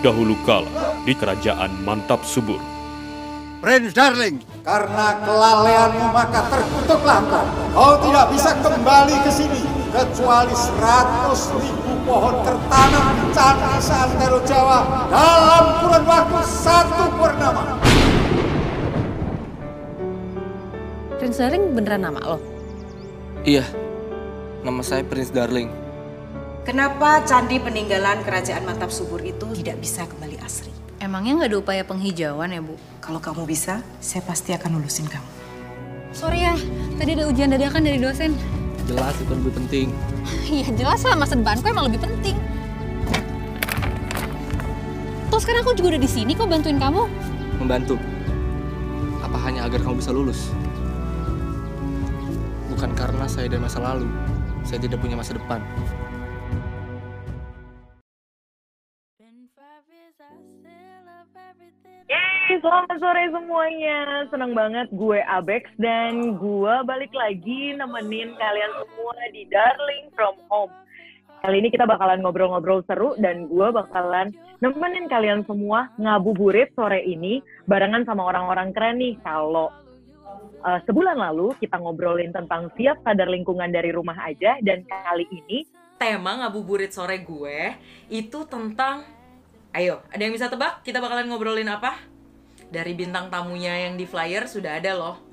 dahulu 0.00 0.38
kala 0.46 0.70
di 1.02 1.12
kerajaan 1.14 1.82
Mantap 1.82 2.22
Subur. 2.22 2.60
Prince 3.58 3.90
Darling, 3.90 4.38
Karena 4.62 5.18
kelalaianmu 5.18 6.14
maka 6.14 6.46
terkutuklah 6.46 7.18
kau. 7.26 7.46
Kau 7.74 7.94
tidak 8.06 8.30
bisa 8.30 8.54
kembali 8.54 9.16
ke 9.26 9.30
sini 9.34 9.66
kecuali 9.90 10.54
seratus 10.54 11.50
ribu 11.58 11.92
pohon 12.06 12.38
tertanam 12.46 13.04
di 13.18 13.26
candi 13.34 13.74
seantero 13.82 14.38
Jawa 14.46 15.10
dalam 15.10 15.64
kurun 15.82 16.04
waktu 16.06 16.40
satu 16.46 17.04
purnama. 17.18 17.62
Prince 21.18 21.42
Darling 21.42 21.74
beneran 21.74 22.06
nama 22.06 22.20
lo? 22.22 22.38
Iya, 23.42 23.66
nama 24.62 24.86
saya 24.86 25.02
Prince 25.02 25.34
Darling. 25.34 25.87
Kenapa 26.68 27.24
candi 27.24 27.56
peninggalan 27.56 28.20
kerajaan 28.28 28.60
Mantap 28.68 28.92
Subur 28.92 29.24
itu 29.24 29.48
tidak 29.56 29.80
bisa 29.80 30.04
kembali 30.04 30.36
asri? 30.44 30.68
Emangnya 31.00 31.40
nggak 31.40 31.48
ada 31.48 31.58
upaya 31.64 31.80
penghijauan 31.80 32.52
ya, 32.52 32.60
Bu? 32.60 32.76
Kalau 33.00 33.24
kamu 33.24 33.48
bisa, 33.48 33.80
saya 34.04 34.20
pasti 34.20 34.52
akan 34.52 34.76
lulusin 34.76 35.08
kamu. 35.08 35.24
Sorry 36.12 36.44
ya, 36.44 36.52
tadi 37.00 37.16
ada 37.16 37.24
ujian 37.24 37.48
dadakan 37.48 37.88
dari 37.88 37.96
dosen. 37.96 38.36
Jelas 38.84 39.16
itu 39.16 39.32
lebih 39.32 39.56
penting. 39.56 39.88
Iya 40.60 40.68
jelas 40.76 41.00
lah, 41.08 41.16
masa 41.16 41.40
depanku 41.40 41.72
emang 41.72 41.88
lebih 41.88 42.04
penting. 42.04 42.36
Terus 45.32 45.40
sekarang 45.48 45.64
aku 45.64 45.72
juga 45.72 45.96
udah 45.96 46.02
di 46.04 46.10
sini 46.12 46.36
kok 46.36 46.52
bantuin 46.52 46.76
kamu. 46.76 47.08
Membantu. 47.64 47.96
Apa 49.24 49.40
hanya 49.48 49.64
agar 49.64 49.80
kamu 49.80 50.04
bisa 50.04 50.12
lulus? 50.12 50.52
Bukan 52.68 52.92
karena 52.92 53.24
saya 53.24 53.48
dari 53.48 53.64
masa 53.64 53.80
lalu. 53.80 54.04
Saya 54.68 54.84
tidak 54.84 55.00
punya 55.00 55.16
masa 55.16 55.32
depan. 55.32 55.64
Selamat 62.56 62.96
sore 62.96 63.28
semuanya. 63.28 64.24
Senang 64.32 64.56
banget 64.56 64.88
gue 64.96 65.20
Abex 65.20 65.68
dan 65.76 66.40
gue 66.40 66.74
balik 66.88 67.12
lagi 67.12 67.76
nemenin 67.76 68.32
kalian 68.40 68.72
semua 68.80 69.16
di 69.36 69.44
Darling 69.52 70.08
From 70.16 70.36
Home. 70.48 70.72
Kali 71.44 71.60
ini 71.60 71.68
kita 71.68 71.84
bakalan 71.84 72.24
ngobrol-ngobrol 72.24 72.80
seru 72.88 73.12
dan 73.20 73.52
gue 73.52 73.68
bakalan 73.68 74.32
nemenin 74.64 75.12
kalian 75.12 75.44
semua 75.44 75.92
ngabuburit 76.00 76.72
sore 76.72 77.04
ini 77.04 77.44
barengan 77.68 78.08
sama 78.08 78.24
orang-orang 78.24 78.72
keren 78.72 78.96
nih. 78.96 79.20
Kalau 79.20 79.68
uh, 80.64 80.80
sebulan 80.88 81.20
lalu 81.20 81.52
kita 81.60 81.76
ngobrolin 81.76 82.32
tentang 82.32 82.72
siap 82.80 82.96
sadar 83.04 83.28
lingkungan 83.28 83.68
dari 83.68 83.92
rumah 83.92 84.16
aja 84.24 84.56
dan 84.64 84.88
kali 84.88 85.28
ini 85.28 85.68
tema 86.00 86.40
ngabuburit 86.40 86.96
sore 86.96 87.20
gue 87.20 87.76
itu 88.08 88.40
tentang 88.48 89.20
Ayo, 89.68 90.00
ada 90.08 90.24
yang 90.24 90.32
bisa 90.32 90.48
tebak? 90.48 90.80
Kita 90.80 90.96
bakalan 90.96 91.28
ngobrolin 91.28 91.68
apa? 91.68 92.07
Dari 92.68 92.92
bintang 92.92 93.32
tamunya 93.32 93.88
yang 93.88 93.96
di 93.96 94.04
flyer 94.04 94.44
sudah 94.44 94.76
ada 94.76 94.92
loh. 94.92 95.28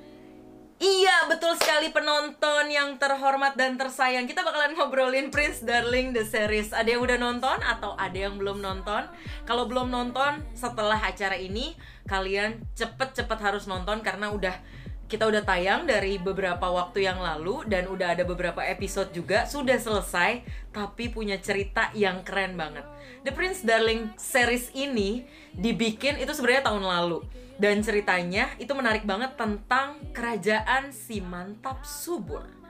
Iya, 0.75 1.31
betul 1.31 1.55
sekali 1.55 1.87
penonton 1.95 2.67
yang 2.67 2.99
terhormat 2.99 3.55
dan 3.55 3.79
tersayang. 3.79 4.27
Kita 4.27 4.43
bakalan 4.43 4.75
ngobrolin 4.75 5.31
Prince 5.31 5.63
Darling 5.63 6.11
The 6.11 6.27
Series. 6.27 6.75
Ada 6.75 6.99
yang 6.99 7.01
udah 7.07 7.15
nonton 7.15 7.63
atau 7.63 7.95
ada 7.95 8.27
yang 8.27 8.35
belum 8.35 8.59
nonton? 8.59 9.07
Kalau 9.47 9.71
belum 9.71 9.87
nonton, 9.87 10.43
setelah 10.51 10.99
acara 10.99 11.39
ini 11.39 11.79
kalian 12.11 12.59
cepet-cepet 12.75 13.39
harus 13.39 13.71
nonton 13.71 14.03
karena 14.03 14.27
udah 14.35 14.55
kita 15.05 15.29
udah 15.29 15.45
tayang 15.45 15.85
dari 15.85 16.17
beberapa 16.17 16.65
waktu 16.65 17.05
yang 17.05 17.21
lalu 17.21 17.61
dan 17.69 17.85
udah 17.85 18.17
ada 18.17 18.25
beberapa 18.25 18.65
episode 18.65 19.13
juga 19.13 19.45
sudah 19.45 19.77
selesai 19.77 20.41
tapi 20.73 21.13
punya 21.13 21.37
cerita 21.37 21.93
yang 21.93 22.25
keren 22.25 22.57
banget. 22.57 22.83
The 23.21 23.29
Prince 23.29 23.61
Darling 23.61 24.17
series 24.17 24.73
ini 24.73 25.29
dibikin 25.53 26.17
itu 26.17 26.33
sebenarnya 26.33 26.73
tahun 26.73 26.85
lalu 26.85 27.21
dan 27.61 27.85
ceritanya 27.85 28.49
itu 28.57 28.73
menarik 28.73 29.05
banget 29.05 29.37
tentang 29.37 30.01
kerajaan 30.11 30.89
si 30.89 31.21
mantap 31.21 31.85
subur. 31.85 32.64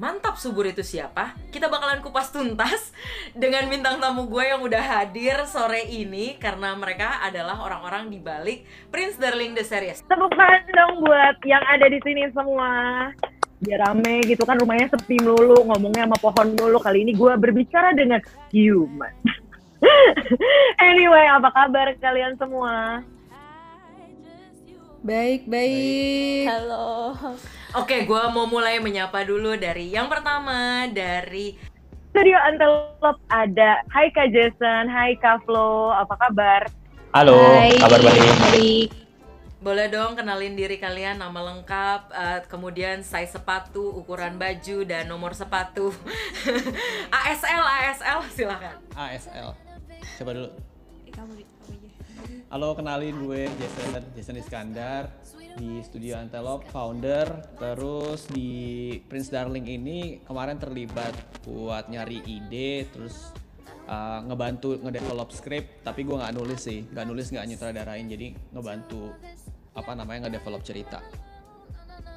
Mantap 0.00 0.40
subur 0.40 0.64
itu 0.64 0.80
siapa? 0.80 1.36
Kita 1.52 1.68
bakalan 1.68 2.00
kupas 2.00 2.32
tuntas 2.32 2.94
dengan 3.36 3.68
bintang 3.68 4.00
tamu 4.00 4.24
gue 4.30 4.44
yang 4.48 4.64
udah 4.64 4.80
hadir 4.80 5.44
sore 5.44 5.84
ini 5.92 6.40
karena 6.40 6.72
mereka 6.72 7.20
adalah 7.20 7.60
orang-orang 7.60 8.08
di 8.08 8.16
balik 8.16 8.64
Prince 8.88 9.20
Darling 9.20 9.52
The 9.52 9.64
Series. 9.66 10.00
tepuk 10.08 10.32
tangan 10.32 10.64
dong 10.72 11.04
buat 11.04 11.36
yang 11.44 11.60
ada 11.68 11.84
di 11.90 12.00
sini 12.00 12.32
semua. 12.32 12.70
Biar 13.60 13.92
rame 13.92 14.24
gitu 14.24 14.48
kan 14.48 14.56
rumahnya 14.56 14.88
sepi 14.88 15.20
melulu, 15.20 15.68
ngomongnya 15.68 16.08
sama 16.08 16.16
pohon 16.16 16.48
melulu. 16.56 16.80
Kali 16.80 17.04
ini 17.04 17.12
gue 17.12 17.32
berbicara 17.36 17.92
dengan 17.92 18.24
human. 18.56 19.12
anyway, 20.88 21.28
apa 21.28 21.52
kabar 21.52 21.92
kalian 22.00 22.40
semua? 22.40 23.04
Baik, 25.04 25.44
baik. 25.44 26.48
Halo. 26.48 27.20
Oke, 27.70 28.02
gue 28.02 28.22
mau 28.34 28.50
mulai 28.50 28.82
menyapa 28.82 29.22
dulu 29.22 29.54
dari 29.54 29.94
yang 29.94 30.10
pertama 30.10 30.90
dari 30.90 31.54
Studio 32.10 32.34
Antelope 32.42 33.22
ada 33.30 33.86
Hai 33.94 34.10
Kak 34.10 34.34
Jason, 34.34 34.90
Hai 34.90 35.14
Kak 35.14 35.46
Flo, 35.46 35.94
apa 35.94 36.18
kabar? 36.18 36.66
Halo, 37.14 37.38
Hai. 37.38 37.78
kabar 37.78 38.02
baik. 38.02 38.34
Baik. 38.50 38.90
boleh 39.62 39.86
dong 39.86 40.18
kenalin 40.18 40.58
diri 40.58 40.82
kalian 40.82 41.22
nama 41.22 41.36
lengkap, 41.36 42.10
eh, 42.10 42.40
kemudian 42.50 43.06
size 43.06 43.38
sepatu, 43.38 43.94
ukuran 43.94 44.34
baju 44.34 44.82
dan 44.82 45.06
nomor 45.06 45.38
sepatu. 45.38 45.94
ASL, 47.22 47.62
ASL 47.62 48.18
silakan. 48.34 48.82
ASL. 48.98 49.54
Coba 50.18 50.30
dulu. 50.34 50.50
Halo, 52.50 52.74
kenalin 52.74 53.14
gue 53.14 53.46
Jason, 53.46 54.02
Jason 54.18 54.36
Iskandar 54.42 55.06
di 55.56 55.82
Studio 55.82 56.18
Antelope, 56.18 56.68
founder. 56.70 57.26
Terus 57.58 58.28
di 58.30 58.94
Prince 59.06 59.32
Darling 59.32 59.66
ini 59.66 60.22
kemarin 60.22 60.60
terlibat 60.60 61.12
buat 61.42 61.88
nyari 61.90 62.22
ide, 62.26 62.86
terus 62.92 63.34
uh, 63.88 64.22
ngebantu 64.26 64.78
ngedevelop 64.78 65.32
script. 65.34 65.82
Tapi 65.82 66.06
gue 66.06 66.16
nggak 66.18 66.34
nulis 66.36 66.60
sih, 66.60 66.86
nggak 66.86 67.06
nulis 67.06 67.26
nggak 67.32 67.46
nyutradarain, 67.50 68.06
jadi 68.06 68.36
ngebantu 68.54 69.14
apa 69.74 69.92
namanya 69.94 70.28
ngedevelop 70.28 70.62
cerita. 70.66 70.98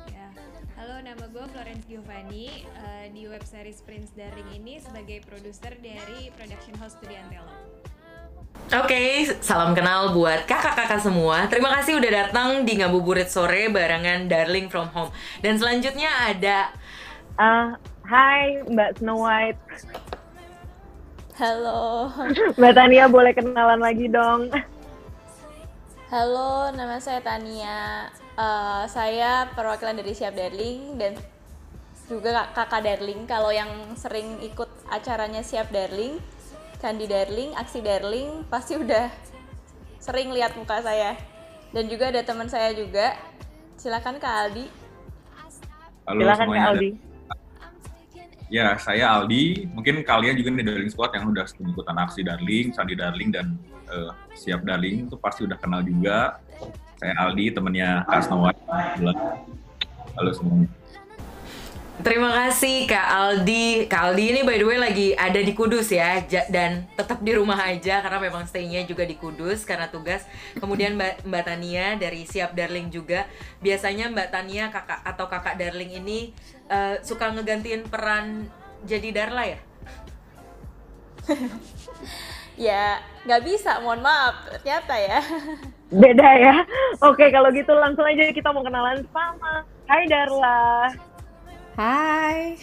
Ya. 0.10 0.28
Halo, 0.76 1.00
nama 1.06 1.26
gue 1.30 1.46
Florence 1.54 1.86
Giovanni 1.86 2.66
eh, 2.66 3.08
di 3.14 3.30
web 3.30 3.46
series 3.46 3.80
Prince 3.86 4.12
Darling 4.18 4.50
ini 4.58 4.82
sebagai 4.82 5.22
produser 5.26 5.78
dari 5.80 6.34
production 6.34 6.76
house 6.82 6.98
Studio 6.98 7.18
Antelope. 7.22 7.83
Oke, 8.72 9.04
salam 9.44 9.76
kenal 9.76 10.16
buat 10.16 10.48
kakak-kakak 10.48 10.98
semua. 10.98 11.46
Terima 11.46 11.70
kasih 11.76 12.00
udah 12.00 12.12
datang 12.24 12.64
di 12.64 12.80
Ngabuburit 12.80 13.28
Sore 13.28 13.68
barengan 13.68 14.26
Darling 14.26 14.72
From 14.72 14.88
Home. 14.96 15.12
Dan 15.44 15.60
selanjutnya 15.60 16.08
ada 16.32 16.72
Ah, 17.36 17.76
Hai 18.04 18.62
Mbak 18.64 19.02
Snow 19.02 19.20
White, 19.20 19.62
Halo. 21.36 22.14
Mbak 22.58 22.74
Tania 22.74 23.06
boleh 23.08 23.34
kenalan 23.34 23.82
lagi 23.82 24.06
dong. 24.08 24.54
Halo, 26.08 26.70
nama 26.72 27.02
saya 27.02 27.20
Tania. 27.20 28.08
Eh, 28.34 28.84
saya 28.88 29.50
perwakilan 29.50 29.98
dari 29.98 30.14
Siap 30.14 30.34
Darling 30.34 30.98
dan 30.98 31.14
juga 32.06 32.46
kak- 32.48 32.54
kakak 32.56 32.86
Darling. 32.86 33.26
Kalau 33.26 33.50
yang 33.50 33.70
sering 33.94 34.38
ikut 34.40 34.70
acaranya 34.88 35.42
Siap 35.42 35.70
Darling, 35.70 36.22
Kandi 36.84 37.08
Darling, 37.08 37.56
Aksi 37.56 37.80
Darling, 37.80 38.44
pasti 38.52 38.76
udah 38.76 39.08
sering 40.04 40.36
lihat 40.36 40.52
muka 40.60 40.84
saya. 40.84 41.16
Dan 41.72 41.88
juga 41.88 42.12
ada 42.12 42.20
teman 42.28 42.52
saya 42.52 42.76
juga. 42.76 43.16
Silakan 43.80 44.20
Kak 44.20 44.34
Aldi. 44.36 44.68
Halo 46.04 46.20
Silakan 46.20 46.36
Kak 46.36 46.44
semuanya. 46.44 46.68
Aldi. 46.68 46.90
Ya, 48.52 48.68
saya 48.76 49.16
Aldi. 49.16 49.72
Mungkin 49.72 50.04
kalian 50.04 50.36
juga 50.36 50.52
nih 50.52 50.68
Darling 50.68 50.92
Squad 50.92 51.16
yang 51.16 51.32
udah 51.32 51.48
sering 51.48 51.72
ikutan 51.72 51.96
aksi 51.96 52.20
Darling, 52.20 52.76
Sandi 52.76 53.00
Darling, 53.00 53.32
dan 53.32 53.56
eh, 53.88 54.12
Siap 54.36 54.68
Darling 54.68 55.08
itu 55.08 55.16
pasti 55.16 55.48
udah 55.48 55.56
kenal 55.56 55.88
juga. 55.88 56.44
Saya 57.00 57.16
Aldi, 57.16 57.56
temennya 57.56 58.04
Kak. 58.12 58.28
Halo 60.20 60.32
semuanya. 60.36 60.83
Terima 62.02 62.34
kasih 62.34 62.90
Kak 62.90 63.06
Aldi. 63.06 63.86
Kak 63.86 64.10
Aldi 64.10 64.34
ini 64.34 64.42
by 64.42 64.58
the 64.58 64.66
way 64.66 64.82
lagi 64.82 65.08
ada 65.14 65.38
di 65.38 65.54
Kudus 65.54 65.94
ya 65.94 66.26
ja- 66.26 66.50
dan 66.50 66.90
tetap 66.98 67.22
di 67.22 67.38
rumah 67.38 67.56
aja 67.70 68.02
karena 68.02 68.18
memang 68.18 68.50
stay-nya 68.50 68.82
juga 68.90 69.06
di 69.06 69.14
Kudus 69.14 69.62
karena 69.62 69.86
tugas. 69.94 70.26
Kemudian 70.58 70.98
Mbak, 70.98 71.22
Mbak 71.30 71.44
Tania 71.46 71.94
dari 72.02 72.26
Siap 72.26 72.58
Darling 72.58 72.90
juga. 72.90 73.30
Biasanya 73.62 74.10
Mbak 74.10 74.28
Tania 74.34 74.74
kakak 74.74 75.06
atau 75.06 75.30
kakak 75.30 75.56
Darling 75.62 75.94
ini 76.02 76.34
eh, 76.66 76.98
suka 77.06 77.30
ngegantiin 77.30 77.86
peran 77.86 78.50
jadi 78.82 79.10
Darla 79.14 79.44
ya? 79.46 79.60
Ya, 82.54 83.02
nggak 83.26 83.50
bisa, 83.50 83.82
mohon 83.82 84.06
maaf. 84.06 84.46
Ternyata 84.62 84.94
ya. 84.94 85.18
Beda 86.06 86.30
ya. 86.38 86.56
Oke, 87.02 87.34
kalau 87.34 87.50
gitu 87.50 87.74
langsung 87.74 88.06
aja 88.06 88.30
kita 88.30 88.54
mau 88.54 88.62
kenalan 88.62 89.02
sama 89.10 89.66
Hai 89.90 90.06
Darla. 90.06 90.94
Hai. 91.74 92.54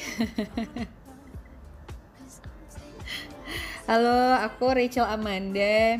Halo, 3.90 4.38
aku 4.38 4.70
Rachel 4.70 5.02
Amanda. 5.02 5.98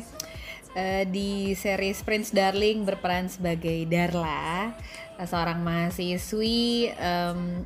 eh, 0.71 1.03
di 1.11 1.51
series 1.51 1.99
Prince 2.07 2.31
Darling 2.31 2.87
berperan 2.87 3.27
sebagai 3.27 3.83
Darla, 3.91 4.71
eh, 5.19 5.27
seorang 5.27 5.59
mahasiswi 5.59 6.95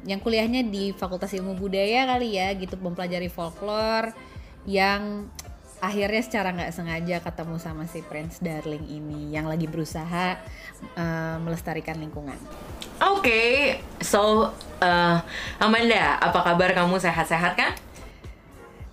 yang 0.10 0.18
kuliahnya 0.18 0.66
di 0.66 0.90
Fakultas 0.98 1.30
Ilmu 1.38 1.54
Budaya 1.54 2.10
kali 2.10 2.42
ya, 2.42 2.50
gitu 2.58 2.74
mempelajari 2.82 3.30
folklore 3.30 4.18
yang 4.66 5.30
akhirnya 5.86 6.22
secara 6.22 6.50
nggak 6.52 6.74
sengaja 6.74 7.18
ketemu 7.22 7.56
sama 7.62 7.84
si 7.86 8.02
Prince 8.02 8.42
Darling 8.42 8.86
ini 8.90 9.34
yang 9.34 9.46
lagi 9.46 9.70
berusaha 9.70 10.38
eh, 10.98 11.38
melestarikan 11.42 11.98
lingkungan. 12.02 12.38
Oke, 12.96 13.76
so 14.00 14.56
uh, 14.80 15.18
Amanda, 15.60 16.16
apa 16.16 16.40
kabar 16.48 16.72
kamu 16.72 16.96
sehat-sehat 16.96 17.60
kan? 17.60 17.76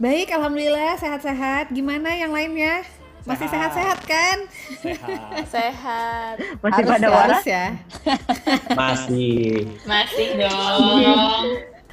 Baik, 0.03 0.35
alhamdulillah 0.35 0.99
sehat-sehat. 0.99 1.71
Gimana 1.71 2.11
yang 2.11 2.35
lainnya? 2.35 2.83
Masih 3.23 3.47
sehat-sehat 3.47 4.03
kan? 4.03 4.37
Sehat. 4.83 5.47
Sehat. 5.47 6.35
Masih 6.59 6.83
Harus 6.83 6.91
pada 6.91 7.07
ya, 7.07 7.15
waras? 7.15 7.45
ya. 7.47 7.67
Masih. 8.75 9.71
Masih 9.87 10.29
dong. 10.43 11.45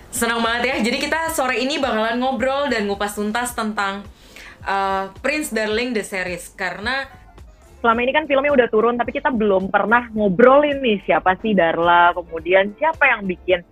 Senang 0.10 0.42
banget 0.42 0.74
ya. 0.74 0.75
Jadi 0.90 0.98
kita 0.98 1.30
sore 1.30 1.62
ini 1.62 1.78
bakalan 1.78 2.18
ngobrol 2.18 2.66
dan 2.74 2.90
ngupas 2.90 3.13
tuntas 3.13 3.54
tentang 3.54 4.01
uh, 4.66 5.12
Prince 5.24 5.54
Darling 5.54 5.94
the 5.96 6.04
series 6.04 6.52
karena 6.56 7.08
Selama 7.80 8.04
ini 8.04 8.12
kan 8.12 8.28
filmnya 8.28 8.52
udah 8.52 8.68
turun, 8.68 9.00
tapi 9.00 9.16
kita 9.16 9.32
belum 9.32 9.72
pernah 9.72 10.12
ngobrolin 10.12 10.84
nih 10.84 11.00
siapa 11.08 11.40
sih 11.40 11.56
Darla, 11.56 12.12
kemudian 12.12 12.76
siapa 12.76 13.08
yang 13.08 13.24
bikin 13.24 13.64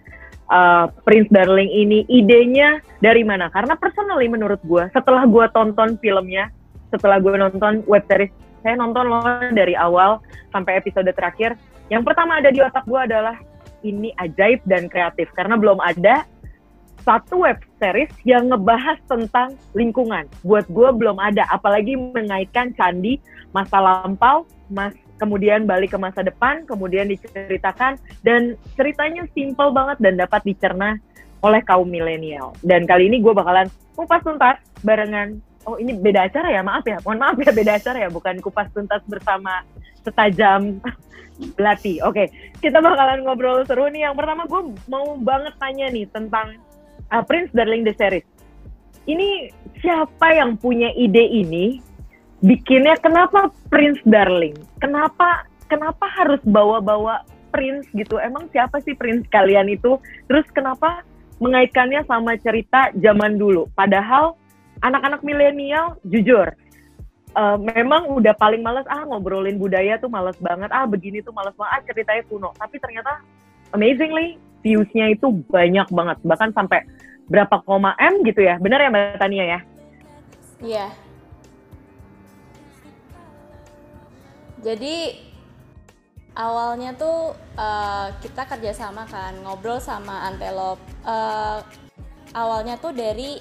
uh, 0.47 0.87
Prince 1.03 1.27
Darling 1.27 1.67
ini, 1.67 2.07
idenya 2.07 2.79
dari 3.03 3.27
mana? 3.27 3.51
Karena 3.51 3.75
personally 3.75 4.31
menurut 4.31 4.63
gue, 4.63 4.87
setelah 4.95 5.27
gue 5.27 5.45
tonton 5.51 5.99
filmnya, 5.99 6.47
setelah 6.87 7.19
gue 7.19 7.35
nonton 7.35 7.83
web 7.83 8.03
series, 8.07 8.31
saya 8.63 8.79
nonton 8.79 9.11
loh 9.11 9.27
dari 9.51 9.75
awal 9.75 10.23
sampai 10.55 10.79
episode 10.79 11.11
terakhir. 11.11 11.59
Yang 11.91 12.07
pertama 12.07 12.39
ada 12.39 12.47
di 12.47 12.63
otak 12.63 12.87
gue 12.87 12.99
adalah 13.11 13.35
ini 13.83 14.15
ajaib 14.23 14.63
dan 14.63 14.87
kreatif 14.87 15.27
karena 15.35 15.59
belum 15.59 15.83
ada 15.83 16.23
satu 17.07 17.47
web 17.47 17.55
series 17.79 18.11
yang 18.27 18.51
ngebahas 18.51 18.99
tentang 19.07 19.55
lingkungan. 19.71 20.27
Buat 20.43 20.67
gue 20.67 20.89
belum 20.91 21.15
ada, 21.23 21.47
apalagi 21.47 21.95
mengaitkan 21.95 22.75
candi 22.75 23.23
masa 23.55 23.79
lampau, 23.79 24.43
mas 24.67 24.91
kemudian 25.15 25.63
balik 25.63 25.95
ke 25.95 25.97
masa 25.97 26.19
depan, 26.19 26.67
kemudian 26.67 27.07
diceritakan 27.07 27.95
dan 28.27 28.59
ceritanya 28.75 29.23
simple 29.31 29.71
banget 29.71 29.97
dan 30.03 30.19
dapat 30.19 30.43
dicerna 30.43 30.99
oleh 31.39 31.63
kaum 31.63 31.87
milenial. 31.87 32.51
Dan 32.59 32.83
kali 32.83 33.07
ini 33.07 33.23
gue 33.23 33.31
bakalan 33.31 33.71
kupas 33.95 34.19
tuntas 34.27 34.59
barengan. 34.83 35.39
Oh 35.63 35.79
ini 35.79 35.95
beda 35.95 36.27
acara 36.27 36.51
ya, 36.51 36.59
maaf 36.59 36.83
ya, 36.83 36.99
mohon 37.07 37.23
maaf 37.23 37.39
ya 37.39 37.55
beda 37.55 37.79
acara 37.79 38.03
ya, 38.03 38.09
bukan 38.11 38.43
kupas 38.43 38.67
tuntas 38.75 38.99
bersama 39.07 39.63
setajam 40.03 40.83
belati. 41.55 42.03
Oke, 42.03 42.29
kita 42.59 42.83
bakalan 42.83 43.23
ngobrol 43.23 43.63
seru 43.63 43.87
nih. 43.91 44.09
Yang 44.09 44.15
pertama 44.19 44.43
gue 44.47 44.61
mau 44.89 45.15
banget 45.19 45.53
tanya 45.61 45.87
nih 45.91 46.05
tentang 46.09 46.57
uh, 47.11 47.23
Prince 47.23 47.51
Darling 47.55 47.87
the 47.87 47.95
series. 47.95 48.25
Ini 49.07 49.51
siapa 49.79 50.35
yang 50.35 50.59
punya 50.59 50.91
ide 50.95 51.23
ini? 51.23 51.79
Bikinnya 52.43 52.99
kenapa 52.99 53.49
Prince 53.71 54.03
Darling? 54.03 54.55
Kenapa 54.83 55.47
kenapa 55.71 56.05
harus 56.19 56.41
bawa-bawa 56.45 57.23
Prince 57.49 57.87
gitu? 57.95 58.19
Emang 58.19 58.51
siapa 58.51 58.83
sih 58.83 58.93
Prince 58.93 59.25
kalian 59.31 59.71
itu? 59.71 59.97
Terus 60.27 60.45
kenapa 60.51 61.01
mengaitkannya 61.39 62.03
sama 62.05 62.35
cerita 62.41 62.91
zaman 62.99 63.39
dulu? 63.39 63.71
Padahal 63.73 64.35
anak-anak 64.83 65.25
milenial 65.25 65.97
jujur 66.05 66.53
uh, 67.37 67.57
memang 67.61 68.09
udah 68.09 68.33
paling 68.37 68.65
males 68.65 68.85
ah 68.89 69.05
ngobrolin 69.05 69.61
budaya 69.61 70.01
tuh 70.01 70.09
males 70.09 70.37
banget 70.41 70.69
ah 70.73 70.89
begini 70.89 71.21
tuh 71.21 71.31
males 71.31 71.53
banget 71.53 71.73
ah 71.73 71.81
ceritanya 71.85 72.23
kuno 72.25 72.49
tapi 72.57 72.81
ternyata 72.81 73.21
amazingly 73.77 74.41
viewsnya 74.67 75.15
itu 75.15 75.31
banyak 75.47 75.87
banget 75.87 76.17
bahkan 76.27 76.51
sampai 76.51 76.83
berapa 77.31 77.63
koma 77.63 77.95
m 77.95 78.19
gitu 78.27 78.43
ya 78.43 78.59
benar 78.59 78.83
ya 78.83 78.91
mbak 78.91 79.15
Tania 79.15 79.45
ya 79.47 79.59
Iya. 80.57 80.89
Jadi 84.65 85.13
awalnya 86.33 86.97
tuh 86.97 87.37
eh, 87.57 88.07
kita 88.25 88.49
kerjasama 88.49 89.05
kan 89.05 89.37
ngobrol 89.45 89.77
sama 89.77 90.25
Antelop. 90.25 90.81
Eh, 91.05 91.59
awalnya 92.33 92.81
tuh 92.81 92.93
dari 92.93 93.37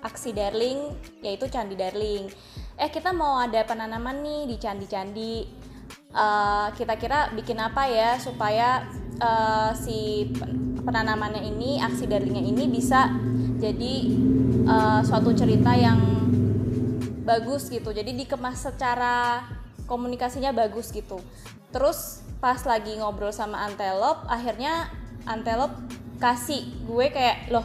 aksi 0.00 0.30
Darling 0.32 0.94
yaitu 1.26 1.50
Candi 1.50 1.74
Darling. 1.74 2.30
Eh 2.78 2.88
kita 2.88 3.10
mau 3.12 3.36
ada 3.42 3.66
penanaman 3.66 4.22
nih 4.22 4.40
di 4.46 4.56
candi-candi. 4.62 5.36
Eh, 6.14 6.68
kita 6.78 6.94
kira 7.02 7.34
bikin 7.34 7.58
apa 7.58 7.90
ya 7.90 8.14
supaya 8.22 8.86
eh, 9.18 9.70
si 9.74 10.30
penanamannya 10.82 11.46
ini 11.46 11.80
aksi 11.80 12.08
Darlingnya 12.08 12.44
ini 12.44 12.64
bisa 12.68 13.12
jadi 13.60 13.94
eh, 14.66 15.00
suatu 15.04 15.32
cerita 15.36 15.76
yang 15.76 16.00
bagus 17.24 17.70
gitu. 17.70 17.92
Jadi 17.94 18.16
dikemas 18.16 18.64
secara 18.64 19.44
komunikasinya 19.84 20.50
bagus 20.50 20.90
gitu. 20.90 21.20
Terus 21.70 22.24
pas 22.40 22.58
lagi 22.64 22.96
ngobrol 22.96 23.30
sama 23.30 23.62
Antelop 23.68 24.24
akhirnya 24.26 24.88
Antelop 25.28 25.76
kasih 26.16 26.64
gue 26.88 27.06
kayak 27.12 27.52
loh 27.52 27.64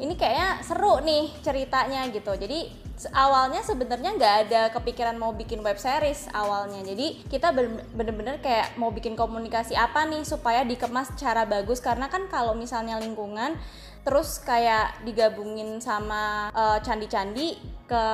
ini 0.00 0.16
kayaknya 0.16 0.60
seru 0.64 1.00
nih 1.00 1.30
ceritanya 1.40 2.06
gitu. 2.10 2.34
Jadi 2.34 2.81
awalnya 3.10 3.64
sebenarnya 3.66 4.14
nggak 4.14 4.36
ada 4.46 4.62
kepikiran 4.70 5.18
mau 5.18 5.34
bikin 5.34 5.64
web 5.64 5.74
series 5.80 6.30
awalnya. 6.30 6.84
Jadi 6.86 7.26
kita 7.26 7.50
ben- 7.50 7.82
bener-bener 7.96 8.38
kayak 8.38 8.78
mau 8.78 8.94
bikin 8.94 9.18
komunikasi 9.18 9.74
apa 9.74 10.06
nih 10.06 10.22
supaya 10.22 10.62
dikemas 10.62 11.10
secara 11.16 11.42
bagus. 11.42 11.82
Karena 11.82 12.06
kan 12.06 12.30
kalau 12.30 12.54
misalnya 12.54 13.00
lingkungan 13.02 13.58
terus 14.02 14.42
kayak 14.42 15.02
digabungin 15.06 15.78
sama 15.78 16.50
eh, 16.54 16.78
candi-candi 16.82 17.58
ke 17.86 18.04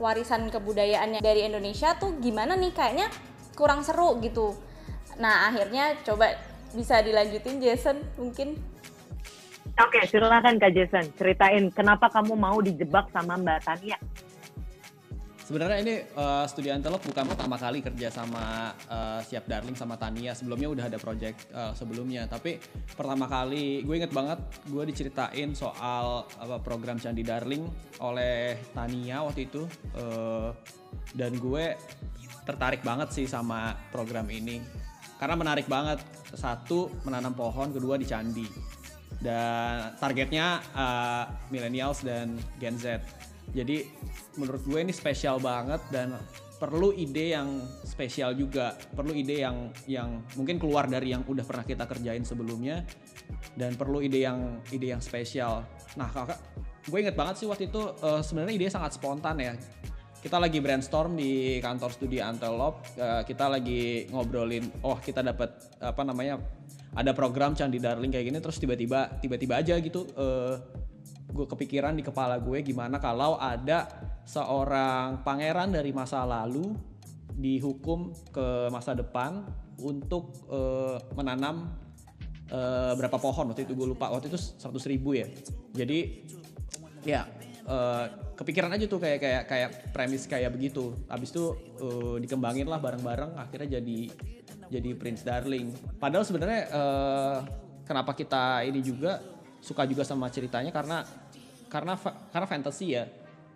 warisan 0.00 0.48
kebudayaannya 0.48 1.20
dari 1.20 1.44
Indonesia 1.44 1.96
tuh 2.00 2.16
gimana 2.22 2.56
nih? 2.56 2.72
Kayaknya 2.72 3.08
kurang 3.52 3.84
seru 3.84 4.16
gitu. 4.24 4.56
Nah 5.20 5.52
akhirnya 5.52 6.00
coba 6.06 6.32
bisa 6.72 7.02
dilanjutin 7.04 7.60
Jason 7.60 8.00
mungkin. 8.16 8.56
Oke 9.80 10.04
silakan 10.08 10.60
kak 10.60 10.72
Jason. 10.76 11.08
Ceritain 11.16 11.72
kenapa 11.72 12.12
kamu 12.12 12.36
mau 12.36 12.60
dijebak 12.60 13.08
sama 13.12 13.40
mbak 13.40 13.64
Tania 13.64 13.96
Sebenarnya 15.50 15.82
ini 15.82 15.94
eh, 16.06 16.44
Studio 16.46 16.70
Antelope 16.70 17.10
bukan 17.10 17.26
pertama 17.26 17.58
kali 17.58 17.82
kerja 17.82 18.06
sama 18.06 18.70
eh, 18.86 19.18
Siap 19.26 19.50
Darling 19.50 19.74
sama 19.74 19.98
Tania. 19.98 20.30
Sebelumnya 20.30 20.70
udah 20.70 20.84
ada 20.86 20.94
project 20.94 21.50
eh, 21.50 21.74
sebelumnya. 21.74 22.30
Tapi 22.30 22.62
pertama 22.94 23.26
kali 23.26 23.82
gue 23.82 23.94
inget 23.98 24.14
banget 24.14 24.38
gue 24.70 24.86
diceritain 24.86 25.50
soal 25.58 26.22
apa 26.38 26.62
program 26.62 27.02
Candi 27.02 27.26
Darling 27.26 27.66
oleh 27.98 28.62
Tania 28.70 29.26
waktu 29.26 29.50
itu. 29.50 29.66
Eh, 29.98 30.54
dan 31.18 31.34
gue 31.34 31.74
tertarik 32.46 32.86
banget 32.86 33.10
sih 33.10 33.26
sama 33.26 33.74
program 33.90 34.30
ini. 34.30 34.62
Karena 35.18 35.34
menarik 35.34 35.66
banget. 35.66 35.98
Satu 36.30 36.94
menanam 37.02 37.34
pohon, 37.34 37.74
kedua 37.74 37.98
di 37.98 38.06
candi. 38.06 38.46
Dan 39.18 39.98
targetnya 39.98 40.62
eh, 40.78 41.24
millennials 41.50 42.06
dan 42.06 42.38
Gen 42.62 42.78
Z. 42.78 43.02
Jadi 43.50 43.82
menurut 44.38 44.62
gue 44.62 44.78
ini 44.78 44.94
spesial 44.94 45.42
banget 45.42 45.82
dan 45.90 46.14
perlu 46.60 46.92
ide 46.92 47.32
yang 47.32 47.64
spesial 47.88 48.36
juga, 48.36 48.76
perlu 48.92 49.16
ide 49.16 49.40
yang 49.40 49.72
yang 49.88 50.20
mungkin 50.36 50.60
keluar 50.60 50.84
dari 50.84 51.16
yang 51.16 51.24
udah 51.24 51.42
pernah 51.42 51.64
kita 51.64 51.88
kerjain 51.88 52.20
sebelumnya 52.20 52.84
dan 53.56 53.74
perlu 53.80 54.04
ide 54.04 54.28
yang 54.28 54.60
ide 54.68 54.92
yang 54.92 55.00
spesial. 55.00 55.64
Nah, 55.96 56.12
kakak, 56.12 56.36
gue 56.84 56.98
inget 57.00 57.16
banget 57.16 57.40
sih 57.40 57.46
waktu 57.48 57.72
itu 57.72 57.82
eh, 58.04 58.20
sebenarnya 58.20 58.54
ide 58.60 58.66
sangat 58.68 58.92
spontan 59.00 59.40
ya. 59.40 59.56
Kita 60.20 60.36
lagi 60.36 60.60
brainstorm 60.60 61.16
di 61.16 61.56
kantor 61.64 61.96
studi 61.96 62.20
Antelope, 62.20 62.84
eh, 63.00 63.24
kita 63.24 63.48
lagi 63.48 64.04
ngobrolin, 64.12 64.84
oh 64.84 65.00
kita 65.00 65.24
dapat 65.24 65.80
apa 65.80 66.02
namanya 66.04 66.36
ada 66.92 67.16
program 67.16 67.56
Candi 67.56 67.80
Darling 67.80 68.12
kayak 68.12 68.28
gini, 68.28 68.38
terus 68.38 68.60
tiba-tiba 68.60 69.16
tiba-tiba 69.24 69.64
aja 69.64 69.80
gitu 69.80 70.04
eh, 70.12 70.54
gue 71.30 71.46
kepikiran 71.46 71.94
di 71.94 72.02
kepala 72.02 72.36
gue 72.42 72.60
gimana 72.62 72.98
kalau 72.98 73.38
ada 73.38 73.86
seorang 74.26 75.22
pangeran 75.22 75.70
dari 75.70 75.94
masa 75.94 76.26
lalu 76.26 76.74
dihukum 77.40 78.12
ke 78.30 78.68
masa 78.68 78.92
depan 78.92 79.46
untuk 79.80 80.34
eh, 80.52 80.96
menanam 81.16 81.72
eh, 82.52 82.92
berapa 82.94 83.16
pohon. 83.16 83.50
Waktu 83.50 83.64
itu 83.64 83.72
gue 83.72 83.88
lupa. 83.96 84.12
Waktu 84.12 84.28
itu 84.28 84.38
100 84.38 84.92
ribu 84.92 85.16
ya. 85.16 85.26
Jadi 85.72 86.28
ya 87.08 87.24
eh, 87.64 88.04
kepikiran 88.36 88.72
aja 88.76 88.84
tuh 88.84 89.00
kayak 89.00 89.18
kayak 89.18 89.42
kayak 89.48 89.70
premis 89.96 90.28
kayak 90.28 90.52
begitu. 90.52 90.92
Habis 91.08 91.32
itu 91.32 91.56
eh, 91.80 92.16
dikembangin 92.20 92.68
lah 92.68 92.78
bareng-bareng 92.78 93.40
akhirnya 93.40 93.80
jadi 93.80 93.98
jadi 94.70 94.90
Prince 94.94 95.24
Darling. 95.24 95.72
Padahal 95.96 96.28
sebenarnya 96.28 96.60
eh, 96.68 97.36
kenapa 97.88 98.12
kita 98.12 98.62
ini 98.68 98.84
juga 98.84 99.39
suka 99.60 99.84
juga 99.84 100.02
sama 100.02 100.32
ceritanya 100.32 100.72
karena 100.72 101.04
karena 101.70 101.94
karena 102.34 102.46
fantasy 102.48 102.96
ya 102.96 103.06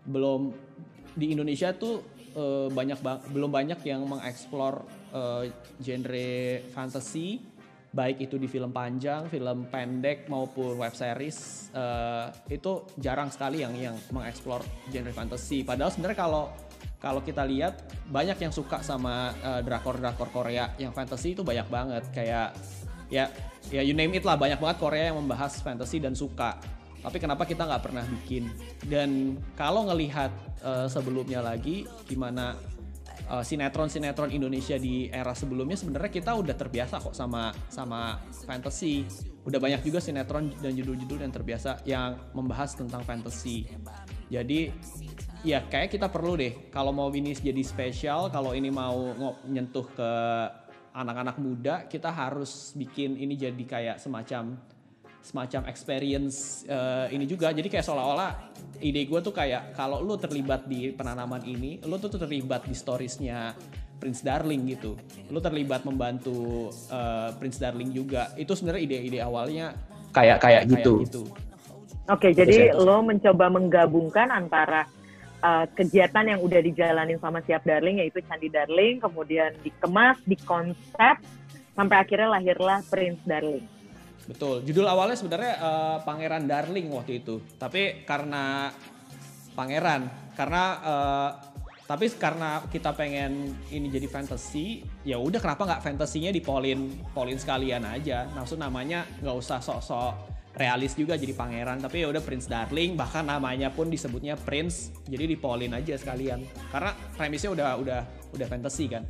belum 0.04 0.52
di 1.16 1.32
Indonesia 1.34 1.72
tuh 1.74 2.04
uh, 2.36 2.68
banyak 2.70 3.00
bang 3.00 3.18
belum 3.32 3.50
banyak 3.50 3.80
yang 3.82 4.04
mengeksplor 4.06 4.84
uh, 5.10 5.42
genre 5.80 6.36
fantasy 6.70 7.40
baik 7.94 8.26
itu 8.26 8.42
di 8.42 8.50
film 8.50 8.74
panjang, 8.74 9.30
film 9.30 9.70
pendek 9.70 10.26
maupun 10.26 10.82
web 10.82 10.90
series 10.90 11.70
uh, 11.70 12.26
itu 12.50 12.82
jarang 12.98 13.30
sekali 13.30 13.62
yang 13.62 13.70
yang 13.78 13.94
mengeksplor 14.10 14.66
genre 14.90 15.14
fantasy. 15.14 15.62
Padahal 15.62 15.94
sebenarnya 15.94 16.18
kalau 16.18 16.50
kalau 16.98 17.22
kita 17.22 17.46
lihat 17.46 17.86
banyak 18.10 18.34
yang 18.34 18.50
suka 18.50 18.82
sama 18.82 19.30
drakor-drakor 19.62 20.26
Korea 20.34 20.74
yang 20.74 20.90
fantasy 20.90 21.38
itu 21.38 21.46
banyak 21.46 21.70
banget 21.70 22.02
kayak 22.10 22.56
ya 23.12 23.30
ya 23.70 23.80
you 23.80 23.96
name 23.96 24.12
it 24.16 24.24
lah 24.26 24.36
banyak 24.36 24.60
banget 24.60 24.76
Korea 24.80 25.04
yang 25.12 25.20
membahas 25.20 25.60
fantasy 25.60 26.02
dan 26.02 26.12
suka. 26.12 26.56
Tapi 27.04 27.20
kenapa 27.20 27.44
kita 27.44 27.68
nggak 27.68 27.82
pernah 27.84 28.04
bikin? 28.08 28.48
Dan 28.88 29.36
kalau 29.52 29.84
ngelihat 29.92 30.32
uh, 30.64 30.88
sebelumnya 30.88 31.44
lagi 31.44 31.84
gimana 32.08 32.56
uh, 33.28 33.44
sinetron-sinetron 33.44 34.32
Indonesia 34.32 34.80
di 34.80 35.12
era 35.12 35.36
sebelumnya 35.36 35.76
sebenarnya 35.76 36.08
kita 36.08 36.32
udah 36.32 36.56
terbiasa 36.56 37.04
kok 37.04 37.12
sama 37.12 37.52
sama 37.68 38.20
fantasy. 38.48 39.04
Udah 39.44 39.60
banyak 39.60 39.84
juga 39.84 40.00
sinetron 40.00 40.56
dan 40.64 40.72
judul-judul 40.72 41.20
yang 41.20 41.32
terbiasa 41.32 41.84
yang 41.84 42.16
membahas 42.32 42.72
tentang 42.72 43.04
fantasy. 43.04 43.68
Jadi 44.32 44.72
ya 45.44 45.60
kayak 45.68 45.92
kita 45.92 46.08
perlu 46.08 46.40
deh 46.40 46.72
kalau 46.72 46.96
mau 46.96 47.12
ini 47.12 47.36
jadi 47.36 47.60
spesial, 47.60 48.32
kalau 48.32 48.56
ini 48.56 48.72
mau 48.72 49.12
nyentuh 49.44 49.84
ke 49.92 50.10
anak-anak 50.94 51.36
muda, 51.42 51.74
kita 51.90 52.08
harus 52.14 52.72
bikin 52.78 53.18
ini 53.18 53.34
jadi 53.34 53.64
kayak 53.66 53.96
semacam 53.98 54.54
semacam 55.24 55.66
experience 55.66 56.62
uh, 56.70 57.10
ini 57.10 57.26
juga. 57.26 57.50
Jadi 57.50 57.66
kayak 57.66 57.82
seolah-olah 57.82 58.54
ide 58.78 59.08
gue 59.08 59.20
tuh 59.24 59.34
kayak 59.34 59.74
kalau 59.74 59.98
lu 60.04 60.14
terlibat 60.14 60.70
di 60.70 60.94
penanaman 60.94 61.42
ini 61.42 61.82
lu 61.82 61.98
tuh 61.98 62.12
terlibat 62.14 62.68
di 62.68 62.76
storiesnya 62.76 63.56
Prince 63.98 64.22
Darling 64.22 64.62
gitu. 64.70 64.94
Lu 65.32 65.40
terlibat 65.42 65.82
membantu 65.82 66.70
uh, 66.92 67.34
Prince 67.40 67.58
Darling 67.58 67.90
juga. 67.90 68.30
Itu 68.38 68.54
sebenarnya 68.54 68.82
ide-ide 68.84 69.18
awalnya 69.24 69.72
kayak 70.14 70.38
kayak 70.38 70.62
gitu, 70.70 71.02
gitu. 71.02 71.22
oke 72.06 72.28
jadi 72.30 72.70
lo 72.78 73.02
mencoba 73.02 73.50
menggabungkan 73.50 74.30
antara 74.30 74.86
uh, 75.44 75.68
kegiatan 75.76 76.24
yang 76.24 76.40
udah 76.40 76.64
dijalanin 76.64 77.20
sama 77.20 77.44
siap 77.44 77.68
Darling 77.68 78.00
yaitu 78.00 78.24
Candi 78.24 78.48
Darling 78.48 79.04
kemudian 79.04 79.52
dikemas 79.60 80.16
dikonsep 80.24 81.20
sampai 81.76 81.96
akhirnya 82.00 82.40
lahirlah 82.40 82.80
Prince 82.88 83.20
Darling 83.28 83.74
Betul. 84.24 84.64
Judul 84.64 84.88
awalnya 84.88 85.16
sebenarnya 85.20 85.54
uh, 85.60 85.96
Pangeran 86.00 86.48
Darling 86.48 86.88
waktu 86.92 87.20
itu. 87.20 87.44
Tapi 87.60 88.08
karena 88.08 88.72
pangeran, 89.52 90.08
karena 90.32 90.62
uh, 90.80 91.30
tapi 91.84 92.08
karena 92.16 92.64
kita 92.72 92.96
pengen 92.96 93.52
ini 93.68 93.92
jadi 93.92 94.08
fantasy, 94.08 94.80
ya 95.04 95.20
udah 95.20 95.36
kenapa 95.36 95.68
nggak 95.68 95.82
fantasinya 95.84 96.32
di 96.32 96.40
polin 96.40 97.04
polin 97.12 97.36
sekalian 97.36 97.84
aja. 97.84 98.24
Maksud 98.32 98.56
namanya 98.56 99.04
nggak 99.20 99.36
usah 99.36 99.60
sok-sok 99.60 100.33
realis 100.54 100.94
juga 100.94 101.18
jadi 101.18 101.34
pangeran 101.34 101.82
tapi 101.82 102.06
ya 102.06 102.14
udah 102.14 102.22
Prince 102.22 102.46
Darling 102.46 102.94
bahkan 102.94 103.26
namanya 103.26 103.74
pun 103.74 103.90
disebutnya 103.90 104.38
Prince 104.38 104.94
jadi 105.10 105.26
di 105.26 105.36
polin 105.38 105.74
aja 105.74 105.98
sekalian 105.98 106.46
karena 106.70 106.94
premisnya 107.18 107.50
udah 107.50 107.68
udah 107.82 108.00
udah 108.34 108.46
fantasy 108.46 108.86
kan 108.86 109.02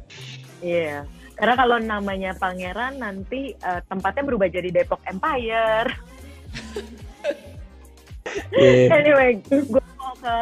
iya 0.65 1.05
yeah. 1.05 1.23
Karena 1.35 1.55
kalau 1.59 1.79
namanya 1.83 2.31
pangeran 2.39 3.03
nanti 3.03 3.59
uh, 3.67 3.83
tempatnya 3.91 4.23
berubah 4.23 4.49
jadi 4.55 4.71
Depok 4.71 5.03
Empire. 5.11 5.91
yeah. 8.55 8.95
Anyway, 8.95 9.43
gue 9.51 9.85
mau 9.99 10.15
ke 10.15 10.37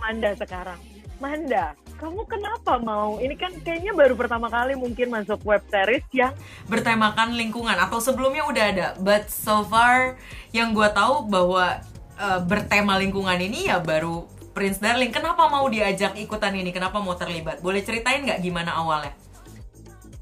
Manda 0.00 0.32
sekarang. 0.40 0.80
Manda, 1.20 1.76
kamu 1.98 2.22
kenapa 2.30 2.78
mau? 2.78 3.18
Ini 3.18 3.34
kan 3.34 3.52
kayaknya 3.58 3.90
baru 3.90 4.14
pertama 4.14 4.46
kali 4.46 4.78
mungkin 4.78 5.10
masuk 5.10 5.42
web 5.42 5.60
series 5.66 6.06
yang 6.14 6.30
bertemakan 6.70 7.34
lingkungan 7.34 7.74
atau 7.74 7.98
sebelumnya 7.98 8.46
udah 8.46 8.64
ada. 8.70 8.88
But 9.02 9.26
so 9.28 9.66
far 9.66 10.14
yang 10.54 10.70
gue 10.72 10.86
tahu 10.94 11.26
bahwa 11.26 11.82
uh, 12.14 12.40
bertema 12.46 12.94
lingkungan 13.02 13.36
ini 13.42 13.66
ya 13.66 13.82
baru 13.82 14.30
Prince 14.54 14.78
Darling. 14.78 15.10
Kenapa 15.10 15.50
mau 15.50 15.66
diajak 15.66 16.14
ikutan 16.14 16.54
ini? 16.54 16.70
Kenapa 16.70 17.02
mau 17.02 17.18
terlibat? 17.18 17.58
Boleh 17.58 17.82
ceritain 17.82 18.22
nggak 18.22 18.40
gimana 18.46 18.78
awalnya? 18.78 19.12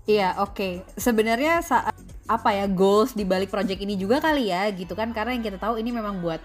Iya, 0.09 0.41
oke. 0.41 0.57
Okay. 0.57 0.73
Sebenarnya 0.97 1.61
saat 1.61 1.93
apa 2.27 2.51
ya 2.57 2.67
goals 2.67 3.15
di 3.15 3.23
balik 3.23 3.55
project 3.55 3.79
ini 3.79 3.95
juga 3.95 4.19
kali 4.19 4.51
ya 4.51 4.67
gitu 4.75 4.99
kan 4.99 5.15
karena 5.15 5.39
yang 5.39 5.47
kita 5.47 5.63
tahu 5.63 5.79
ini 5.79 5.95
memang 5.95 6.19
buat 6.19 6.43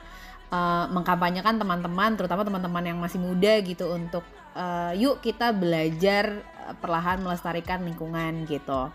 uh, 0.51 0.85
mengkampanyekan 0.91 1.57
teman-teman 1.57 2.13
terutama 2.19 2.45
teman-teman 2.45 2.83
yang 2.83 2.99
masih 2.99 3.17
muda 3.17 3.57
gitu 3.63 3.89
untuk 3.89 4.21
uh, 4.53 4.91
yuk 4.93 5.23
kita 5.23 5.55
belajar 5.55 6.43
uh, 6.67 6.75
perlahan 6.77 7.23
melestarikan 7.23 7.81
lingkungan 7.81 8.45
gitu. 8.45 8.91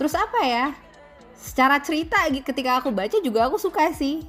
Terus 0.00 0.16
apa 0.16 0.40
ya? 0.42 0.66
Secara 1.36 1.80
cerita 1.80 2.20
ketika 2.28 2.80
aku 2.80 2.92
baca 2.92 3.16
juga 3.20 3.48
aku 3.48 3.56
suka 3.56 3.92
sih. 3.92 4.24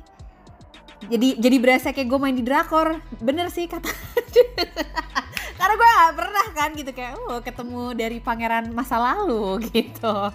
Jadi 1.02 1.42
jadi 1.42 1.58
berasa 1.58 1.90
kayak 1.90 2.08
gue 2.08 2.20
main 2.22 2.38
di 2.38 2.46
drakor. 2.46 3.02
Bener 3.18 3.50
sih 3.50 3.66
kata 3.66 3.90
karena 5.62 5.74
gue 5.78 5.90
gak 5.94 6.16
pernah 6.18 6.46
kan 6.58 6.70
gitu 6.74 6.92
kayak 6.92 7.14
oh 7.22 7.40
ketemu 7.46 7.84
dari 7.94 8.18
pangeran 8.18 8.74
masa 8.74 8.98
lalu 8.98 9.62
gitu 9.70 10.34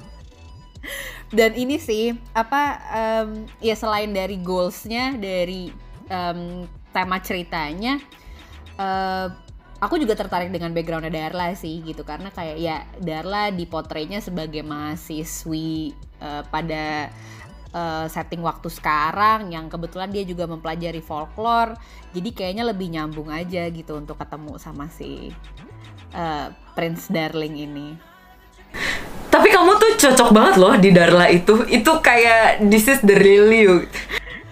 dan 1.34 1.50
ini 1.58 1.82
sih 1.82 2.14
apa 2.30 2.78
um, 2.94 3.28
ya 3.58 3.74
selain 3.74 4.14
dari 4.14 4.38
goalsnya 4.38 5.18
dari 5.18 5.74
um, 6.10 6.64
tema 6.94 7.20
ceritanya 7.20 8.00
uh, 8.80 9.28
aku 9.80 10.00
juga 10.00 10.16
tertarik 10.16 10.48
dengan 10.48 10.72
backgroundnya 10.72 11.12
Darla 11.12 11.52
sih 11.52 11.84
gitu. 11.84 12.02
Karena 12.02 12.32
kayak 12.32 12.56
ya 12.56 12.76
Darla 13.00 13.52
dipotretnya 13.52 14.22
sebagai 14.24 14.64
mahasiswi 14.64 15.92
uh, 16.20 16.42
pada 16.48 17.12
uh, 17.76 18.06
setting 18.08 18.40
waktu 18.40 18.68
sekarang 18.72 19.52
yang 19.52 19.68
kebetulan 19.68 20.08
dia 20.08 20.24
juga 20.24 20.48
mempelajari 20.48 21.04
folklore. 21.04 21.76
Jadi 22.16 22.28
kayaknya 22.32 22.64
lebih 22.64 22.88
nyambung 22.92 23.28
aja 23.28 23.68
gitu 23.68 24.00
untuk 24.00 24.16
ketemu 24.16 24.56
sama 24.56 24.88
si 24.88 25.32
uh, 26.16 26.48
Prince 26.72 27.12
Darling 27.12 27.56
ini. 27.60 27.88
Tapi 29.28 29.52
kamu 29.52 29.76
tuh 29.76 29.90
cocok 30.00 30.28
banget 30.32 30.54
loh 30.56 30.74
di 30.80 30.90
Darla 30.96 31.28
itu. 31.28 31.68
Itu 31.68 32.00
kayak 32.00 32.64
this 32.72 32.88
is 32.88 33.04
the 33.04 33.16
real 33.20 33.52
you 33.52 33.84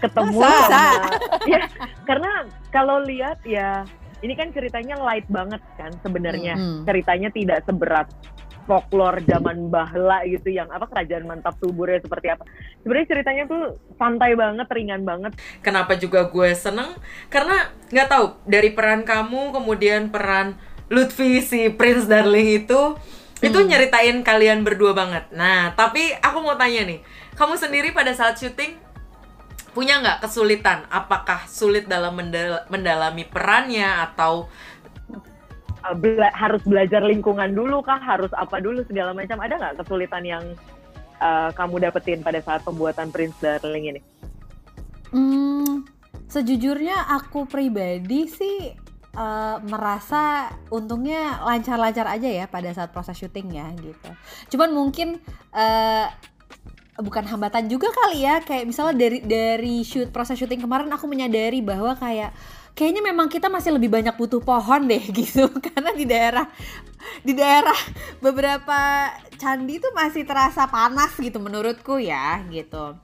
ketemu 0.05 0.39
Masa? 0.41 0.61
sama 0.69 1.09
ya 1.53 1.61
karena 2.05 2.33
kalau 2.69 2.97
lihat 3.05 3.39
ya 3.49 3.83
ini 4.25 4.33
kan 4.37 4.53
ceritanya 4.53 4.97
light 5.01 5.29
banget 5.29 5.61
kan 5.77 5.93
sebenarnya 6.01 6.55
mm 6.57 6.63
-hmm. 6.63 6.81
ceritanya 6.89 7.29
tidak 7.33 7.59
seberat 7.69 8.09
folklore 8.65 9.21
zaman 9.29 9.69
bahla 9.69 10.25
gitu 10.25 10.49
yang 10.49 10.69
apa 10.73 10.89
kerajaan 10.89 11.29
mantap 11.29 11.55
suburnya 11.61 12.01
seperti 12.01 12.33
apa. 12.33 12.45
Sebenarnya 12.83 13.09
ceritanya 13.13 13.45
tuh 13.45 13.77
santai 14.01 14.33
banget, 14.35 14.67
ringan 14.73 15.05
banget. 15.05 15.33
Kenapa 15.61 15.95
juga 16.01 16.27
gue 16.29 16.51
seneng? 16.57 16.97
Karena 17.29 17.71
nggak 17.93 18.09
tahu 18.09 18.27
dari 18.49 18.73
peran 18.73 19.05
kamu 19.05 19.53
kemudian 19.53 20.09
peran 20.09 20.57
Lutfi 20.89 21.41
si 21.41 21.73
Prince 21.73 22.09
Darling 22.09 22.65
itu 22.65 22.97
hmm. 22.97 23.45
itu 23.45 23.59
nyeritain 23.65 24.21
kalian 24.25 24.65
berdua 24.65 24.93
banget. 24.97 25.29
Nah, 25.33 25.73
tapi 25.77 26.13
aku 26.21 26.45
mau 26.45 26.57
tanya 26.57 26.85
nih, 26.85 27.01
kamu 27.37 27.57
sendiri 27.57 27.93
pada 27.93 28.13
saat 28.13 28.37
syuting 28.41 28.84
punya 29.75 30.01
nggak 30.01 30.23
kesulitan? 30.25 30.87
Apakah 30.89 31.45
sulit 31.51 31.91
dalam 31.91 32.15
mendal 32.15 32.65
mendalami 32.71 33.27
perannya 33.27 34.07
atau 34.11 34.47
Uh, 35.85 35.93
bela 35.93 36.33
harus 36.33 36.65
belajar 36.65 37.05
lingkungan 37.05 37.53
dulu 37.53 37.85
kah 37.85 38.01
harus 38.01 38.33
apa 38.41 38.57
dulu 38.57 38.81
segala 38.89 39.13
macam 39.13 39.37
ada 39.37 39.61
nggak 39.61 39.85
kesulitan 39.85 40.25
yang 40.25 40.45
uh, 41.21 41.53
kamu 41.53 41.77
dapetin 41.85 42.25
pada 42.25 42.41
saat 42.41 42.65
pembuatan 42.65 43.13
Prince 43.13 43.37
Darling 43.37 43.93
ini? 43.93 44.01
Hmm, 45.13 45.85
sejujurnya 46.25 47.13
aku 47.13 47.45
pribadi 47.45 48.33
sih 48.33 48.73
uh, 49.13 49.61
merasa 49.61 50.49
untungnya 50.73 51.45
lancar-lancar 51.45 52.09
aja 52.17 52.33
ya 52.33 52.47
pada 52.49 52.73
saat 52.73 52.89
proses 52.89 53.21
syuting 53.21 53.53
ya 53.53 53.69
gitu. 53.77 54.09
Cuman 54.57 54.73
mungkin 54.73 55.21
uh, 55.53 56.09
bukan 56.95 57.27
hambatan 57.27 57.67
juga 57.67 57.91
kali 57.91 58.23
ya 58.23 58.39
kayak 58.39 58.71
misalnya 58.71 58.95
dari 58.95 59.19
dari 59.25 59.83
shoot 59.83 60.15
proses 60.15 60.39
syuting 60.39 60.63
kemarin 60.63 60.87
aku 60.95 61.11
menyadari 61.11 61.59
bahwa 61.59 61.99
kayak 61.99 62.31
kayaknya 62.75 63.03
memang 63.03 63.27
kita 63.27 63.51
masih 63.51 63.75
lebih 63.75 63.91
banyak 63.91 64.15
butuh 64.15 64.39
pohon 64.39 64.87
deh 64.87 65.03
gitu 65.19 65.51
karena 65.59 65.91
di 65.91 66.07
daerah 66.07 66.47
di 67.27 67.35
daerah 67.35 67.79
beberapa 68.23 69.11
candi 69.39 69.83
itu 69.83 69.89
masih 69.91 70.23
terasa 70.23 70.71
panas 70.71 71.15
gitu 71.19 71.43
menurutku 71.43 71.99
ya 71.99 72.43
gitu. 72.51 72.95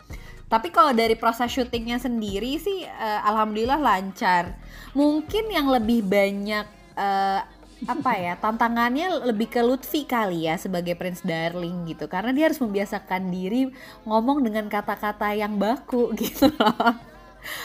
Tapi 0.51 0.75
kalau 0.75 0.91
dari 0.91 1.15
proses 1.15 1.47
syutingnya 1.47 2.03
sendiri 2.03 2.59
sih 2.59 2.83
uh, 2.83 3.21
alhamdulillah 3.23 3.79
lancar. 3.79 4.59
Mungkin 4.99 5.47
yang 5.47 5.71
lebih 5.71 6.03
banyak 6.03 6.67
uh, 6.99 7.41
apa 7.89 8.13
ya 8.13 8.37
tantangannya 8.37 9.33
lebih 9.33 9.49
ke 9.49 9.61
Lutfi 9.65 10.05
kali 10.05 10.45
ya 10.45 10.61
sebagai 10.61 10.93
Prince 10.99 11.25
Darling 11.25 11.89
gitu. 11.89 12.05
Karena 12.11 12.35
dia 12.35 12.51
harus 12.51 12.61
membiasakan 12.61 13.33
diri 13.33 13.73
ngomong 14.05 14.45
dengan 14.45 14.69
kata-kata 14.69 15.33
yang 15.33 15.57
baku 15.57 16.13
gitu 16.21 16.53
loh. 16.61 16.93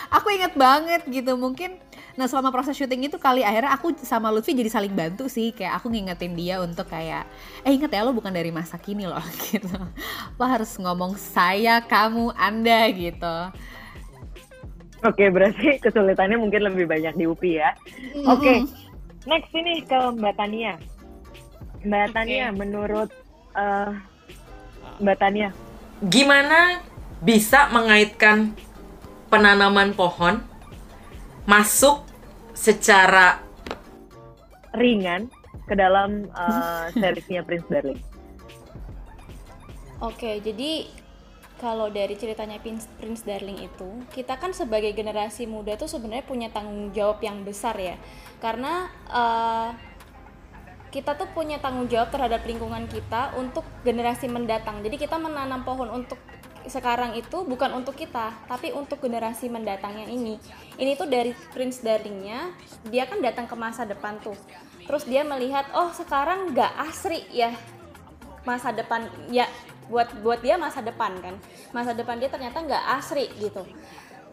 Aku 0.07 0.31
inget 0.31 0.55
banget 0.55 1.03
gitu 1.03 1.36
mungkin 1.36 1.84
nah 2.15 2.31
selama 2.31 2.48
proses 2.48 2.79
syuting 2.79 3.12
itu 3.12 3.19
kali 3.19 3.43
akhirnya 3.43 3.75
aku 3.75 3.91
sama 4.00 4.31
Lutfi 4.31 4.55
jadi 4.55 4.72
saling 4.72 4.95
bantu 4.95 5.27
sih. 5.27 5.51
Kayak 5.51 5.84
aku 5.84 5.91
ngingetin 5.91 6.31
dia 6.31 6.63
untuk 6.63 6.88
kayak 6.88 7.27
eh 7.67 7.75
inget 7.75 7.91
ya 7.91 8.07
lo 8.07 8.15
bukan 8.15 8.31
dari 8.31 8.55
masa 8.55 8.79
kini 8.79 9.03
loh 9.03 9.24
gitu. 9.51 9.67
Lo 10.39 10.45
harus 10.48 10.72
ngomong 10.79 11.19
saya 11.19 11.84
kamu 11.84 12.31
anda 12.39 12.88
gitu. 12.95 13.38
Oke, 15.05 15.29
berarti 15.29 15.77
kesulitannya 15.84 16.39
mungkin 16.39 16.65
lebih 16.65 16.89
banyak 16.89 17.13
di 17.13 17.29
UPI 17.29 17.51
ya. 17.62 17.72
Oke, 18.25 18.65
next 19.25 19.51
ini 19.53 19.82
ke 19.86 20.00
Mbak 20.15 20.36
Tania. 20.38 20.74
Mbak 21.86 22.08
Tania, 22.13 22.50
menurut 22.50 23.10
uh, 23.53 23.94
Mbak 25.01 25.17
Tania, 25.22 25.50
Gimana 26.03 26.84
bisa 27.24 27.72
mengaitkan 27.72 28.51
penanaman 29.32 29.96
pohon 29.96 30.44
masuk 31.48 32.03
secara 32.51 33.39
ringan 34.75 35.32
ke 35.65 35.74
dalam 35.74 36.27
uh, 36.36 36.91
seriesnya 36.91 37.48
Prince 37.48 37.67
Darling? 37.72 38.01
Oke, 40.03 40.44
jadi 40.44 40.91
kalau 41.65 41.89
dari 41.89 42.13
ceritanya 42.13 42.62
Prince, 42.62 43.25
Darling 43.25 43.65
itu, 43.65 43.89
kita 44.13 44.38
kan 44.38 44.53
sebagai 44.53 44.93
generasi 44.93 45.50
muda 45.50 45.74
tuh 45.74 45.89
sebenarnya 45.89 46.22
punya 46.22 46.53
tanggung 46.53 46.93
jawab 46.93 47.17
yang 47.25 47.41
besar 47.41 47.74
ya, 47.81 47.98
karena 48.38 48.93
uh, 49.10 49.74
kita 50.93 51.17
tuh 51.17 51.25
punya 51.34 51.57
tanggung 51.57 51.89
jawab 51.89 52.13
terhadap 52.13 52.45
lingkungan 52.45 52.86
kita 52.86 53.34
untuk 53.41 53.65
generasi 53.81 54.29
mendatang. 54.29 54.86
Jadi 54.86 54.93
kita 54.93 55.17
menanam 55.17 55.65
pohon 55.65 55.89
untuk 55.89 56.22
sekarang 56.69 57.17
itu 57.17 57.41
bukan 57.41 57.74
untuk 57.74 57.98
kita, 57.98 58.38
tapi 58.45 58.69
untuk 58.69 59.01
generasi 59.01 59.50
mendatangnya 59.50 60.05
ini. 60.05 60.38
Ini 60.77 60.93
tuh 60.93 61.10
dari 61.10 61.34
Prince 61.50 61.81
Darlingnya, 61.81 62.53
dia 62.93 63.10
kan 63.10 63.25
datang 63.25 63.50
ke 63.50 63.57
masa 63.57 63.89
depan 63.89 64.22
tuh. 64.22 64.38
Terus 64.86 65.01
dia 65.10 65.25
melihat, 65.25 65.65
oh 65.74 65.89
sekarang 65.98 66.53
nggak 66.53 66.93
asri 66.93 67.25
ya 67.34 67.57
masa 68.45 68.69
depan 68.69 69.10
ya 69.34 69.50
buat 69.89 70.10
buat 70.22 70.39
dia 70.42 70.56
masa 70.58 70.82
depan 70.82 71.18
kan. 71.22 71.36
Masa 71.72 71.94
depan 71.94 72.18
dia 72.18 72.30
ternyata 72.32 72.62
nggak 72.62 72.84
asri 73.00 73.30
gitu. 73.38 73.65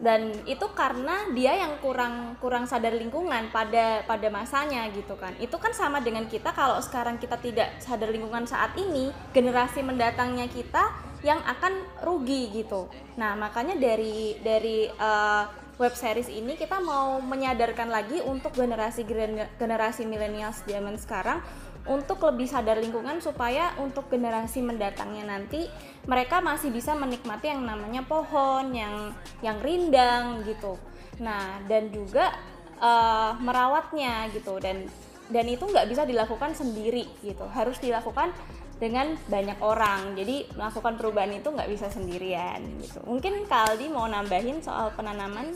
Dan 0.01 0.33
itu 0.49 0.65
karena 0.73 1.31
dia 1.31 1.53
yang 1.53 1.77
kurang 1.79 2.35
kurang 2.41 2.65
sadar 2.65 2.91
lingkungan 2.97 3.53
pada 3.53 4.01
pada 4.03 4.27
masanya 4.33 4.89
gitu 4.91 5.13
kan. 5.15 5.31
Itu 5.37 5.61
kan 5.61 5.71
sama 5.71 6.01
dengan 6.01 6.25
kita 6.25 6.51
kalau 6.51 6.81
sekarang 6.81 7.21
kita 7.21 7.37
tidak 7.39 7.77
sadar 7.79 8.09
lingkungan 8.09 8.49
saat 8.49 8.73
ini 8.75 9.13
generasi 9.31 9.85
mendatangnya 9.85 10.49
kita 10.49 10.91
yang 11.23 11.39
akan 11.45 11.87
rugi 12.03 12.51
gitu. 12.51 12.91
Nah 13.15 13.37
makanya 13.37 13.79
dari 13.79 14.35
dari 14.43 14.91
uh, 14.91 15.47
web 15.79 15.93
series 15.95 16.29
ini 16.29 16.53
kita 16.53 16.77
mau 16.83 17.17
menyadarkan 17.23 17.89
lagi 17.89 18.21
untuk 18.21 18.53
generasi 18.53 19.07
generasi 19.57 20.05
milenial 20.05 20.53
zaman 20.53 20.99
sekarang 20.99 21.39
untuk 21.83 22.23
lebih 22.23 22.47
sadar 22.47 22.79
lingkungan 22.79 23.19
supaya 23.19 23.75
untuk 23.75 24.07
generasi 24.07 24.63
mendatangnya 24.63 25.27
nanti 25.27 25.67
mereka 26.07 26.39
masih 26.39 26.71
bisa 26.71 26.95
menikmati 26.95 27.51
yang 27.51 27.67
namanya 27.67 28.07
pohon 28.07 28.71
yang 28.71 29.11
yang 29.43 29.59
rindang 29.59 30.47
gitu. 30.47 30.79
Nah 31.19 31.59
dan 31.67 31.91
juga 31.91 32.31
uh, 32.79 33.35
merawatnya 33.43 34.31
gitu. 34.31 34.55
Dan 34.63 34.87
dan 35.27 35.45
itu 35.47 35.67
nggak 35.67 35.87
bisa 35.91 36.07
dilakukan 36.07 36.55
sendiri 36.55 37.03
gitu. 37.19 37.43
Harus 37.51 37.83
dilakukan 37.83 38.31
dengan 38.79 39.19
banyak 39.27 39.59
orang. 39.59 40.15
Jadi 40.15 40.55
melakukan 40.55 40.95
perubahan 40.95 41.35
itu 41.35 41.47
nggak 41.51 41.67
bisa 41.67 41.91
sendirian 41.91 42.63
gitu. 42.79 43.03
Mungkin 43.03 43.43
Kaldi 43.51 43.91
mau 43.91 44.07
nambahin 44.07 44.63
soal 44.63 44.95
penanaman? 44.95 45.51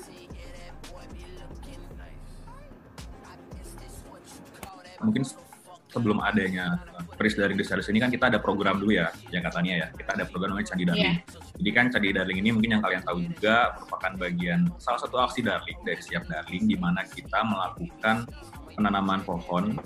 Mungkin 4.97 5.46
sebelum 5.91 6.19
adanya 6.19 6.83
Pris 7.17 7.33
dari 7.33 7.57
The 7.57 7.65
Series 7.65 7.89
ini 7.89 7.97
kan 7.97 8.11
kita 8.13 8.29
ada 8.29 8.37
program 8.37 8.77
dulu 8.77 8.93
ya, 8.93 9.09
yang 9.33 9.41
katanya 9.41 9.73
ya. 9.73 9.87
Kita 9.95 10.21
ada 10.21 10.25
program 10.29 10.53
namanya 10.53 10.69
Candi 10.69 10.85
Darling. 10.85 11.17
Yeah. 11.17 11.57
Jadi 11.57 11.69
kan 11.73 11.85
Candi 11.89 12.09
Darling 12.13 12.39
ini 12.45 12.49
mungkin 12.53 12.77
yang 12.77 12.83
kalian 12.83 13.01
tahu 13.01 13.17
juga 13.25 13.73
merupakan 13.79 14.11
bagian 14.21 14.59
salah 14.77 14.99
satu 15.01 15.15
aksi 15.17 15.41
Darling 15.41 15.79
dari 15.81 16.01
Siap 16.03 16.29
Darling 16.29 16.63
di 16.69 16.77
mana 16.77 17.01
kita 17.07 17.41
melakukan 17.41 18.29
penanaman 18.77 19.25
pohon 19.25 19.81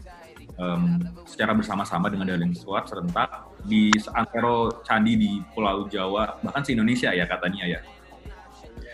um, 0.60 1.00
secara 1.24 1.56
bersama-sama 1.56 2.12
dengan 2.12 2.28
Darling 2.28 2.52
Squad 2.52 2.92
serentak 2.92 3.48
di 3.64 3.94
antero 4.12 4.84
candi 4.84 5.16
di 5.16 5.32
Pulau 5.56 5.88
Jawa 5.88 6.42
bahkan 6.44 6.66
se 6.66 6.76
Indonesia 6.76 7.16
ya 7.16 7.24
katanya 7.24 7.64
ya. 7.68 7.80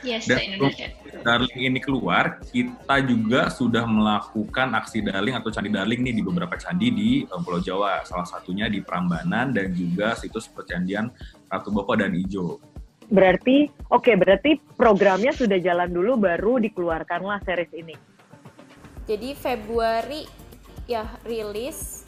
Yes, 0.06 0.30
Dan 0.30 0.62
Darling 1.26 1.74
ini 1.74 1.80
keluar, 1.82 2.38
kita 2.54 3.02
juga 3.02 3.50
sudah 3.50 3.82
melakukan 3.90 4.78
aksi 4.78 5.02
Darling 5.02 5.34
atau 5.34 5.50
Candi 5.50 5.74
Darling 5.74 6.06
nih 6.06 6.22
di 6.22 6.24
beberapa 6.24 6.54
candi 6.54 6.94
di 6.94 7.10
um, 7.34 7.42
Pulau 7.42 7.58
Jawa. 7.58 8.06
Salah 8.06 8.30
satunya 8.30 8.70
di 8.70 8.86
Prambanan 8.86 9.58
dan 9.58 9.74
juga 9.74 10.14
situs 10.14 10.46
percandian 10.54 11.10
Ratu 11.50 11.74
Boko 11.74 11.98
dan 11.98 12.14
Ijo. 12.14 12.62
Berarti, 13.10 13.72
oke, 13.90 14.04
okay, 14.04 14.16
berarti 14.20 14.52
programnya 14.76 15.34
sudah 15.34 15.58
jalan 15.58 15.90
dulu 15.90 16.20
baru 16.20 16.60
dikeluarkanlah 16.62 17.42
series 17.42 17.74
ini. 17.74 17.96
Jadi 19.08 19.34
Februari 19.34 20.28
ya 20.86 21.08
rilis. 21.24 22.04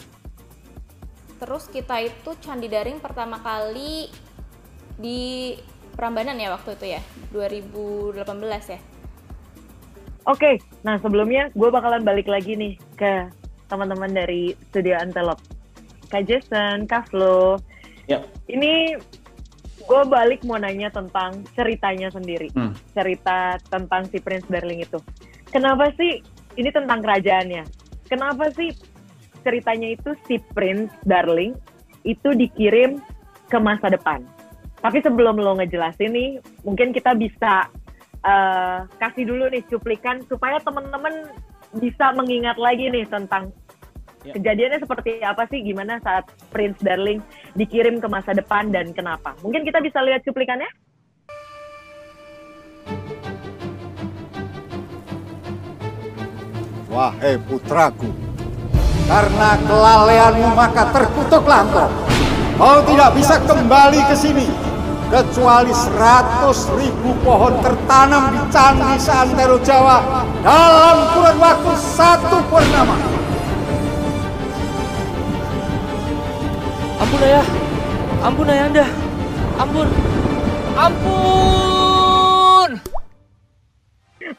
Terus 1.40 1.72
kita 1.72 2.04
itu 2.04 2.36
Candi 2.44 2.68
Daring 2.68 3.00
pertama 3.00 3.40
kali 3.40 4.12
di 5.00 5.56
Prambanan 6.00 6.40
ya 6.40 6.56
waktu 6.56 6.80
itu 6.80 6.86
ya 6.96 7.02
2018 7.36 8.24
ya 8.72 8.80
Oke, 10.28 10.46
okay, 10.46 10.56
nah 10.86 10.96
sebelumnya 11.02 11.50
gue 11.58 11.70
bakalan 11.74 12.06
balik 12.06 12.30
lagi 12.30 12.54
nih 12.54 12.78
ke 12.96 13.28
teman-teman 13.66 14.14
dari 14.14 14.54
Studio 14.70 14.94
Antelope. 15.00 15.42
Kak 16.12 16.30
Jason, 16.30 16.86
Kak 16.86 17.10
Flo. 17.10 17.58
Yep. 18.06 18.30
Ini 18.46 19.00
gue 19.90 20.02
balik 20.06 20.46
mau 20.46 20.62
nanya 20.62 20.94
tentang 20.94 21.42
ceritanya 21.58 22.14
sendiri. 22.14 22.54
Hmm. 22.54 22.78
Cerita 22.94 23.58
tentang 23.74 24.06
si 24.12 24.22
Prince 24.22 24.46
Darling 24.54 24.86
itu. 24.86 25.02
Kenapa 25.50 25.90
sih, 25.98 26.22
ini 26.62 26.70
tentang 26.70 27.02
kerajaannya. 27.02 27.66
Kenapa 28.06 28.54
sih 28.54 28.70
ceritanya 29.42 29.98
itu 29.98 30.14
si 30.30 30.38
Prince 30.54 30.94
Darling 31.10 31.58
itu 32.06 32.38
dikirim 32.38 33.02
ke 33.50 33.58
masa 33.58 33.90
depan? 33.90 34.22
Tapi 34.80 35.04
sebelum 35.04 35.36
lo 35.44 35.60
ngejelasin 35.60 36.12
nih, 36.16 36.30
mungkin 36.64 36.96
kita 36.96 37.12
bisa 37.12 37.68
uh, 38.24 38.88
kasih 38.96 39.28
dulu 39.28 39.52
nih 39.52 39.64
cuplikan 39.68 40.24
supaya 40.32 40.56
teman-teman 40.64 41.28
bisa 41.84 42.16
mengingat 42.16 42.56
lagi 42.56 42.88
nih 42.88 43.04
tentang 43.12 43.52
ya. 44.24 44.40
kejadiannya 44.40 44.80
seperti 44.80 45.20
apa 45.20 45.44
sih, 45.52 45.60
gimana 45.68 46.00
saat 46.00 46.32
Prince 46.56 46.80
Darling 46.80 47.20
dikirim 47.60 48.00
ke 48.00 48.08
masa 48.08 48.32
depan 48.32 48.72
dan 48.72 48.96
kenapa. 48.96 49.36
Mungkin 49.44 49.68
kita 49.68 49.84
bisa 49.84 50.00
lihat 50.00 50.24
cuplikannya? 50.24 50.72
Wahai 56.90 57.38
putraku, 57.46 58.10
karena 59.06 59.50
kelalaianmu 59.62 60.50
maka 60.58 60.90
terkutuklah 60.90 61.62
engkau. 61.68 61.90
Kau 62.60 62.80
tidak 62.84 63.16
bisa 63.16 63.40
kembali 63.40 64.02
ke 64.10 64.16
sini 64.20 64.69
kecuali 65.10 65.74
seratus 65.74 66.70
ribu 66.78 67.18
pohon 67.26 67.58
tertanam 67.66 68.30
di 68.30 68.42
candi 68.54 68.96
seantero 69.02 69.58
Jawa 69.66 70.26
dalam 70.46 70.98
kurun 71.18 71.38
waktu 71.42 71.74
satu 71.98 72.38
purnama. 72.48 72.96
Ampun 77.02 77.22
ayah, 77.26 77.46
ampun 78.22 78.52
ayah 78.54 78.66
anda, 78.70 78.86
ampun, 79.58 79.88
ampun. 80.78 82.70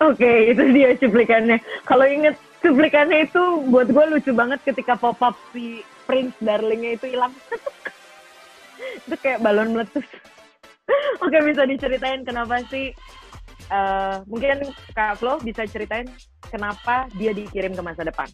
Oke, 0.00 0.54
itu 0.54 0.62
dia 0.70 0.94
cuplikannya. 0.96 1.58
Kalau 1.82 2.06
inget 2.06 2.38
cuplikannya 2.62 3.26
itu 3.26 3.42
buat 3.68 3.90
gue 3.90 4.04
lucu 4.16 4.30
banget 4.32 4.62
ketika 4.62 4.94
pop 4.94 5.18
up 5.18 5.34
si 5.50 5.82
Prince 6.06 6.38
Darlingnya 6.38 6.94
itu 6.94 7.10
hilang. 7.10 7.34
itu 9.10 9.16
kayak 9.18 9.42
balon 9.42 9.74
meletus. 9.74 10.06
Oke, 11.24 11.38
bisa 11.44 11.62
diceritain 11.66 12.22
kenapa 12.22 12.60
sih 12.68 12.92
uh, 13.70 14.22
mungkin 14.26 14.68
Kak 14.92 15.20
Flo 15.20 15.38
bisa 15.40 15.64
ceritain 15.66 16.08
kenapa 16.50 17.06
dia 17.16 17.30
dikirim 17.30 17.72
ke 17.72 17.82
masa 17.82 18.02
depan? 18.06 18.28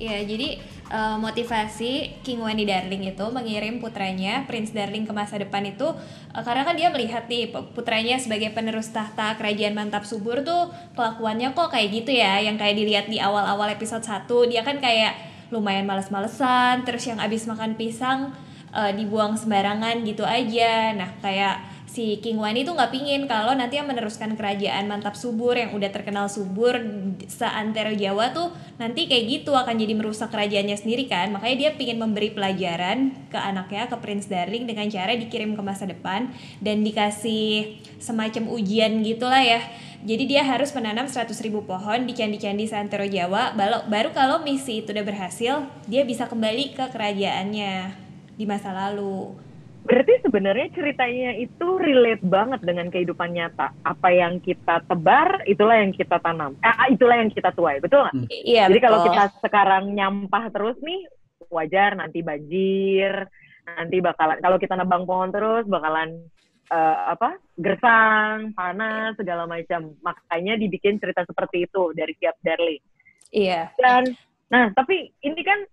Ya, 0.00 0.16
jadi 0.24 0.64
uh, 0.88 1.20
motivasi 1.20 2.24
King 2.24 2.40
Wendy 2.40 2.64
Darling 2.64 3.12
itu 3.12 3.20
mengirim 3.28 3.84
putranya 3.84 4.48
Prince 4.48 4.72
Darling 4.72 5.04
ke 5.04 5.12
masa 5.12 5.36
depan 5.36 5.60
itu 5.68 5.84
uh, 6.32 6.40
karena 6.40 6.64
kan 6.64 6.72
dia 6.72 6.88
melihat 6.88 7.28
nih 7.28 7.52
putranya 7.76 8.16
sebagai 8.16 8.48
penerus 8.56 8.88
tahta 8.88 9.36
kerajaan 9.36 9.76
mantap 9.76 10.08
subur 10.08 10.40
tuh 10.40 10.72
kelakuannya 10.96 11.52
kok 11.52 11.68
kayak 11.68 11.92
gitu 11.92 12.16
ya, 12.16 12.40
yang 12.40 12.56
kayak 12.56 12.80
dilihat 12.80 13.06
di 13.12 13.20
awal-awal 13.20 13.68
episode 13.68 14.00
1 14.00 14.24
dia 14.48 14.64
kan 14.64 14.80
kayak 14.80 15.20
lumayan 15.52 15.84
males-malesan, 15.84 16.86
terus 16.88 17.04
yang 17.04 17.20
abis 17.20 17.44
makan 17.44 17.76
pisang 17.76 18.32
uh, 18.72 18.90
dibuang 18.94 19.36
sembarangan 19.36 20.00
gitu 20.06 20.22
aja. 20.24 20.94
Nah, 20.94 21.10
kayak 21.20 21.60
si 21.90 22.22
King 22.22 22.38
Wani 22.38 22.62
tuh 22.62 22.78
nggak 22.78 22.94
pingin 22.94 23.26
kalau 23.26 23.50
nanti 23.50 23.82
yang 23.82 23.90
meneruskan 23.90 24.38
kerajaan 24.38 24.86
mantap 24.86 25.18
subur 25.18 25.58
yang 25.58 25.74
udah 25.74 25.90
terkenal 25.90 26.30
subur 26.30 26.78
seantero 27.26 27.90
Jawa 27.90 28.30
tuh 28.30 28.54
nanti 28.78 29.10
kayak 29.10 29.26
gitu 29.26 29.58
akan 29.58 29.74
jadi 29.74 29.98
merusak 29.98 30.30
kerajaannya 30.30 30.78
sendiri 30.78 31.10
kan. 31.10 31.34
Makanya 31.34 31.56
dia 31.66 31.70
pingin 31.74 31.98
memberi 31.98 32.30
pelajaran 32.30 33.10
ke 33.26 33.34
anaknya 33.34 33.90
ke 33.90 33.98
Prince 33.98 34.30
Darling 34.30 34.70
dengan 34.70 34.86
cara 34.86 35.18
dikirim 35.18 35.58
ke 35.58 35.62
masa 35.66 35.90
depan 35.90 36.30
dan 36.62 36.86
dikasih 36.86 37.82
semacam 37.98 38.54
ujian 38.54 39.02
gitulah 39.02 39.42
ya. 39.42 39.58
Jadi 40.06 40.30
dia 40.30 40.46
harus 40.46 40.70
menanam 40.72 41.10
100 41.10 41.26
ribu 41.42 41.66
pohon 41.66 42.06
di 42.06 42.14
candi-candi 42.14 42.70
seantero 42.70 43.04
Jawa. 43.04 43.52
Baru 43.90 44.14
kalau 44.14 44.46
misi 44.46 44.86
itu 44.86 44.94
udah 44.94 45.04
berhasil 45.04 45.66
dia 45.90 46.06
bisa 46.06 46.30
kembali 46.30 46.72
ke 46.72 46.86
kerajaannya 46.86 47.98
di 48.38 48.44
masa 48.46 48.70
lalu 48.70 49.49
Berarti 49.80 50.14
sebenarnya 50.20 50.68
ceritanya 50.76 51.30
itu 51.40 51.68
relate 51.80 52.24
banget 52.24 52.60
dengan 52.60 52.92
kehidupan 52.92 53.32
nyata. 53.32 53.72
Apa 53.80 54.12
yang 54.12 54.38
kita 54.38 54.84
tebar, 54.84 55.40
itulah 55.48 55.80
yang 55.80 55.92
kita 55.96 56.20
tanam. 56.20 56.52
Eh, 56.60 56.94
itulah 56.94 57.16
yang 57.16 57.32
kita 57.32 57.50
tuai, 57.56 57.80
betul 57.80 58.04
nggak? 58.04 58.14
Iya, 58.28 58.68
Jadi 58.68 58.80
kalau 58.80 58.98
betul. 59.00 59.08
kita 59.12 59.24
sekarang 59.40 59.84
nyampah 59.96 60.44
terus 60.52 60.76
nih, 60.84 61.08
wajar 61.48 61.96
nanti 61.96 62.20
banjir, 62.20 63.24
nanti 63.64 63.96
bakalan 64.04 64.38
kalau 64.44 64.56
kita 64.60 64.74
nebang 64.76 65.08
pohon 65.08 65.32
terus 65.32 65.64
bakalan 65.64 66.28
eh, 66.70 66.98
apa? 67.16 67.40
gersang, 67.56 68.52
panas, 68.52 69.16
segala 69.16 69.48
macam. 69.48 69.96
Makanya 70.04 70.60
dibikin 70.60 71.00
cerita 71.00 71.24
seperti 71.24 71.68
itu 71.68 71.96
dari 71.96 72.12
tiap 72.20 72.36
Darling. 72.44 72.84
Iya. 73.32 73.72
Dan 73.80 74.12
nah, 74.52 74.68
tapi 74.76 75.08
ini 75.24 75.40
kan 75.40 75.64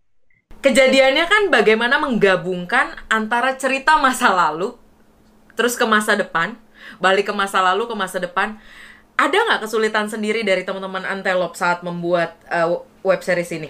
Kejadiannya 0.58 1.26
kan 1.30 1.43
bagaimana 1.54 2.02
menggabungkan 2.02 2.98
antara 3.13 3.54
cerita 3.56 3.96
masa 4.02 4.34
lalu 4.34 4.74
terus 5.54 5.78
ke 5.78 5.86
masa 5.86 6.13
depan, 6.17 6.58
balik 7.02 7.30
ke 7.30 7.34
masa 7.34 7.62
lalu 7.62 7.86
ke 7.89 7.96
masa 7.98 8.17
depan. 8.17 8.58
Ada 9.17 9.34
nggak 9.34 9.62
kesulitan 9.65 10.06
sendiri 10.10 10.46
dari 10.46 10.62
teman-teman 10.62 11.02
Antelope 11.02 11.58
saat 11.58 11.82
membuat 11.82 12.38
uh, 12.54 12.86
web 13.02 13.22
series 13.26 13.50
ini? 13.50 13.70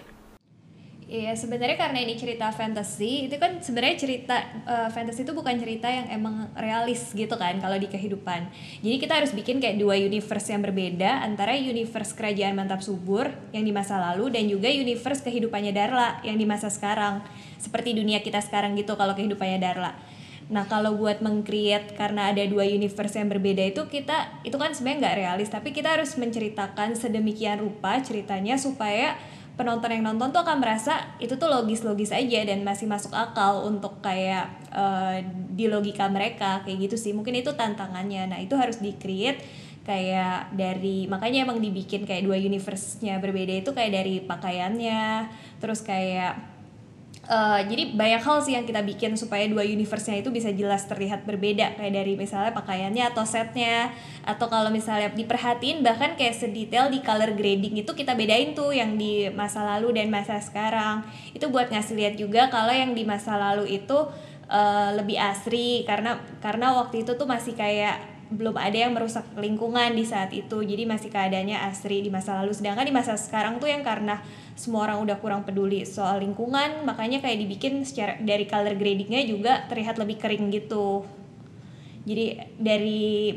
Iya 1.08 1.40
sebenarnya 1.40 1.80
karena 1.80 2.04
ini 2.04 2.20
cerita 2.20 2.52
fantasy 2.52 3.32
itu 3.32 3.40
kan 3.40 3.64
sebenarnya 3.64 3.96
cerita 3.96 4.44
eh, 4.68 4.92
fantasy 4.92 5.24
itu 5.24 5.32
bukan 5.32 5.56
cerita 5.56 5.88
yang 5.88 6.12
emang 6.12 6.52
realis 6.52 7.16
gitu 7.16 7.32
kan 7.40 7.56
kalau 7.64 7.80
di 7.80 7.88
kehidupan. 7.88 8.52
Jadi 8.84 8.96
kita 9.00 9.16
harus 9.16 9.32
bikin 9.32 9.64
kayak 9.64 9.80
dua 9.80 9.96
universe 9.96 10.52
yang 10.52 10.68
berbeda 10.68 11.24
antara 11.24 11.56
universe 11.56 12.12
kerajaan 12.12 12.60
mantap 12.60 12.84
subur 12.84 13.32
yang 13.56 13.64
di 13.64 13.72
masa 13.72 13.96
lalu 13.96 14.36
dan 14.36 14.52
juga 14.52 14.68
universe 14.68 15.24
kehidupannya 15.24 15.72
Darla 15.72 16.20
yang 16.28 16.36
di 16.36 16.44
masa 16.44 16.68
sekarang. 16.68 17.24
Seperti 17.56 17.96
dunia 17.96 18.20
kita 18.20 18.44
sekarang 18.44 18.76
gitu 18.76 19.00
kalau 19.00 19.16
kehidupannya 19.16 19.64
Darla. 19.64 19.96
Nah 20.52 20.68
kalau 20.68 21.00
buat 21.00 21.24
mengcreate 21.24 21.96
karena 21.96 22.36
ada 22.36 22.44
dua 22.52 22.68
universe 22.68 23.16
yang 23.16 23.32
berbeda 23.32 23.64
itu 23.64 23.88
kita 23.88 24.44
itu 24.44 24.60
kan 24.60 24.76
sebenarnya 24.76 25.00
nggak 25.08 25.18
realis 25.24 25.48
tapi 25.48 25.72
kita 25.72 25.96
harus 25.96 26.20
menceritakan 26.20 27.00
sedemikian 27.00 27.64
rupa 27.64 27.96
ceritanya 28.04 28.60
supaya 28.60 29.16
penonton 29.58 29.90
yang 29.90 30.06
nonton 30.06 30.30
tuh 30.30 30.46
akan 30.46 30.62
merasa 30.62 31.18
itu 31.18 31.34
tuh 31.34 31.50
logis-logis 31.50 32.14
aja 32.14 32.46
dan 32.46 32.62
masih 32.62 32.86
masuk 32.86 33.12
akal 33.12 33.66
untuk 33.66 34.00
kayak 34.06 34.54
eh, 34.70 35.26
di 35.52 35.66
logika 35.66 36.06
mereka 36.08 36.62
kayak 36.62 36.88
gitu 36.88 36.96
sih. 36.96 37.12
Mungkin 37.18 37.42
itu 37.42 37.58
tantangannya. 37.58 38.30
Nah 38.30 38.40
itu 38.40 38.54
harus 38.54 38.78
di 38.78 38.94
create 38.96 39.42
kayak 39.88 40.52
dari 40.52 41.08
makanya 41.08 41.48
emang 41.48 41.64
dibikin 41.64 42.04
kayak 42.04 42.28
dua 42.28 42.36
universe-nya 42.36 43.24
berbeda 43.24 43.64
itu 43.64 43.72
kayak 43.72 43.92
dari 43.96 44.20
pakaiannya 44.20 45.32
terus 45.64 45.80
kayak 45.80 46.57
Eh, 47.28 47.62
jadi 47.68 47.92
banyak 47.92 48.24
hal 48.24 48.40
sih 48.40 48.56
yang 48.56 48.64
kita 48.64 48.80
bikin 48.88 49.20
supaya 49.20 49.44
dua 49.52 49.68
universe-nya 49.68 50.24
itu 50.24 50.32
bisa 50.32 50.48
jelas 50.56 50.88
terlihat 50.88 51.28
berbeda. 51.28 51.76
Kayak 51.76 51.94
dari 52.00 52.16
misalnya 52.16 52.56
pakaiannya 52.56 53.04
atau 53.04 53.28
setnya 53.28 53.92
atau 54.24 54.48
kalau 54.48 54.72
misalnya 54.72 55.12
diperhatiin 55.12 55.84
bahkan 55.84 56.16
kayak 56.16 56.40
sedetail 56.40 56.88
di 56.88 57.04
color 57.04 57.36
grading 57.36 57.84
itu 57.84 57.92
kita 57.92 58.16
bedain 58.16 58.56
tuh 58.56 58.72
yang 58.72 58.96
di 58.96 59.28
masa 59.36 59.68
lalu 59.76 60.00
dan 60.00 60.08
masa 60.08 60.40
sekarang. 60.40 61.04
Itu 61.36 61.52
buat 61.52 61.68
ngasih 61.68 62.00
lihat 62.00 62.16
juga 62.16 62.48
kalau 62.48 62.72
yang 62.72 62.96
di 62.96 63.04
masa 63.04 63.36
lalu 63.36 63.76
itu 63.76 64.08
eh, 64.48 64.90
lebih 64.96 65.20
asri 65.20 65.84
karena 65.84 66.24
karena 66.40 66.80
waktu 66.80 67.04
itu 67.04 67.12
tuh 67.20 67.28
masih 67.28 67.60
kayak 67.60 68.16
belum 68.32 68.60
ada 68.60 68.88
yang 68.88 68.92
merusak 68.96 69.24
lingkungan 69.36 69.96
di 69.96 70.08
saat 70.08 70.32
itu. 70.32 70.64
Jadi 70.64 70.84
masih 70.88 71.12
keadaannya 71.12 71.60
asri 71.60 72.04
di 72.04 72.12
masa 72.12 72.40
lalu. 72.40 72.56
Sedangkan 72.56 72.88
di 72.88 72.96
masa 72.96 73.20
sekarang 73.20 73.60
tuh 73.60 73.72
yang 73.72 73.84
karena 73.84 74.20
semua 74.58 74.90
orang 74.90 75.06
udah 75.06 75.18
kurang 75.22 75.46
peduli 75.46 75.86
soal 75.86 76.20
lingkungan 76.20 76.84
makanya 76.84 77.22
kayak 77.22 77.38
dibikin 77.40 77.86
secara 77.86 78.18
dari 78.20 78.50
color 78.50 78.74
gradingnya 78.76 79.22
juga 79.24 79.64
terlihat 79.70 80.02
lebih 80.02 80.18
kering 80.18 80.50
gitu 80.50 81.06
jadi 82.08 82.50
dari 82.58 83.36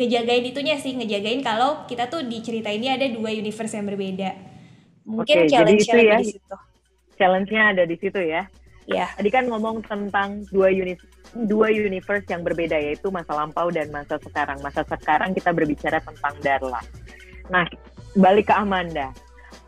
ngejagain 0.00 0.44
itunya 0.48 0.80
sih 0.80 0.96
ngejagain 0.96 1.44
kalau 1.44 1.84
kita 1.84 2.08
tuh 2.08 2.24
di 2.24 2.40
cerita 2.40 2.72
ini 2.72 2.88
ada 2.88 3.06
dua 3.12 3.28
universe 3.30 3.76
yang 3.76 3.86
berbeda 3.86 4.30
mungkin 5.04 5.36
Oke, 5.44 5.52
jadi 5.52 5.76
challenge 5.76 5.84
itu 5.84 5.98
ya. 6.00 6.18
di 6.18 6.26
situ 6.32 6.56
challenge-nya 7.16 7.62
ada 7.74 7.82
di 7.86 7.96
situ 7.98 8.20
ya. 8.20 8.42
ya 8.90 9.06
Tadi 9.16 9.30
kan 9.30 9.48
ngomong 9.48 9.86
tentang 9.86 10.44
dua 10.50 10.68
unit 10.68 11.00
dua 11.34 11.72
universe 11.72 12.26
yang 12.30 12.44
berbeda 12.44 12.78
yaitu 12.78 13.10
masa 13.10 13.34
lampau 13.34 13.70
dan 13.72 13.90
masa 13.90 14.20
sekarang. 14.20 14.60
Masa 14.60 14.86
sekarang 14.86 15.32
kita 15.32 15.50
berbicara 15.54 15.98
tentang 16.02 16.34
Darla. 16.42 16.82
Nah, 17.50 17.66
balik 18.18 18.50
ke 18.50 18.54
Amanda. 18.54 19.10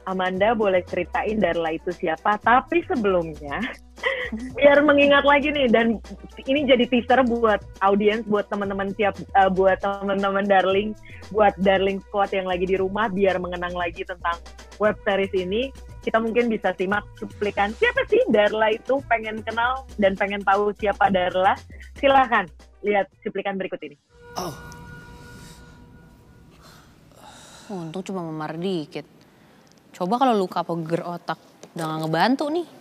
Amanda 0.06 0.54
boleh 0.54 0.86
ceritain 0.86 1.42
Darla 1.42 1.74
itu 1.74 1.90
siapa, 1.90 2.38
tapi 2.38 2.86
sebelumnya 2.86 3.58
biar 4.58 4.82
mengingat 4.86 5.26
lagi 5.26 5.50
nih 5.50 5.66
dan 5.66 5.98
ini 6.46 6.62
jadi 6.62 6.86
teaser 6.86 7.26
buat 7.26 7.58
audiens, 7.82 8.22
buat 8.30 8.46
teman-teman 8.46 8.94
siap 8.94 9.18
eh, 9.18 9.50
buat 9.50 9.82
teman-teman 9.82 10.46
Darling, 10.46 10.94
buat 11.34 11.58
Darling 11.58 11.98
Squad 12.06 12.30
yang 12.30 12.46
lagi 12.46 12.70
di 12.70 12.78
rumah 12.78 13.10
biar 13.10 13.42
mengenang 13.42 13.74
lagi 13.74 14.06
tentang 14.06 14.38
web 14.78 14.94
series 15.02 15.34
ini. 15.34 15.74
Kita 16.06 16.22
mungkin 16.22 16.46
bisa 16.46 16.70
simak 16.78 17.02
cuplikan. 17.18 17.74
Siapa 17.74 18.06
sih 18.06 18.22
Darla 18.30 18.70
itu? 18.70 19.02
Pengen 19.10 19.42
kenal 19.42 19.90
dan 19.98 20.14
pengen 20.14 20.38
tahu 20.46 20.70
siapa 20.78 21.10
Darla? 21.10 21.58
Silahkan 21.98 22.46
lihat 22.86 23.10
cuplikan 23.26 23.58
berikut 23.58 23.82
ini. 23.82 23.98
Untung 27.66 28.06
cuma 28.06 28.22
memar 28.22 28.54
dikit. 28.54 29.15
Coba 29.96 30.20
kalau 30.20 30.36
luka 30.36 30.60
apa 30.60 30.76
otak, 31.00 31.40
udah 31.72 31.84
gak 31.88 32.00
ngebantu 32.04 32.44
nih. 32.52 32.75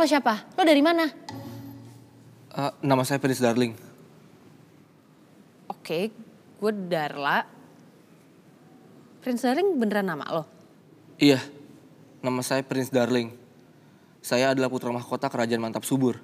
Lo 0.00 0.08
siapa? 0.08 0.48
Lo 0.56 0.64
dari 0.64 0.80
mana? 0.80 1.04
Eh, 2.56 2.72
nama 2.80 3.04
saya 3.04 3.20
Prince 3.20 3.44
Darling. 3.44 3.76
Oke, 5.68 6.08
gue 6.56 6.72
Darla. 6.88 7.44
Prince 9.20 9.44
Darling 9.44 9.76
beneran 9.76 10.08
nama 10.08 10.24
lo? 10.32 10.48
Iya, 11.20 11.36
nama 12.24 12.40
saya 12.40 12.64
Prince 12.64 12.88
Darling. 12.88 13.36
Saya 14.24 14.56
adalah 14.56 14.72
putra 14.72 14.88
mahkota 14.88 15.28
kerajaan 15.28 15.60
mantap 15.60 15.84
subur. 15.84 16.16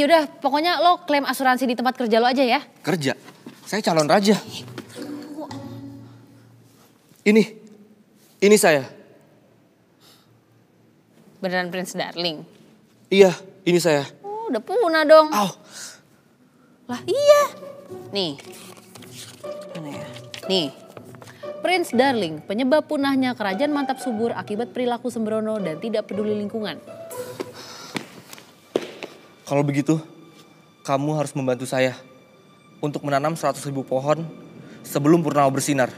Yaudah, 0.00 0.26
pokoknya 0.40 0.80
lo 0.80 1.04
klaim 1.04 1.28
asuransi 1.28 1.68
di 1.68 1.76
tempat 1.76 1.94
kerja 1.94 2.16
lo 2.18 2.26
aja 2.26 2.40
ya. 2.40 2.60
Kerja? 2.80 3.12
Saya 3.68 3.80
calon 3.84 4.08
raja. 4.08 4.34
Ini, 7.20 7.42
ini 8.40 8.56
saya. 8.56 8.82
Beneran 11.40 11.68
Prince 11.68 11.94
Darling. 11.94 12.42
Iya, 13.12 13.32
ini 13.68 13.78
saya. 13.78 14.08
Oh, 14.24 14.48
udah 14.48 14.62
punah 14.64 15.04
dong. 15.04 15.28
Lah 16.88 17.00
iya. 17.06 17.42
Nih. 18.10 18.40
Mana 19.76 19.88
ya? 19.94 20.06
Nih. 20.50 20.68
Prince 21.60 21.92
Darling, 21.92 22.40
penyebab 22.40 22.88
punahnya 22.88 23.36
kerajaan 23.36 23.70
mantap 23.70 24.00
subur 24.00 24.32
akibat 24.32 24.72
perilaku 24.72 25.12
sembrono 25.12 25.60
dan 25.60 25.76
tidak 25.76 26.08
peduli 26.08 26.32
lingkungan. 26.32 26.80
Kalau 29.50 29.66
begitu, 29.66 29.98
kamu 30.86 31.10
harus 31.18 31.34
membantu 31.34 31.66
saya 31.66 31.98
untuk 32.78 33.02
menanam 33.02 33.34
100 33.34 33.58
ribu 33.66 33.82
pohon 33.82 34.22
sebelum 34.86 35.26
purnama 35.26 35.50
bersinar. 35.50 35.90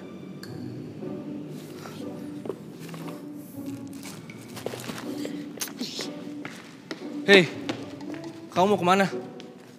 Hei, 7.29 7.45
kamu 8.57 8.73
mau 8.73 8.81
ke 8.81 8.87
mana? 8.89 9.05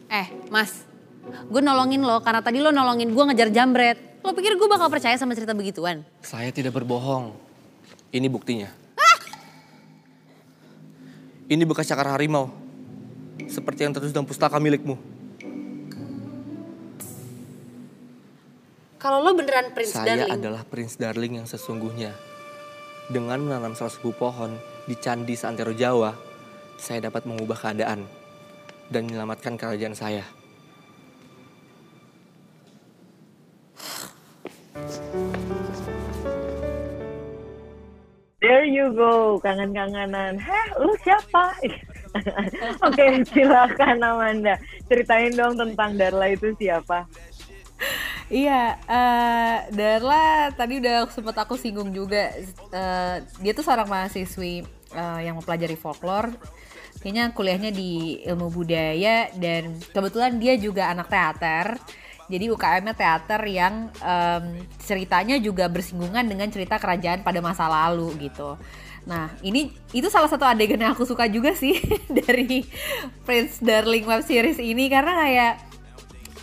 Eh, 0.05 0.29
Mas, 0.53 0.85
gue 1.25 1.61
nolongin 1.65 2.05
lo 2.05 2.21
karena 2.21 2.45
tadi 2.45 2.61
lo 2.61 2.69
nolongin 2.69 3.09
gue 3.09 3.23
ngejar 3.25 3.49
jambret. 3.49 3.97
Lo 4.21 4.37
pikir 4.37 4.53
gue 4.53 4.69
bakal 4.69 4.93
percaya 4.93 5.17
sama 5.17 5.33
cerita 5.33 5.57
begituan? 5.57 6.05
Saya 6.21 6.53
tidak 6.53 6.77
berbohong. 6.77 7.33
Ini 8.13 8.29
buktinya. 8.29 8.69
Ah! 8.93 9.17
Ini 11.49 11.65
bekas 11.65 11.89
cakar 11.89 12.13
harimau. 12.13 12.62
Seperti 13.53 13.85
yang 13.85 13.93
tertulis 13.93 14.17
dalam 14.17 14.25
pustaka 14.25 14.57
milikmu. 14.57 14.97
Kalau 18.97 19.19
lo 19.21 19.37
beneran 19.37 19.77
Prince 19.77 19.93
Saya 19.93 20.25
Darling, 20.25 20.33
adalah 20.41 20.61
Prince 20.65 20.97
Darling 20.97 21.37
yang 21.37 21.45
sesungguhnya. 21.45 22.17
Dengan 23.13 23.45
menanam 23.45 23.77
salah 23.77 23.93
sebuah 23.93 24.15
pohon 24.17 24.57
di 24.89 24.95
Candi 24.97 25.37
Santero 25.37 25.75
Jawa, 25.75 26.17
saya 26.81 27.03
dapat 27.05 27.29
mengubah 27.29 27.59
keadaan 27.59 28.09
dan 28.89 29.05
menyelamatkan 29.05 29.53
kerajaan 29.59 29.93
saya. 29.93 30.25
There 38.41 38.65
you 38.65 38.89
go, 38.97 39.37
kangen-kangenan. 39.43 40.41
Heh, 40.41 40.67
lu 40.79 40.95
siapa? 41.03 41.53
Oke, 42.87 43.25
silakan 43.29 43.97
Amanda. 44.01 44.55
Ceritain 44.85 45.33
dong 45.33 45.57
tentang 45.57 45.97
Darla 45.97 46.29
itu 46.29 46.53
siapa? 46.57 47.09
Iya, 48.31 48.79
eh, 48.87 49.57
Darla 49.73 50.53
tadi 50.55 50.79
udah 50.79 51.09
sempat 51.11 51.35
aku 51.43 51.59
singgung 51.59 51.91
juga. 51.91 52.31
Eh, 52.71 53.17
dia 53.41 53.51
tuh 53.53 53.65
seorang 53.65 53.89
mahasiswi 53.89 54.63
eh, 54.93 55.19
yang 55.25 55.37
mempelajari 55.37 55.75
folklore. 55.75 56.31
Kayaknya 57.03 57.35
kuliahnya 57.35 57.71
di 57.75 58.23
ilmu 58.23 58.47
budaya 58.47 59.27
dan 59.35 59.75
kebetulan 59.91 60.39
dia 60.39 60.55
juga 60.55 60.87
anak 60.87 61.11
teater. 61.11 61.75
Jadi 62.31 62.47
UKM-nya 62.47 62.95
teater 62.95 63.43
yang 63.43 63.91
em, 63.99 64.63
ceritanya 64.79 65.35
juga 65.35 65.67
bersinggungan 65.67 66.23
dengan 66.23 66.47
cerita 66.47 66.79
kerajaan 66.79 67.19
pada 67.19 67.43
masa 67.43 67.67
lalu 67.67 68.15
gitu. 68.31 68.55
Nah, 69.03 69.35
ini 69.43 69.67
itu 69.91 70.07
salah 70.07 70.31
satu 70.31 70.47
adegan 70.47 70.79
yang 70.79 70.95
aku 70.95 71.03
suka 71.03 71.27
juga 71.27 71.51
sih 71.51 71.75
dari 72.23 72.63
Prince 73.27 73.59
Darling 73.59 74.07
web 74.07 74.23
series 74.23 74.59
ini 74.63 74.87
karena 74.87 75.13
kayak 75.19 75.53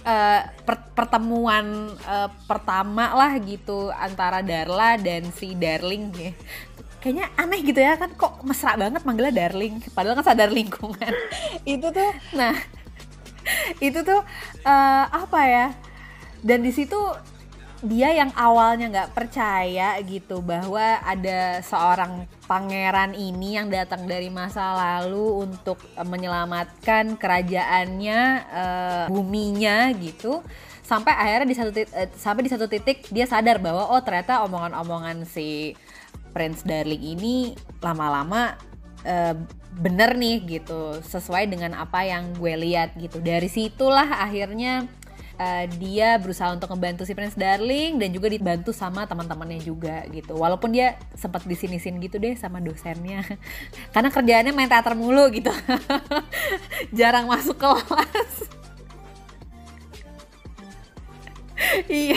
eh, 0.04 0.40
per- 0.68 0.92
pertemuan 0.92 1.96
eh, 1.96 2.28
pertama 2.44 3.16
lah 3.16 3.32
gitu 3.40 3.88
antara 3.88 4.44
Darla 4.44 5.00
dan 5.00 5.32
si 5.32 5.56
Darling 5.56 6.04
ya. 6.12 6.32
Kayaknya 7.00 7.26
aneh 7.40 7.60
gitu 7.64 7.80
ya 7.80 7.96
kan 7.96 8.12
kok 8.12 8.44
mesra 8.44 8.76
banget 8.76 9.00
manggilnya 9.08 9.32
Darling 9.32 9.80
padahal 9.96 10.20
kan 10.20 10.36
sadar 10.36 10.52
lingkungan. 10.52 11.12
itu 11.64 11.88
tuh 11.88 12.10
nah 12.36 12.52
itu 13.88 14.04
tuh 14.04 14.20
eh, 14.68 15.04
apa 15.08 15.40
ya? 15.48 15.66
Dan 16.44 16.60
di 16.60 16.72
situ 16.76 16.96
dia 17.80 18.12
yang 18.12 18.28
awalnya 18.36 18.92
nggak 18.92 19.12
percaya 19.16 19.96
gitu 20.04 20.44
bahwa 20.44 21.00
ada 21.00 21.64
seorang 21.64 22.28
pangeran 22.44 23.16
ini 23.16 23.56
yang 23.56 23.72
datang 23.72 24.04
dari 24.04 24.28
masa 24.28 24.76
lalu 24.76 25.48
untuk 25.48 25.80
eh, 25.96 26.04
menyelamatkan 26.04 27.16
kerajaannya 27.16 28.20
eh, 28.52 29.04
buminya 29.08 29.88
gitu. 29.96 30.44
Sampai 30.84 31.14
akhirnya 31.14 31.48
di 31.48 31.56
satu 31.56 31.70
titik, 31.72 31.92
sampai 32.18 32.42
di 32.44 32.50
satu 32.50 32.66
titik 32.68 33.08
dia 33.08 33.24
sadar 33.24 33.62
bahwa 33.62 33.88
oh 33.88 34.00
ternyata 34.04 34.44
omongan-omongan 34.44 35.24
si 35.24 35.72
Prince 36.36 36.66
Darling 36.66 37.16
ini 37.16 37.56
lama-lama 37.80 38.60
eh, 39.08 39.32
bener 39.70 40.18
nih 40.18 40.60
gitu 40.60 40.98
sesuai 41.00 41.48
dengan 41.48 41.78
apa 41.80 42.04
yang 42.04 42.36
gue 42.36 42.54
lihat 42.60 42.98
gitu. 43.00 43.24
Dari 43.24 43.48
situlah 43.48 44.20
akhirnya 44.20 44.84
eh, 45.40 45.64
dia 45.80 46.20
berusaha 46.20 46.52
untuk 46.52 46.68
membantu 46.76 47.08
si 47.08 47.16
Prince 47.16 47.34
Darling 47.34 47.96
dan 47.96 48.12
juga 48.12 48.28
dibantu 48.28 48.76
sama 48.76 49.08
teman-temannya 49.08 49.64
juga 49.64 50.04
gitu. 50.12 50.36
Walaupun 50.36 50.76
dia 50.76 51.00
sempat 51.16 51.48
disinisin 51.48 51.96
gitu 52.04 52.20
deh 52.20 52.36
sama 52.36 52.60
dosennya. 52.60 53.24
Karena 53.96 54.12
kerjaannya 54.12 54.52
main 54.52 54.68
teater 54.68 54.92
mulu 54.92 55.32
gitu. 55.32 55.50
Jarang 56.98 57.24
masuk 57.24 57.56
kelas. 57.56 58.34
Iya. 61.86 62.16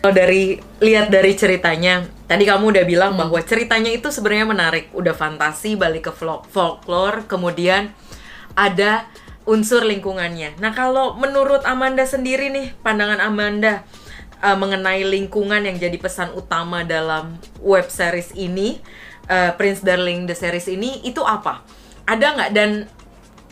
Kalau 0.00 0.14
dari 0.16 0.56
lihat 0.80 1.12
dari 1.12 1.36
ceritanya, 1.36 2.08
tadi 2.24 2.48
kamu 2.48 2.72
udah 2.72 2.84
bilang 2.88 3.12
bahwa 3.12 3.36
ceritanya 3.44 3.92
itu 3.92 4.08
sebenarnya 4.08 4.48
menarik, 4.48 4.84
udah 4.96 5.12
fantasi 5.12 5.76
balik 5.76 6.08
ke 6.08 6.12
folklore, 6.48 7.28
kemudian 7.28 7.92
ada 8.56 9.04
unsur 9.42 9.82
lingkungannya. 9.82 10.58
Nah, 10.62 10.70
kalau 10.70 11.18
menurut 11.18 11.66
Amanda 11.66 12.06
sendiri 12.06 12.50
nih, 12.50 12.74
pandangan 12.82 13.18
Amanda 13.18 13.82
uh, 14.42 14.54
mengenai 14.54 15.02
lingkungan 15.02 15.66
yang 15.66 15.76
jadi 15.78 15.98
pesan 15.98 16.34
utama 16.34 16.86
dalam 16.86 17.38
web 17.58 17.86
series 17.90 18.30
ini, 18.38 18.78
uh, 19.26 19.54
Prince 19.58 19.82
Darling 19.82 20.30
the 20.30 20.36
series 20.38 20.70
ini 20.70 21.02
itu 21.02 21.22
apa? 21.26 21.62
Ada 22.06 22.26
nggak 22.38 22.50
dan 22.54 22.70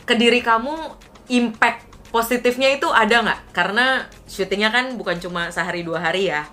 ke 0.07 0.15
diri 0.19 0.43
kamu 0.43 0.75
impact 1.31 1.87
positifnya 2.11 2.75
itu 2.75 2.91
ada 2.91 3.23
nggak? 3.23 3.41
Karena 3.55 4.07
syutingnya 4.27 4.71
kan 4.75 4.95
bukan 4.99 5.19
cuma 5.23 5.51
sehari 5.55 5.83
dua 5.87 6.03
hari 6.03 6.31
ya. 6.31 6.47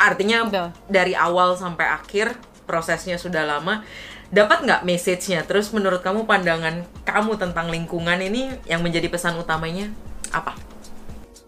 Artinya 0.00 0.48
dari 0.88 1.12
awal 1.12 1.58
sampai 1.58 1.86
akhir 1.90 2.32
prosesnya 2.66 3.18
sudah 3.18 3.42
lama. 3.42 3.82
Dapat 4.30 4.62
nggak 4.62 4.82
message-nya? 4.86 5.42
Terus 5.42 5.74
menurut 5.74 6.06
kamu 6.06 6.22
pandangan 6.22 6.86
kamu 7.02 7.34
tentang 7.34 7.66
lingkungan 7.66 8.18
ini 8.22 8.54
yang 8.70 8.78
menjadi 8.78 9.10
pesan 9.10 9.34
utamanya 9.42 9.90
apa? 10.30 10.54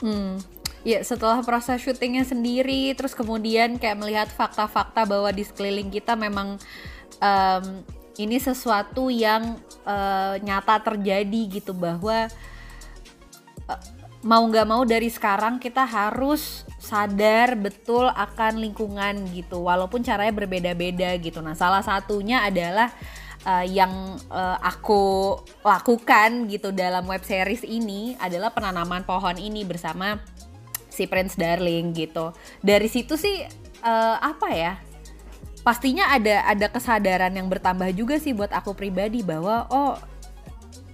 Hmm. 0.03 0.43
Ya 0.83 0.99
setelah 1.07 1.47
proses 1.47 1.79
syutingnya 1.79 2.27
sendiri, 2.27 2.91
terus 2.99 3.15
kemudian 3.15 3.79
kayak 3.79 4.03
melihat 4.03 4.29
fakta-fakta 4.35 5.07
bahwa 5.07 5.31
di 5.31 5.47
sekeliling 5.47 5.95
kita 5.95 6.19
memang 6.19 6.59
em, 7.23 7.87
ini 8.19 8.43
sesuatu 8.43 9.07
yang 9.07 9.55
eh, 9.87 10.43
nyata 10.43 10.83
terjadi 10.83 11.63
gitu 11.63 11.71
bahwa 11.71 12.27
eh, 13.71 13.83
mau 14.23 14.47
nggak 14.47 14.67
mau 14.67 14.83
dari 14.87 15.11
sekarang 15.11 15.59
kita 15.59 15.83
harus 15.83 16.63
sadar 16.79 17.59
betul 17.59 18.07
akan 18.07 18.63
lingkungan 18.63 19.27
gitu, 19.35 19.67
walaupun 19.67 20.03
caranya 20.07 20.31
berbeda-beda 20.31 21.11
gitu. 21.19 21.43
Nah 21.43 21.59
salah 21.59 21.83
satunya 21.83 22.43
adalah 22.47 22.91
eh, 23.43 23.67
yang 23.75 24.19
eh, 24.31 24.59
aku 24.63 25.35
lakukan 25.67 26.47
gitu 26.47 26.71
dalam 26.71 27.03
web 27.11 27.23
series 27.27 27.67
ini 27.67 28.15
adalah 28.23 28.55
penanaman 28.55 29.03
pohon 29.03 29.35
ini 29.39 29.67
bersama 29.67 30.23
si 30.87 31.11
Prince 31.11 31.35
Darling 31.35 31.91
gitu. 31.91 32.31
Dari 32.63 32.87
situ 32.87 33.19
sih 33.19 33.43
eh, 33.83 34.17
apa 34.23 34.49
ya? 34.55 34.79
Pastinya 35.63 36.11
ada 36.11 36.43
ada 36.47 36.67
kesadaran 36.67 37.31
yang 37.35 37.47
bertambah 37.47 37.91
juga 37.95 38.19
sih 38.19 38.35
buat 38.35 38.51
aku 38.51 38.75
pribadi 38.75 39.23
bahwa 39.23 39.67
oh 39.71 39.95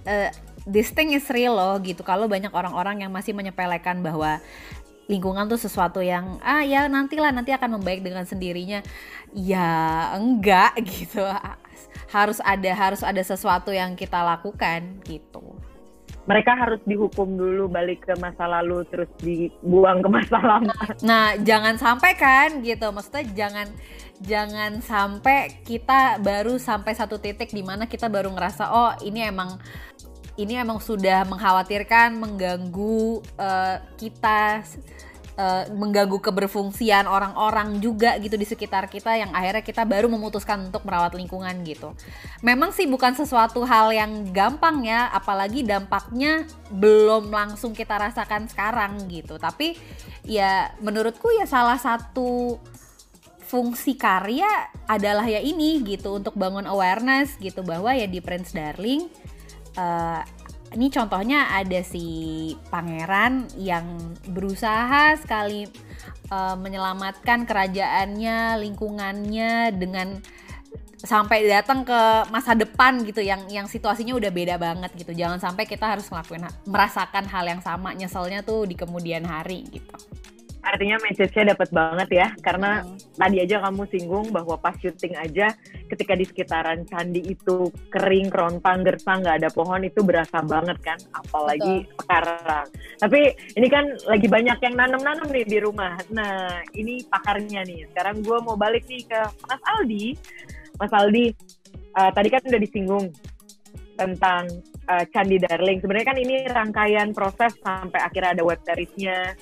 eh, 0.05 0.29
this 0.69 0.93
thing 0.93 1.17
is 1.17 1.25
real 1.33 1.57
loh 1.57 1.75
gitu. 1.81 2.05
Kalau 2.05 2.29
banyak 2.29 2.53
orang-orang 2.53 3.01
yang 3.03 3.11
masih 3.11 3.33
menyepelekan 3.33 4.05
bahwa 4.05 4.37
lingkungan 5.09 5.49
tuh 5.49 5.57
sesuatu 5.57 6.05
yang 6.05 6.37
ah 6.45 6.61
ya 6.61 6.85
nantilah 6.85 7.33
nanti 7.33 7.49
akan 7.49 7.81
membaik 7.81 8.05
dengan 8.05 8.23
sendirinya. 8.29 8.85
Ya 9.33 10.13
enggak 10.13 10.77
gitu. 10.93 11.25
Harus 12.13 12.37
ada 12.45 12.71
harus 12.77 13.01
ada 13.01 13.21
sesuatu 13.25 13.73
yang 13.73 13.97
kita 13.97 14.21
lakukan 14.21 15.01
gitu. 15.03 15.57
Mereka 16.29 16.53
harus 16.53 16.77
dihukum 16.85 17.41
dulu 17.41 17.65
balik 17.65 18.05
ke 18.05 18.13
masa 18.21 18.45
lalu 18.45 18.85
terus 18.93 19.09
dibuang 19.17 20.05
ke 20.05 20.09
masa 20.13 20.37
lama. 20.37 20.77
Nah, 21.01 21.33
jangan 21.41 21.73
sampai 21.81 22.13
kan 22.13 22.61
gitu. 22.61 22.85
Maksudnya 22.93 23.25
jangan 23.33 23.67
jangan 24.19 24.83
sampai 24.83 25.63
kita 25.63 26.19
baru 26.19 26.59
sampai 26.59 26.91
satu 26.91 27.17
titik 27.17 27.55
di 27.55 27.63
mana 27.63 27.87
kita 27.87 28.11
baru 28.11 28.27
ngerasa 28.35 28.67
oh 28.67 28.91
ini 28.99 29.23
emang 29.23 29.57
ini 30.39 30.55
emang 30.55 30.79
sudah 30.79 31.27
mengkhawatirkan, 31.27 32.15
mengganggu 32.15 33.19
eh, 33.35 33.77
kita 33.99 34.63
eh, 35.35 35.63
mengganggu 35.75 36.19
keberfungsian 36.23 37.03
orang-orang 37.05 37.83
juga 37.83 38.15
gitu 38.23 38.39
di 38.39 38.47
sekitar 38.47 38.87
kita 38.87 39.19
yang 39.19 39.35
akhirnya 39.35 39.59
kita 39.59 39.83
baru 39.83 40.07
memutuskan 40.07 40.71
untuk 40.71 40.87
merawat 40.87 41.11
lingkungan 41.19 41.51
gitu. 41.67 41.91
Memang 42.39 42.71
sih 42.71 42.87
bukan 42.87 43.11
sesuatu 43.19 43.67
hal 43.67 43.91
yang 43.91 44.31
gampang 44.31 44.87
ya, 44.87 45.11
apalagi 45.11 45.67
dampaknya 45.67 46.47
belum 46.71 47.27
langsung 47.27 47.75
kita 47.75 47.99
rasakan 47.99 48.47
sekarang 48.47 48.95
gitu. 49.11 49.35
Tapi 49.35 49.75
ya 50.23 50.71
menurutku 50.79 51.27
ya 51.35 51.43
salah 51.43 51.77
satu 51.77 52.59
fungsi 53.49 53.97
karya 53.97 54.45
adalah 54.85 55.25
ya 55.25 55.41
ini 55.41 55.81
gitu 55.81 56.21
untuk 56.21 56.37
bangun 56.37 56.69
awareness 56.69 57.33
gitu 57.41 57.65
bahwa 57.65 57.97
ya 57.97 58.05
di 58.05 58.21
Prince 58.21 58.53
Darling 58.53 59.09
eh, 59.79 60.21
ini 60.75 60.91
contohnya 60.93 61.49
ada 61.55 61.81
si 61.81 62.05
pangeran 62.69 63.47
yang 63.57 63.97
berusaha 64.29 65.15
sekali 65.17 65.65
eh, 66.29 66.55
menyelamatkan 66.59 67.47
kerajaannya, 67.47 68.59
lingkungannya 68.59 69.71
dengan 69.79 70.19
sampai 70.99 71.47
datang 71.47 71.87
ke 71.87 72.27
masa 72.27 72.51
depan 72.59 72.99
gitu 73.07 73.23
yang 73.23 73.47
yang 73.47 73.71
situasinya 73.71 74.19
udah 74.19 74.31
beda 74.35 74.59
banget 74.59 74.91
gitu. 74.99 75.15
Jangan 75.15 75.39
sampai 75.39 75.63
kita 75.63 75.95
harus 75.95 76.11
ngelakuin 76.11 76.43
merasakan 76.67 77.23
hal 77.31 77.47
yang 77.47 77.63
sama 77.63 77.95
nyeselnya 77.95 78.43
tuh 78.43 78.67
di 78.67 78.75
kemudian 78.75 79.23
hari 79.23 79.63
gitu 79.71 79.95
Artinya 80.69 81.01
message-nya 81.01 81.57
dapat 81.57 81.73
banget 81.73 82.09
ya, 82.13 82.27
karena 82.45 82.85
hmm. 82.85 83.17
tadi 83.17 83.41
aja 83.41 83.57
kamu 83.65 83.89
singgung 83.89 84.29
bahwa 84.29 84.53
pas 84.61 84.77
syuting 84.77 85.17
aja 85.17 85.49
ketika 85.89 86.13
di 86.13 86.29
sekitaran 86.29 86.85
candi 86.85 87.25
itu 87.25 87.73
kering, 87.89 88.29
kerontang, 88.29 88.85
gersang, 88.85 89.25
nggak 89.25 89.41
ada 89.41 89.49
pohon 89.49 89.81
itu 89.81 90.05
berasa 90.05 90.45
banget 90.45 90.77
kan, 90.85 90.99
apalagi 91.09 91.89
Betul. 91.89 91.97
sekarang. 92.05 92.65
Tapi 93.01 93.19
ini 93.57 93.67
kan 93.67 93.85
lagi 94.05 94.27
banyak 94.29 94.57
yang 94.61 94.75
nanam-nanam 94.77 95.27
nih 95.33 95.45
di 95.49 95.57
rumah. 95.57 95.97
Nah 96.13 96.61
ini 96.77 97.01
pakarnya 97.09 97.65
nih. 97.65 97.89
Sekarang 97.89 98.21
gue 98.21 98.37
mau 98.45 98.53
balik 98.53 98.85
nih 98.85 99.01
ke 99.09 99.21
Mas 99.49 99.61
Aldi. 99.65 100.05
Mas 100.77 100.93
Aldi, 100.93 101.33
uh, 101.97 102.11
tadi 102.13 102.29
kan 102.29 102.45
udah 102.45 102.61
disinggung 102.61 103.09
tentang 103.97 104.47
uh, 104.87 105.03
Candi 105.11 105.41
Darling. 105.43 105.83
Sebenarnya 105.83 106.07
kan 106.07 106.17
ini 106.21 106.35
rangkaian 106.47 107.11
proses 107.11 107.51
sampai 107.59 107.99
akhirnya 107.99 108.37
ada 108.39 108.43
web 108.47 108.61
seriesnya, 108.63 109.35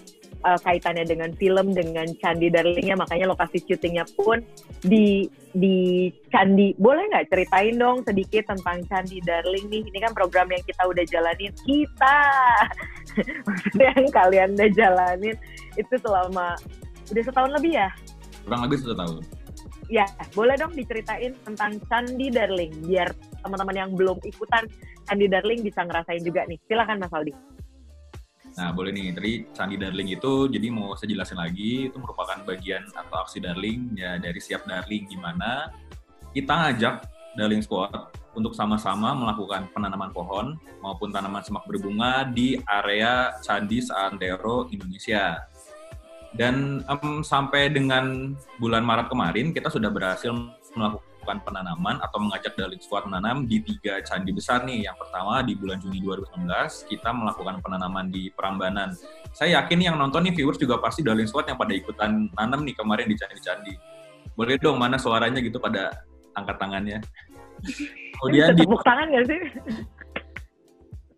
uh, 0.44 0.60
kaitannya 0.62 1.06
dengan 1.08 1.34
film 1.38 1.74
dengan 1.74 2.06
Candi 2.22 2.52
Darlingnya 2.52 2.98
makanya 3.00 3.32
lokasi 3.32 3.62
syutingnya 3.64 4.06
pun 4.14 4.44
di 4.84 5.26
di 5.58 6.10
Candi. 6.30 6.78
Boleh 6.78 7.10
nggak 7.10 7.34
ceritain 7.34 7.76
dong 7.78 8.06
sedikit 8.06 8.54
tentang 8.54 8.86
Candi 8.86 9.18
Darling 9.26 9.66
nih? 9.72 9.84
Ini 9.90 10.00
kan 10.04 10.14
program 10.14 10.52
yang 10.54 10.62
kita 10.66 10.84
udah 10.86 11.06
jalanin. 11.10 11.54
Kita! 11.66 12.20
Maksudnya 13.48 13.90
yang 13.98 14.10
kalian 14.14 14.50
udah 14.54 14.70
jalanin 14.76 15.36
itu 15.80 15.94
selama 16.02 16.54
udah 17.10 17.24
setahun 17.24 17.52
lebih 17.58 17.72
ya? 17.80 17.90
Kurang 18.46 18.62
lebih 18.70 18.78
satu 18.84 18.96
tahun. 18.96 19.24
Ya 19.88 20.06
boleh 20.36 20.60
dong 20.60 20.76
diceritain 20.76 21.32
tentang 21.48 21.80
Candi 21.88 22.28
Darling 22.28 22.76
biar 22.86 23.08
teman-teman 23.42 23.76
yang 23.76 23.90
belum 23.96 24.20
ikutan 24.28 24.68
Candi 25.08 25.32
Darling 25.32 25.64
bisa 25.64 25.88
ngerasain 25.88 26.22
juga 26.22 26.44
nih. 26.46 26.60
Silakan 26.68 27.00
Mas 27.00 27.14
Aldi 27.16 27.57
Nah, 28.58 28.74
boleh 28.74 28.90
nih. 28.90 29.14
Tadi 29.14 29.32
Candi 29.54 29.78
Darling 29.78 30.10
itu, 30.18 30.50
jadi 30.50 30.68
mau 30.74 30.98
saya 30.98 31.14
jelasin 31.14 31.38
lagi, 31.38 31.94
itu 31.94 31.98
merupakan 32.02 32.42
bagian 32.42 32.84
atau 32.92 33.22
aksi 33.22 33.38
Darling 33.38 33.94
ya 33.94 34.18
dari 34.18 34.42
siap 34.42 34.66
Darling 34.66 35.06
gimana 35.06 35.70
kita 36.38 36.54
ngajak 36.54 36.96
Darling 37.34 37.66
Squad 37.66 37.94
untuk 38.38 38.54
sama-sama 38.54 39.18
melakukan 39.18 39.66
penanaman 39.74 40.14
pohon 40.14 40.54
maupun 40.86 41.10
tanaman 41.10 41.42
semak 41.42 41.66
berbunga 41.66 42.30
di 42.30 42.62
area 42.70 43.34
Candi 43.42 43.82
Santero 43.82 44.70
Indonesia. 44.70 45.42
Dan 46.38 46.86
um, 46.86 47.26
sampai 47.26 47.74
dengan 47.74 48.38
bulan 48.62 48.86
Maret 48.86 49.10
kemarin 49.10 49.50
kita 49.50 49.74
sudah 49.74 49.90
berhasil 49.90 50.30
melakukan 50.78 51.17
melakukan 51.28 51.44
penanaman 51.44 52.00
atau 52.00 52.24
mengajak 52.24 52.56
Darling 52.56 52.80
Squad 52.80 53.04
menanam 53.04 53.44
di 53.44 53.60
tiga 53.60 54.00
candi 54.00 54.32
besar 54.32 54.64
nih. 54.64 54.88
Yang 54.88 55.04
pertama 55.04 55.44
di 55.44 55.60
bulan 55.60 55.84
Juni 55.84 56.00
2019 56.00 56.48
kita 56.88 57.12
melakukan 57.12 57.60
penanaman 57.60 58.08
di 58.08 58.32
Prambanan. 58.32 58.96
Saya 59.36 59.60
yakin 59.60 59.92
yang 59.92 60.00
nonton 60.00 60.24
nih 60.24 60.32
viewers 60.32 60.56
juga 60.56 60.80
pasti 60.80 61.04
Darling 61.04 61.28
Squad 61.28 61.52
yang 61.52 61.60
pada 61.60 61.76
ikutan 61.76 62.32
nanam 62.32 62.64
nih 62.64 62.80
kemarin 62.80 63.12
di 63.12 63.20
candi-candi. 63.20 63.76
Boleh 64.40 64.56
dong 64.56 64.80
mana 64.80 64.96
suaranya 64.96 65.44
gitu 65.44 65.60
pada 65.60 65.92
angkat 66.40 66.56
tangannya. 66.56 67.04
Kemudian 68.24 68.56
di 68.56 68.64
tepuk 68.64 68.88
tangan 68.88 69.12
gak 69.12 69.26
sih? 69.28 69.42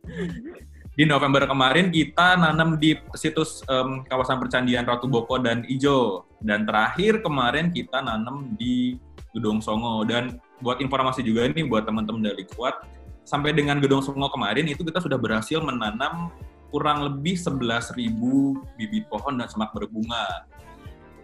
di 1.00 1.08
November 1.08 1.48
kemarin 1.48 1.96
kita 1.96 2.36
nanam 2.36 2.76
di 2.76 2.92
situs 3.16 3.64
um, 3.72 4.04
kawasan 4.04 4.36
percandian 4.36 4.84
Ratu 4.84 5.08
Boko 5.08 5.40
dan 5.40 5.64
Ijo 5.64 6.28
dan 6.44 6.68
terakhir 6.68 7.24
kemarin 7.24 7.72
kita 7.72 8.04
nanam 8.04 8.52
di 8.60 9.00
Gedung 9.34 9.62
Songo 9.62 10.02
dan 10.10 10.42
buat 10.60 10.82
informasi 10.82 11.22
juga 11.22 11.46
ini 11.46 11.66
buat 11.66 11.86
teman-teman 11.86 12.34
dari 12.34 12.44
Kuat 12.50 12.82
sampai 13.30 13.54
dengan 13.54 13.78
Gedung 13.78 14.02
Songo 14.02 14.26
kemarin 14.34 14.66
itu 14.66 14.82
kita 14.82 14.98
sudah 14.98 15.22
berhasil 15.22 15.62
menanam 15.62 16.34
kurang 16.74 17.06
lebih 17.06 17.38
11.000 17.38 18.10
bibit 18.78 19.06
pohon 19.10 19.38
dan 19.38 19.50
semak 19.50 19.74
berbunga. 19.74 20.46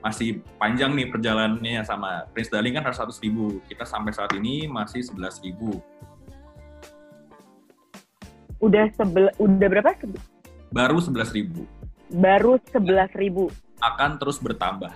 Masih 0.06 0.46
panjang 0.62 0.94
nih 0.94 1.10
perjalanannya 1.10 1.82
sama 1.82 2.30
Prince 2.30 2.54
Darling 2.54 2.78
kan 2.78 2.86
harus 2.86 3.02
100 3.02 3.26
ribu. 3.26 3.58
Kita 3.66 3.90
sampai 3.90 4.14
saat 4.14 4.34
ini 4.38 4.70
masih 4.70 5.02
11 5.02 5.42
ribu. 5.42 5.82
Udah 8.62 8.86
sebel, 8.94 9.34
udah 9.42 9.68
berapa? 9.70 9.98
Baru 10.70 11.02
11 11.02 11.34
ribu. 11.34 11.66
Baru 12.14 12.62
11 12.70 13.18
ribu. 13.18 13.50
Akan 13.82 14.22
terus 14.22 14.38
bertambah 14.38 14.94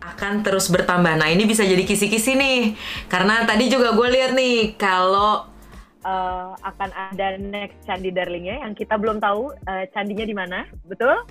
akan 0.00 0.40
terus 0.40 0.72
bertambah. 0.72 1.20
Nah 1.20 1.28
ini 1.28 1.44
bisa 1.44 1.62
jadi 1.62 1.84
kisi-kisi 1.84 2.32
nih, 2.34 2.60
karena 3.12 3.44
tadi 3.44 3.68
juga 3.68 3.92
gue 3.92 4.08
lihat 4.08 4.32
nih 4.32 4.74
kalau 4.80 5.44
uh, 6.08 6.56
akan 6.64 6.90
ada 7.12 7.36
next 7.36 7.76
candi 7.84 8.08
darlingnya 8.08 8.64
yang 8.64 8.72
kita 8.72 8.96
belum 8.96 9.20
tahu 9.20 9.52
uh, 9.68 9.84
candinya 9.92 10.24
di 10.24 10.34
mana, 10.36 10.58
betul? 10.88 11.24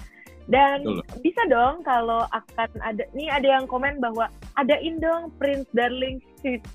Dan 0.50 0.82
betul. 0.82 1.22
bisa 1.22 1.42
dong 1.50 1.82
kalau 1.86 2.26
akan 2.30 2.70
ada, 2.82 3.06
nih 3.14 3.30
ada 3.30 3.62
yang 3.62 3.66
komen 3.70 4.02
bahwa 4.02 4.30
ada 4.58 4.78
dong 4.98 5.30
Prince 5.38 5.70
Darling 5.74 6.22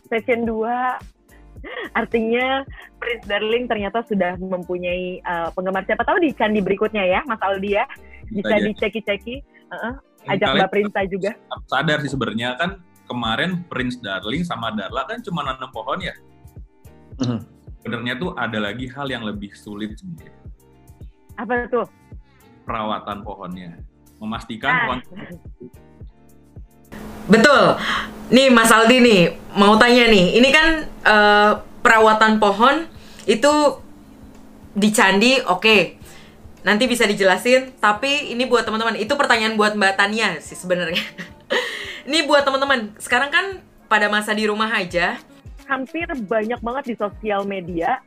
session 0.06 0.46
2 0.46 0.62
Artinya 2.00 2.62
Prince 3.00 3.24
Darling 3.26 3.66
ternyata 3.66 4.04
sudah 4.06 4.36
mempunyai 4.36 5.22
uh, 5.26 5.48
penggemar 5.54 5.82
siapa 5.86 6.06
tahu 6.06 6.22
di 6.22 6.30
candi 6.34 6.60
berikutnya 6.60 7.02
ya, 7.02 7.20
Mas 7.24 7.40
Aldi 7.40 7.70
ya. 7.74 7.86
Bisa 8.30 8.54
diceki-ceki. 8.62 9.40
Uh 9.70 9.74
-uh 9.74 9.94
ajak 10.28 10.48
Mbak 10.56 10.68
Prince 10.72 11.00
juga. 11.10 11.30
Sadar 11.68 11.98
sih 12.00 12.10
sebenarnya 12.10 12.56
kan 12.56 12.80
kemarin 13.04 13.64
Prince 13.68 14.00
Darling 14.00 14.42
sama 14.44 14.72
Darla 14.72 15.04
kan 15.04 15.20
cuma 15.20 15.44
nanam 15.44 15.68
pohon 15.70 16.00
ya. 16.00 16.14
Mm. 17.20 17.40
Sebenarnya 17.84 18.14
tuh 18.16 18.32
ada 18.32 18.58
lagi 18.58 18.88
hal 18.88 19.06
yang 19.12 19.24
lebih 19.28 19.52
sulit 19.52 19.92
sebenarnya. 20.00 20.32
Apa 21.36 21.68
tuh? 21.68 21.86
Perawatan 22.64 23.20
pohonnya. 23.20 23.76
Memastikan 24.18 24.72
ah. 24.72 24.80
pohon 24.88 24.98
Betul. 27.28 27.64
Nih 28.32 28.48
Mas 28.48 28.72
Aldi 28.72 29.00
nih, 29.04 29.22
mau 29.56 29.76
tanya 29.76 30.08
nih. 30.08 30.40
Ini 30.40 30.48
kan 30.48 30.68
uh, 31.04 31.52
perawatan 31.84 32.40
pohon 32.40 32.88
itu 33.28 33.52
di 34.72 34.88
candi 34.92 35.40
oke. 35.44 35.60
Okay 35.60 35.80
nanti 36.64 36.88
bisa 36.88 37.04
dijelasin 37.04 37.76
tapi 37.78 38.32
ini 38.32 38.48
buat 38.48 38.64
teman-teman. 38.64 38.96
Itu 38.96 39.14
pertanyaan 39.14 39.54
buat 39.54 39.76
Mbak 39.76 39.94
Tania 40.00 40.40
sih 40.40 40.56
sebenarnya. 40.56 40.98
Ini 42.04 42.28
buat 42.28 42.44
teman-teman. 42.44 42.92
Sekarang 43.00 43.32
kan 43.32 43.64
pada 43.88 44.12
masa 44.12 44.36
di 44.36 44.44
rumah 44.44 44.68
aja. 44.68 45.16
Hampir 45.64 46.04
banyak 46.04 46.60
banget 46.60 46.84
di 46.92 46.94
sosial 47.00 47.48
media 47.48 48.04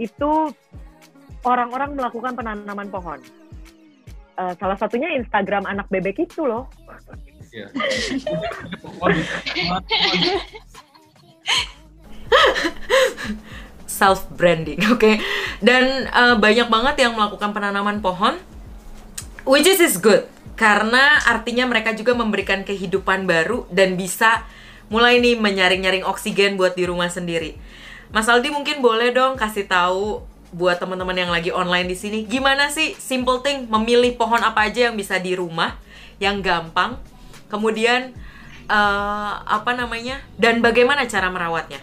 itu 0.00 0.48
orang-orang 1.44 1.92
melakukan 1.92 2.32
penanaman 2.32 2.88
pohon. 2.88 3.20
Uh, 4.40 4.56
salah 4.56 4.80
satunya 4.80 5.12
Instagram 5.12 5.68
anak 5.68 5.84
bebek 5.92 6.24
itu 6.24 6.48
loh. 6.48 6.72
Yeah. 7.52 7.68
self 13.94 14.26
branding, 14.34 14.82
oke? 14.90 14.98
Okay? 14.98 15.14
Dan 15.62 16.10
uh, 16.10 16.34
banyak 16.34 16.66
banget 16.66 17.06
yang 17.06 17.14
melakukan 17.14 17.54
penanaman 17.54 18.02
pohon, 18.02 18.34
which 19.46 19.70
is 19.70 19.78
is 19.78 19.94
good 20.02 20.26
karena 20.54 21.18
artinya 21.26 21.66
mereka 21.66 21.90
juga 21.94 22.14
memberikan 22.14 22.62
kehidupan 22.62 23.26
baru 23.26 23.66
dan 23.74 23.98
bisa 23.98 24.46
mulai 24.86 25.18
nih 25.18 25.34
menyaring-nyaring 25.38 26.06
oksigen 26.06 26.54
buat 26.54 26.78
di 26.78 26.86
rumah 26.86 27.10
sendiri. 27.10 27.58
Mas 28.14 28.30
Aldi 28.30 28.54
mungkin 28.54 28.78
boleh 28.78 29.10
dong 29.10 29.34
kasih 29.34 29.66
tahu 29.66 30.22
buat 30.54 30.78
teman-teman 30.78 31.18
yang 31.18 31.34
lagi 31.34 31.50
online 31.50 31.90
di 31.90 31.98
sini, 31.98 32.22
gimana 32.22 32.70
sih 32.70 32.94
simple 32.94 33.42
thing 33.42 33.66
memilih 33.66 34.14
pohon 34.14 34.38
apa 34.38 34.70
aja 34.70 34.86
yang 34.86 34.94
bisa 34.94 35.18
di 35.18 35.34
rumah, 35.34 35.74
yang 36.22 36.38
gampang, 36.38 36.94
kemudian 37.50 38.14
uh, 38.70 39.42
apa 39.42 39.74
namanya, 39.74 40.22
dan 40.38 40.62
bagaimana 40.62 41.10
cara 41.10 41.26
merawatnya? 41.26 41.82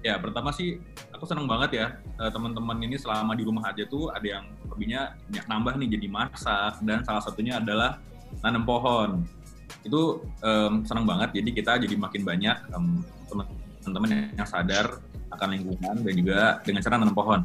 Ya, 0.00 0.16
pertama 0.16 0.56
sih 0.56 0.80
aku 1.20 1.28
seneng 1.28 1.44
banget 1.44 1.70
ya 1.76 1.86
eh, 2.00 2.30
teman-teman 2.32 2.80
ini 2.80 2.96
selama 2.96 3.36
di 3.36 3.44
rumah 3.44 3.68
aja 3.68 3.84
tuh 3.84 4.08
ada 4.08 4.40
yang 4.40 4.48
lebihnya 4.72 5.20
banyak 5.28 5.46
nambah 5.52 5.72
nih 5.76 5.88
jadi 6.00 6.06
masak 6.08 6.80
dan 6.80 7.04
salah 7.04 7.20
satunya 7.20 7.60
adalah 7.60 8.00
nanam 8.40 8.64
pohon. 8.64 9.20
Itu 9.84 10.24
um, 10.40 10.80
seneng 10.88 11.04
banget 11.04 11.36
jadi 11.36 11.50
kita 11.52 11.72
jadi 11.84 11.94
makin 12.00 12.24
banyak 12.24 12.56
um, 12.72 13.04
teman-teman 13.84 14.32
yang 14.32 14.48
sadar 14.48 15.04
akan 15.28 15.48
lingkungan 15.60 16.00
dan 16.00 16.12
juga 16.16 16.40
dengan 16.64 16.80
cara 16.80 16.94
nanam 16.96 17.12
pohon. 17.12 17.40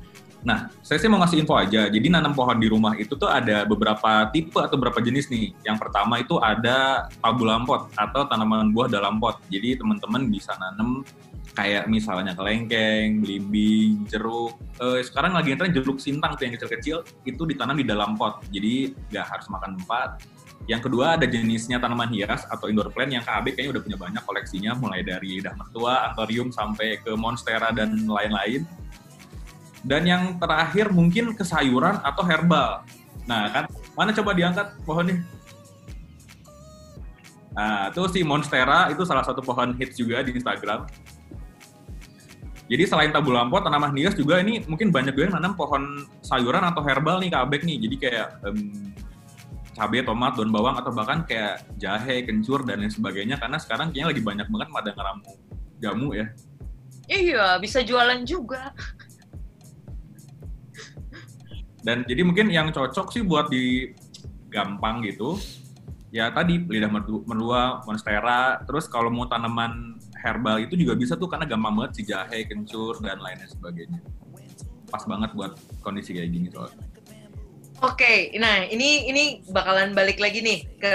Nah, 0.45 0.69
saya 0.85 1.01
sih 1.01 1.09
mau 1.09 1.17
ngasih 1.19 1.41
info 1.41 1.57
aja. 1.57 1.89
Jadi 1.89 2.07
nanam 2.07 2.31
pohon 2.31 2.55
di 2.61 2.69
rumah 2.69 2.93
itu 2.95 3.17
tuh 3.17 3.27
ada 3.27 3.65
beberapa 3.65 4.29
tipe 4.29 4.61
atau 4.61 4.77
beberapa 4.77 5.01
jenis 5.01 5.27
nih. 5.27 5.51
Yang 5.65 5.77
pertama 5.83 6.21
itu 6.21 6.37
ada 6.37 7.09
pabulan 7.17 7.65
pot 7.65 7.89
atau 7.97 8.29
tanaman 8.29 8.69
buah 8.69 8.87
dalam 8.87 9.17
pot. 9.17 9.41
Jadi 9.49 9.81
teman-teman 9.81 10.29
bisa 10.29 10.53
nanam 10.61 11.01
kayak 11.55 11.87
misalnya 11.87 12.35
kelengkeng, 12.35 13.23
belimbing, 13.23 14.03
jeruk. 14.11 14.59
Eh, 14.83 15.01
sekarang 15.01 15.33
lagi 15.33 15.55
ngetren 15.55 15.71
jeruk 15.71 15.97
sintang 16.03 16.35
tuh 16.35 16.45
yang 16.45 16.53
kecil-kecil 16.59 16.97
itu 17.23 17.41
ditanam 17.47 17.79
di 17.79 17.87
dalam 17.87 18.19
pot. 18.19 18.43
Jadi 18.51 18.91
nggak 19.09 19.25
harus 19.25 19.47
makan 19.47 19.79
tempat. 19.79 20.09
Yang 20.65 20.89
kedua 20.89 21.15
ada 21.15 21.25
jenisnya 21.29 21.77
tanaman 21.77 22.09
hias 22.09 22.43
atau 22.49 22.67
indoor 22.67 22.89
plant 22.89 23.13
yang 23.13 23.23
KB 23.23 23.53
kayaknya 23.53 23.71
udah 23.77 23.83
punya 23.85 23.97
banyak 24.01 24.23
koleksinya 24.25 24.71
mulai 24.75 25.05
dari 25.05 25.39
lidah 25.39 25.53
mertua, 25.55 26.09
antorium 26.11 26.49
sampai 26.49 26.99
ke 26.99 27.13
monstera 27.15 27.71
dan 27.71 27.95
lain-lain. 28.05 28.65
Dan 29.85 30.01
yang 30.09 30.23
terakhir 30.41 30.89
mungkin 30.89 31.37
kesayuran 31.37 32.01
atau 32.01 32.25
herbal. 32.25 32.81
Nah 33.29 33.49
kan, 33.53 33.65
mana 33.93 34.09
coba 34.11 34.33
diangkat 34.33 34.73
pohonnya? 34.83 35.21
Nah, 37.55 37.87
itu 37.87 38.03
si 38.11 38.19
Monstera 38.19 38.91
itu 38.91 39.07
salah 39.07 39.23
satu 39.23 39.39
pohon 39.39 39.71
hits 39.79 39.95
juga 39.95 40.19
di 40.19 40.35
Instagram. 40.35 40.91
Jadi 42.65 42.83
selain 42.89 43.13
tabu 43.13 43.29
lampau, 43.29 43.61
tanaman 43.61 43.93
hias 43.93 44.17
juga 44.17 44.41
ini 44.41 44.65
mungkin 44.65 44.89
banyak 44.89 45.13
juga 45.13 45.29
yang 45.29 45.35
nanam 45.37 45.53
pohon 45.53 46.01
sayuran 46.25 46.65
atau 46.65 46.81
herbal 46.81 47.21
nih 47.21 47.29
kabek 47.29 47.61
nih. 47.61 47.77
Jadi 47.77 47.95
kayak 48.01 48.27
um, 48.41 48.89
cabai, 49.77 50.01
tomat, 50.01 50.33
daun 50.33 50.49
bawang 50.49 50.73
atau 50.81 50.89
bahkan 50.89 51.21
kayak 51.29 51.61
jahe, 51.77 52.25
kencur 52.25 52.65
dan 52.65 52.81
lain 52.81 52.89
sebagainya. 52.89 53.37
Karena 53.37 53.61
sekarang 53.61 53.93
kayaknya 53.93 54.09
lagi 54.09 54.21
banyak 54.25 54.47
banget 54.49 54.67
pada 54.73 54.89
ngeramu 54.97 55.31
jamu 55.77 56.07
ya. 56.17 56.25
Iya, 57.05 57.45
bisa 57.61 57.85
jualan 57.85 58.25
juga. 58.25 58.73
Dan 61.85 62.01
jadi 62.09 62.25
mungkin 62.25 62.49
yang 62.49 62.73
cocok 62.73 63.13
sih 63.13 63.21
buat 63.21 63.53
di 63.53 63.93
gampang 64.49 65.05
gitu, 65.05 65.37
ya 66.09 66.33
tadi 66.33 66.65
lidah 66.65 66.89
mertua, 66.89 67.85
monstera, 67.85 68.57
terus 68.65 68.89
kalau 68.89 69.13
mau 69.13 69.29
tanaman 69.29 70.01
herbal 70.25 70.57
itu 70.65 70.73
juga 70.73 70.97
bisa 70.97 71.13
tuh 71.13 71.29
karena 71.29 71.45
gampang 71.45 71.77
banget 71.77 72.01
si 72.01 72.01
jahe, 72.09 72.49
kencur 72.49 72.97
dan 73.05 73.21
lainnya 73.21 73.45
sebagainya. 73.45 74.01
Pas 74.89 75.05
banget 75.05 75.29
buat 75.37 75.53
kondisi 75.85 76.17
kayak 76.17 76.33
gini 76.33 76.49
soalnya. 76.49 76.81
Oke, 77.85 78.01
okay, 78.01 78.17
nah 78.41 78.65
ini 78.65 79.05
ini 79.05 79.23
bakalan 79.53 79.93
balik 79.93 80.17
lagi 80.17 80.41
nih 80.41 80.59
ke 80.81 80.93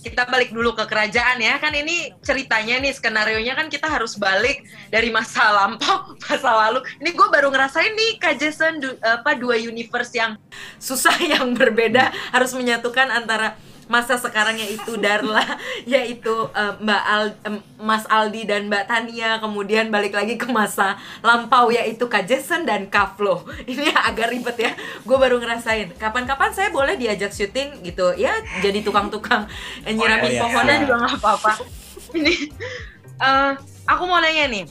kita 0.00 0.24
balik 0.32 0.50
dulu 0.50 0.72
ke 0.72 0.84
kerajaan 0.88 1.36
ya 1.44 1.60
kan 1.60 1.76
ini 1.76 2.16
ceritanya 2.24 2.80
nih 2.80 2.92
skenario 2.96 3.36
nya 3.44 3.52
kan 3.52 3.68
kita 3.68 3.84
harus 3.84 4.16
balik 4.16 4.64
dari 4.88 5.12
masa 5.12 5.44
lampau 5.52 6.12
masa 6.24 6.50
lalu 6.56 6.80
ini 7.04 7.12
gue 7.12 7.28
baru 7.28 7.52
ngerasain 7.52 7.92
nih 7.92 8.16
kak 8.16 8.40
Jason 8.40 8.80
du, 8.80 8.96
apa 9.04 9.36
dua 9.36 9.60
universe 9.60 10.16
yang 10.16 10.40
susah 10.88 11.14
yang 11.20 11.52
berbeda 11.52 12.08
harus 12.32 12.56
menyatukan 12.56 13.12
antara 13.12 13.60
masa 13.90 14.14
sekarang 14.14 14.54
yaitu 14.62 14.94
Darla. 14.96 15.42
Yaitu 15.84 16.30
uh, 16.30 16.74
Mbak 16.78 17.02
Al, 17.04 17.24
um, 17.50 17.58
Mas 17.82 18.06
Aldi 18.06 18.46
dan 18.46 18.70
Mbak 18.70 18.86
Tania. 18.86 19.42
Kemudian 19.42 19.90
balik 19.90 20.14
lagi 20.14 20.38
ke 20.38 20.46
masa 20.46 20.94
lampau 21.20 21.74
yaitu 21.74 22.06
Kak 22.06 22.30
Jason 22.30 22.62
dan 22.62 22.86
Kak 22.86 23.18
Flo. 23.18 23.42
Ini 23.70 23.90
agak 23.90 24.30
ribet 24.30 24.56
ya. 24.56 24.72
Gue 25.02 25.18
baru 25.18 25.42
ngerasain. 25.42 25.98
Kapan-kapan 25.98 26.54
saya 26.54 26.70
boleh 26.70 26.94
diajak 26.94 27.34
syuting 27.34 27.82
gitu. 27.82 28.14
Ya 28.14 28.32
jadi 28.62 28.86
tukang-tukang 28.86 29.50
nyiramin 29.82 30.30
oh, 30.30 30.32
iya, 30.32 30.42
pohonnya 30.46 30.74
iya. 30.78 30.82
juga 30.86 30.94
nggak 31.02 31.14
apa-apa. 31.18 31.52
Ini 32.14 32.34
uh, 33.18 33.52
aku 33.90 34.02
mau 34.06 34.22
nanya 34.22 34.46
nih 34.46 34.64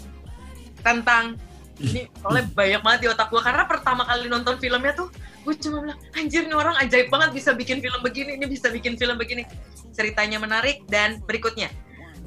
tentang 0.80 1.36
ini 1.80 2.12
soalnya 2.20 2.44
banyak 2.52 2.82
banget 2.84 3.00
di 3.00 3.08
otak 3.08 3.32
gue 3.32 3.40
karena 3.40 3.64
pertama 3.64 4.04
kali 4.04 4.28
nonton 4.28 4.60
filmnya 4.60 4.92
tuh 4.92 5.08
gue 5.48 5.56
cuma 5.64 5.82
bilang 5.82 6.00
anjir 6.14 6.44
nih 6.46 6.58
orang 6.58 6.76
ajaib 6.84 7.08
banget 7.08 7.30
bisa 7.32 7.56
bikin 7.56 7.80
film 7.80 8.00
begini 8.04 8.36
ini 8.36 8.46
bisa 8.46 8.68
bikin 8.68 9.00
film 9.00 9.16
begini. 9.16 9.48
Ceritanya 9.96 10.38
menarik 10.38 10.84
dan 10.92 11.24
berikutnya. 11.24 11.72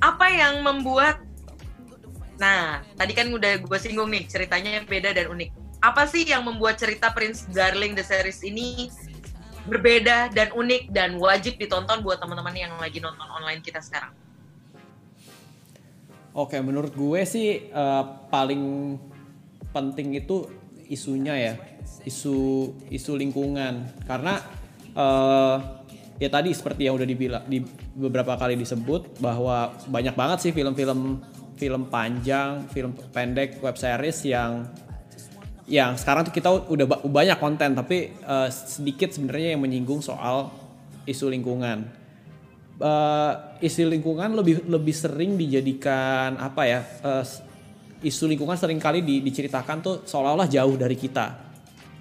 Apa 0.01 0.33
yang 0.33 0.65
membuat 0.65 1.21
nah 2.41 2.83
tadi 2.99 3.13
kan 3.15 3.31
udah 3.31 3.61
gue 3.61 3.79
singgung 3.79 4.11
nih 4.11 4.27
ceritanya 4.27 4.81
yang 4.81 4.87
beda 4.89 5.13
dan 5.13 5.29
unik. 5.31 5.53
Apa 5.85 6.09
sih 6.09 6.25
yang 6.25 6.43
membuat 6.43 6.81
cerita 6.81 7.13
Prince 7.13 7.47
Darling 7.53 7.93
the 7.95 8.03
series 8.03 8.41
ini 8.43 8.89
berbeda 9.69 10.35
dan 10.35 10.51
unik 10.51 10.91
dan 10.91 11.21
wajib 11.23 11.55
ditonton 11.61 12.03
buat 12.03 12.19
teman-teman 12.19 12.55
yang 12.57 12.73
lagi 12.83 12.99
nonton 12.99 13.29
online 13.29 13.63
kita 13.63 13.79
sekarang? 13.79 14.11
Oke, 16.33 16.57
menurut 16.65 16.97
gue 16.97 17.21
sih 17.29 17.69
uh, 17.71 18.25
paling 18.33 18.97
penting 19.73 20.15
itu 20.15 20.47
isunya 20.87 21.35
ya 21.35 21.55
isu 22.05 22.69
isu 22.93 23.13
lingkungan 23.17 24.05
karena 24.05 24.39
uh, 24.93 25.83
ya 26.21 26.29
tadi 26.31 26.55
seperti 26.55 26.87
yang 26.87 26.95
udah 27.01 27.09
dibilang 27.09 27.45
di 27.49 27.65
beberapa 27.97 28.39
kali 28.39 28.55
disebut 28.55 29.19
bahwa 29.19 29.75
banyak 29.91 30.15
banget 30.15 30.39
sih 30.49 30.53
film-film 30.55 31.19
film 31.63 31.87
panjang, 31.87 32.67
film 32.75 32.91
pendek, 33.15 33.63
web 33.63 33.79
series 33.79 34.27
yang 34.27 34.67
yang 35.71 35.95
sekarang 35.95 36.27
tuh 36.27 36.35
kita 36.35 36.51
udah 36.51 36.87
banyak 37.07 37.39
konten 37.39 37.79
tapi 37.79 38.11
uh, 38.27 38.51
sedikit 38.51 39.15
sebenarnya 39.15 39.55
yang 39.55 39.63
menyinggung 39.63 40.03
soal 40.03 40.51
isu 41.07 41.31
lingkungan. 41.31 41.87
Uh, 42.83 43.55
isu 43.63 43.87
lingkungan 43.87 44.35
lebih 44.35 44.67
lebih 44.67 44.91
sering 44.91 45.39
dijadikan 45.39 46.35
apa 46.35 46.63
ya? 46.67 46.81
Uh, 47.07 47.23
isu 48.03 48.27
lingkungan 48.27 48.59
sering 48.59 48.83
kali 48.83 49.01
di, 49.01 49.23
diceritakan 49.23 49.77
tuh 49.83 49.95
seolah-olah 50.05 50.51
jauh 50.51 50.75
dari 50.75 50.99
kita 50.99 51.27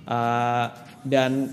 uh, 0.06 0.66
dan 1.06 1.50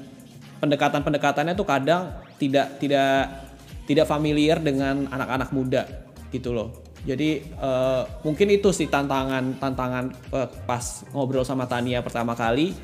pendekatan-pendekatannya 0.59 1.55
tuh 1.55 1.69
kadang 1.69 2.03
tidak 2.41 2.81
tidak 2.83 3.47
tidak 3.89 4.07
familiar 4.09 4.61
dengan 4.61 5.09
anak-anak 5.09 5.49
muda 5.53 5.83
gitu 6.29 6.53
loh. 6.53 6.85
Jadi 7.07 7.41
uh, 7.63 8.05
mungkin 8.27 8.53
itu 8.53 8.69
sih 8.75 8.91
tantangan 8.91 9.57
tantangan 9.57 10.13
uh, 10.35 10.49
pas 10.67 11.07
ngobrol 11.15 11.47
sama 11.47 11.65
Tania 11.65 12.03
pertama 12.05 12.35
kali 12.37 12.75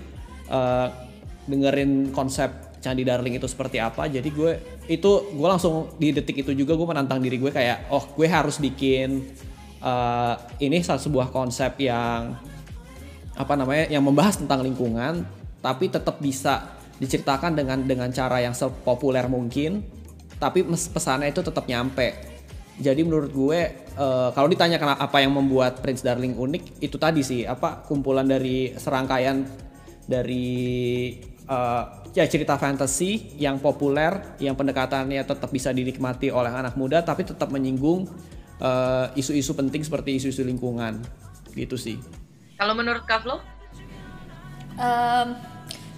uh, 0.48 0.88
dengerin 1.44 2.14
konsep 2.14 2.78
Candi 2.80 3.04
Darling 3.04 3.36
itu 3.36 3.48
seperti 3.48 3.80
apa. 3.80 4.08
Jadi 4.08 4.28
gue 4.32 4.52
itu 4.88 5.10
gue 5.32 5.48
langsung 5.48 5.96
di 5.96 6.12
detik 6.12 6.44
itu 6.44 6.52
juga 6.52 6.76
gue 6.76 6.86
menantang 6.88 7.20
diri 7.20 7.40
gue 7.40 7.52
kayak 7.52 7.88
oh 7.92 8.04
gue 8.16 8.28
harus 8.28 8.60
bikin 8.60 9.24
uh, 9.80 10.34
ini 10.60 10.82
sebuah 10.82 11.32
konsep 11.34 11.80
yang 11.82 12.36
apa 13.34 13.54
namanya 13.58 13.90
yang 13.90 14.06
membahas 14.06 14.38
tentang 14.38 14.62
lingkungan 14.62 15.26
tapi 15.58 15.90
tetap 15.90 16.22
bisa 16.22 16.76
diceritakan 17.02 17.58
dengan 17.58 17.82
dengan 17.82 18.12
cara 18.14 18.38
yang 18.38 18.54
sepopuler 18.54 19.26
mungkin 19.26 19.82
tapi 20.38 20.66
pesannya 20.66 21.30
itu 21.30 21.40
tetap 21.40 21.64
nyampe. 21.64 22.34
Jadi 22.74 23.06
menurut 23.06 23.30
gue 23.30 23.60
uh, 23.96 24.34
kalau 24.34 24.50
ditanya 24.50 24.82
apa 24.82 25.22
yang 25.22 25.30
membuat 25.30 25.78
Prince 25.78 26.02
Darling 26.02 26.34
unik 26.34 26.82
itu 26.82 26.96
tadi 26.98 27.22
sih 27.22 27.46
apa 27.46 27.86
kumpulan 27.86 28.26
dari 28.26 28.74
serangkaian 28.74 29.46
dari 30.04 31.14
uh, 31.46 32.04
ya 32.10 32.26
cerita 32.26 32.58
fantasy 32.58 33.38
yang 33.38 33.62
populer 33.62 34.38
yang 34.42 34.58
pendekatannya 34.58 35.22
tetap 35.22 35.50
bisa 35.54 35.70
dinikmati 35.70 36.34
oleh 36.34 36.50
anak 36.50 36.74
muda 36.74 37.02
tapi 37.06 37.22
tetap 37.22 37.50
menyinggung 37.54 38.10
isu-isu 39.14 39.52
uh, 39.52 39.58
penting 39.58 39.82
seperti 39.84 40.16
isu-isu 40.18 40.42
lingkungan. 40.46 41.00
Gitu 41.54 41.76
sih. 41.78 41.96
Kalau 42.58 42.74
menurut 42.74 43.04
Kavlo 43.06 43.42
um, 44.78 45.28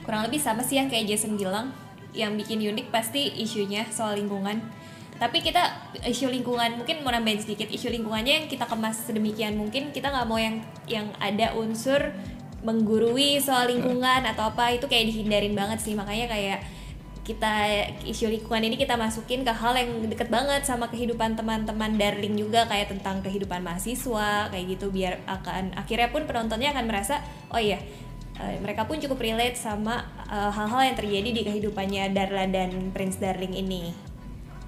kurang 0.05 0.23
lebih 0.29 0.41
sama 0.41 0.65
sih 0.65 0.77
yang 0.81 0.91
kayak 0.91 1.09
Jason 1.11 1.39
bilang. 1.39 1.73
Yang 2.17 2.49
bikin 2.49 2.65
unik 2.73 2.89
pasti 2.89 3.29
isunya 3.45 3.85
soal 3.93 4.17
lingkungan. 4.17 4.65
Tapi 5.17 5.41
kita 5.41 5.93
isu 6.05 6.29
lingkungan 6.29 6.81
mungkin 6.81 7.01
mau 7.01 7.13
nambahin 7.13 7.41
sedikit 7.41 7.69
isu 7.73 7.89
lingkungannya 7.89 8.45
yang 8.45 8.47
kita 8.53 8.69
kemas 8.69 9.09
sedemikian 9.09 9.57
mungkin 9.57 9.89
kita 9.89 10.13
nggak 10.13 10.29
mau 10.29 10.37
yang 10.37 10.61
yang 10.85 11.09
ada 11.17 11.57
unsur 11.57 12.13
menggurui 12.61 13.41
soal 13.41 13.69
lingkungan 13.69 14.29
atau 14.29 14.53
apa 14.53 14.77
itu 14.77 14.85
kayak 14.89 15.09
dihindarin 15.13 15.57
banget 15.57 15.81
sih. 15.81 15.97
Makanya 15.97 16.29
kayak 16.29 16.59
kita 17.27 17.67
isu 18.07 18.31
lingkungan 18.31 18.63
ini 18.63 18.79
kita 18.79 18.95
masukin 18.95 19.43
ke 19.43 19.51
hal 19.51 19.75
yang 19.75 20.07
deket 20.07 20.31
banget 20.31 20.63
sama 20.63 20.87
kehidupan 20.87 21.35
teman-teman 21.35 21.99
darling 21.99 22.39
juga 22.39 22.71
kayak 22.71 22.95
tentang 22.95 23.19
kehidupan 23.27 23.67
mahasiswa 23.67 24.47
kayak 24.55 24.79
gitu 24.79 24.95
biar 24.95 25.19
akan 25.27 25.75
akhirnya 25.75 26.15
pun 26.15 26.23
penontonnya 26.31 26.71
akan 26.71 26.87
merasa 26.87 27.19
oh 27.51 27.59
iya 27.59 27.83
uh, 28.39 28.57
mereka 28.63 28.87
pun 28.87 29.03
cukup 29.03 29.19
relate 29.19 29.59
sama 29.59 30.07
eh, 30.29 30.51
hal-hal 30.55 30.81
uh, 30.81 30.87
yang 30.87 30.97
terjadi 30.97 31.29
di 31.35 31.43
kehidupannya 31.43 32.15
Darla 32.15 32.47
dan 32.47 32.95
Prince 32.95 33.19
Darling 33.19 33.57
ini. 33.57 33.91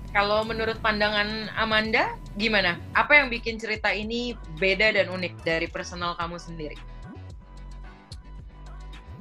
Kalau 0.09 0.40
menurut 0.40 0.80
pandangan 0.80 1.52
Amanda, 1.52 2.16
gimana? 2.40 2.80
Apa 2.96 3.20
yang 3.20 3.28
bikin 3.28 3.61
cerita 3.61 3.92
ini 3.92 4.32
beda 4.56 4.96
dan 4.96 5.12
unik 5.12 5.44
dari 5.44 5.68
personal 5.68 6.16
kamu 6.16 6.40
sendiri? 6.40 6.80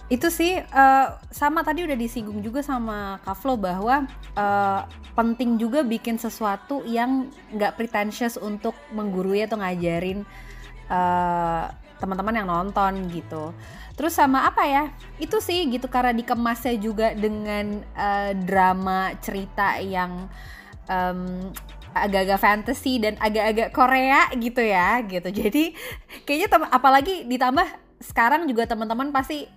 Itu 0.07 0.31
sih 0.31 0.55
uh, 0.55 1.07
sama 1.31 1.67
tadi 1.67 1.83
udah 1.83 1.99
disinggung 1.99 2.39
juga 2.39 2.63
sama 2.63 3.19
Kavlo 3.27 3.59
bahwa 3.59 4.07
uh, 4.39 4.81
penting 5.19 5.59
juga 5.59 5.83
bikin 5.83 6.15
sesuatu 6.15 6.87
yang 6.87 7.27
nggak 7.51 7.75
pretentious 7.75 8.39
untuk 8.39 8.71
menggurui 8.95 9.43
atau 9.43 9.59
ngajarin 9.59 10.23
uh, 10.87 11.67
teman-teman 11.99 12.39
yang 12.39 12.47
nonton 12.47 13.11
gitu. 13.11 13.51
Terus 13.99 14.15
sama 14.15 14.47
apa 14.47 14.63
ya? 14.63 14.93
Itu 15.19 15.43
sih 15.43 15.67
gitu 15.67 15.91
karena 15.91 16.15
dikemasnya 16.15 16.79
juga 16.79 17.11
dengan 17.11 17.83
uh, 17.97 18.31
drama 18.31 19.11
cerita 19.19 19.81
yang 19.83 20.31
um, 20.87 21.51
agak-agak 21.91 22.39
fantasy 22.39 23.01
dan 23.01 23.17
agak-agak 23.17 23.73
Korea 23.73 24.29
gitu 24.37 24.61
ya 24.61 25.01
gitu. 25.03 25.29
Jadi 25.33 25.73
kayaknya 26.23 26.69
apalagi 26.69 27.25
ditambah 27.25 27.65
sekarang 27.97 28.45
juga 28.45 28.69
teman-teman 28.69 29.09
pasti 29.09 29.49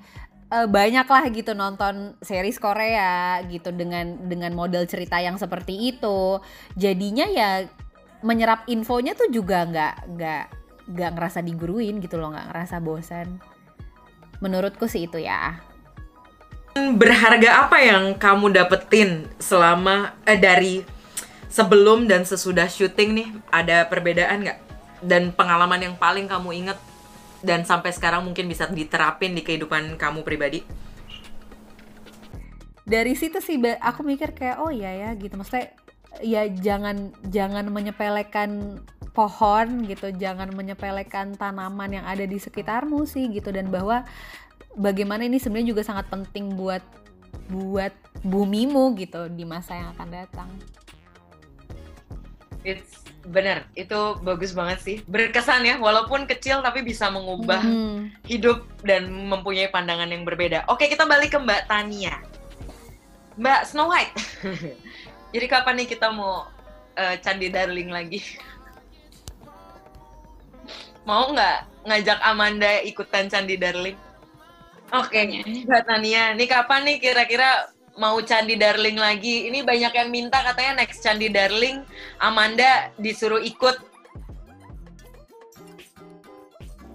uh, 0.50 0.66
banyak 0.66 1.06
lah 1.06 1.24
gitu 1.30 1.54
nonton 1.54 2.18
series 2.20 2.58
Korea 2.58 3.40
gitu 3.46 3.70
dengan 3.70 4.18
dengan 4.26 4.52
model 4.52 4.84
cerita 4.84 5.22
yang 5.22 5.38
seperti 5.38 5.94
itu. 5.96 6.42
Jadinya 6.74 7.26
ya 7.30 7.64
menyerap 8.20 8.68
infonya 8.68 9.16
tuh 9.16 9.32
juga 9.32 9.64
nggak 9.64 9.94
nggak 10.18 10.44
nggak 10.90 11.10
ngerasa 11.16 11.40
diguruin 11.40 12.02
gitu 12.02 12.18
loh, 12.18 12.34
nggak 12.34 12.50
ngerasa 12.52 12.76
bosan. 12.82 13.38
Menurutku 14.42 14.90
sih 14.90 15.06
itu 15.06 15.22
ya. 15.22 15.62
Berharga 16.74 17.66
apa 17.66 17.82
yang 17.82 18.14
kamu 18.14 18.54
dapetin 18.54 19.26
selama 19.42 20.14
eh, 20.22 20.38
dari 20.38 20.82
sebelum 21.50 22.06
dan 22.06 22.26
sesudah 22.26 22.66
syuting 22.66 23.10
nih? 23.14 23.28
Ada 23.50 23.86
perbedaan 23.86 24.46
nggak? 24.46 24.58
Dan 25.00 25.32
pengalaman 25.32 25.80
yang 25.80 25.94
paling 25.96 26.28
kamu 26.28 26.50
inget 26.66 26.78
dan 27.40 27.64
sampai 27.64 27.92
sekarang 27.92 28.24
mungkin 28.24 28.48
bisa 28.48 28.68
diterapin 28.68 29.32
di 29.32 29.42
kehidupan 29.44 29.96
kamu 29.96 30.20
pribadi? 30.24 30.60
Dari 32.84 33.14
situ 33.14 33.38
sih 33.38 33.56
aku 33.60 34.02
mikir 34.02 34.34
kayak 34.34 34.58
oh 34.60 34.72
ya 34.72 34.90
ya 34.90 35.10
gitu 35.14 35.38
maksudnya 35.38 35.70
ya 36.18 36.50
jangan 36.50 37.14
jangan 37.30 37.70
menyepelekan 37.70 38.82
pohon 39.14 39.86
gitu 39.86 40.10
jangan 40.14 40.50
menyepelekan 40.54 41.38
tanaman 41.38 42.02
yang 42.02 42.06
ada 42.06 42.26
di 42.26 42.38
sekitarmu 42.38 43.06
sih 43.06 43.30
gitu 43.30 43.50
dan 43.50 43.70
bahwa 43.70 44.06
bagaimana 44.78 45.26
ini 45.26 45.38
sebenarnya 45.38 45.74
juga 45.74 45.82
sangat 45.86 46.06
penting 46.10 46.54
buat 46.54 46.82
buat 47.50 47.94
bumimu 48.22 48.94
gitu 48.98 49.26
di 49.30 49.42
masa 49.42 49.74
yang 49.74 49.88
akan 49.94 50.08
datang. 50.10 50.50
It's 52.62 53.09
bener, 53.26 53.68
itu 53.76 54.16
bagus 54.24 54.56
banget 54.56 54.78
sih. 54.80 54.96
Berkesan 55.04 55.66
ya, 55.66 55.76
walaupun 55.76 56.24
kecil 56.24 56.64
tapi 56.64 56.80
bisa 56.80 57.12
mengubah 57.12 57.60
mm. 57.60 58.24
hidup 58.24 58.64
dan 58.80 59.08
mempunyai 59.08 59.68
pandangan 59.68 60.08
yang 60.08 60.24
berbeda. 60.24 60.64
Oke, 60.72 60.88
kita 60.88 61.04
balik 61.04 61.36
ke 61.36 61.38
Mbak 61.40 61.68
Tania. 61.68 62.16
Mbak 63.36 63.60
Snow 63.68 63.92
White. 63.92 64.14
Jadi 65.32 65.46
kapan 65.46 65.74
nih 65.78 65.88
kita 65.88 66.10
mau 66.10 66.48
uh, 66.96 67.16
Candi 67.20 67.52
Darling 67.52 67.92
lagi? 67.92 68.20
mau 71.08 71.32
nggak 71.32 71.88
ngajak 71.88 72.18
Amanda 72.24 72.80
ikutan 72.84 73.28
Candi 73.28 73.56
Darling? 73.56 73.96
Oke, 74.90 75.22
okay. 75.22 75.64
Mbak 75.64 75.82
Tania, 75.86 76.34
nih 76.34 76.48
kapan 76.50 76.82
nih 76.82 76.96
kira-kira 76.98 77.70
mau 78.00 78.16
Candi 78.24 78.56
Darling 78.56 78.96
lagi? 78.96 79.52
Ini 79.52 79.60
banyak 79.60 79.92
yang 79.92 80.08
minta 80.08 80.40
katanya 80.40 80.80
next 80.80 81.04
Candi 81.04 81.28
Darling, 81.28 81.84
Amanda 82.16 82.88
disuruh 82.96 83.44
ikut. 83.44 83.76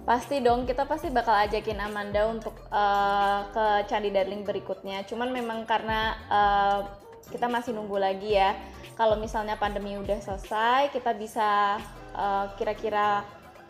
Pasti 0.02 0.42
dong, 0.42 0.66
kita 0.66 0.82
pasti 0.86 1.10
bakal 1.10 1.46
ajakin 1.46 1.78
Amanda 1.78 2.26
untuk 2.26 2.58
uh, 2.74 3.46
ke 3.54 3.86
Candi 3.86 4.10
Darling 4.10 4.42
berikutnya. 4.42 5.06
Cuman 5.06 5.30
memang 5.30 5.62
karena 5.62 6.18
uh, 6.26 6.78
kita 7.30 7.46
masih 7.46 7.74
nunggu 7.74 7.98
lagi 8.02 8.34
ya. 8.34 8.58
Kalau 8.98 9.14
misalnya 9.18 9.54
pandemi 9.54 9.94
udah 9.94 10.18
selesai, 10.18 10.90
kita 10.90 11.14
bisa 11.14 11.78
kira-kira 12.56 13.20
uh, 13.22 13.22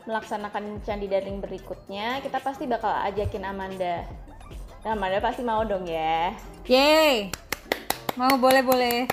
melaksanakan 0.06 0.86
Candi 0.86 1.10
Darling 1.10 1.42
berikutnya, 1.42 2.22
kita 2.22 2.38
pasti 2.38 2.64
bakal 2.64 2.94
ajakin 3.10 3.42
Amanda. 3.42 4.06
Nah, 4.86 4.94
Amanda 4.94 5.18
pasti 5.18 5.42
mau 5.42 5.66
dong 5.66 5.82
ya. 5.90 6.30
Yeay! 6.62 7.34
Mau 8.14 8.38
boleh-boleh. 8.38 9.10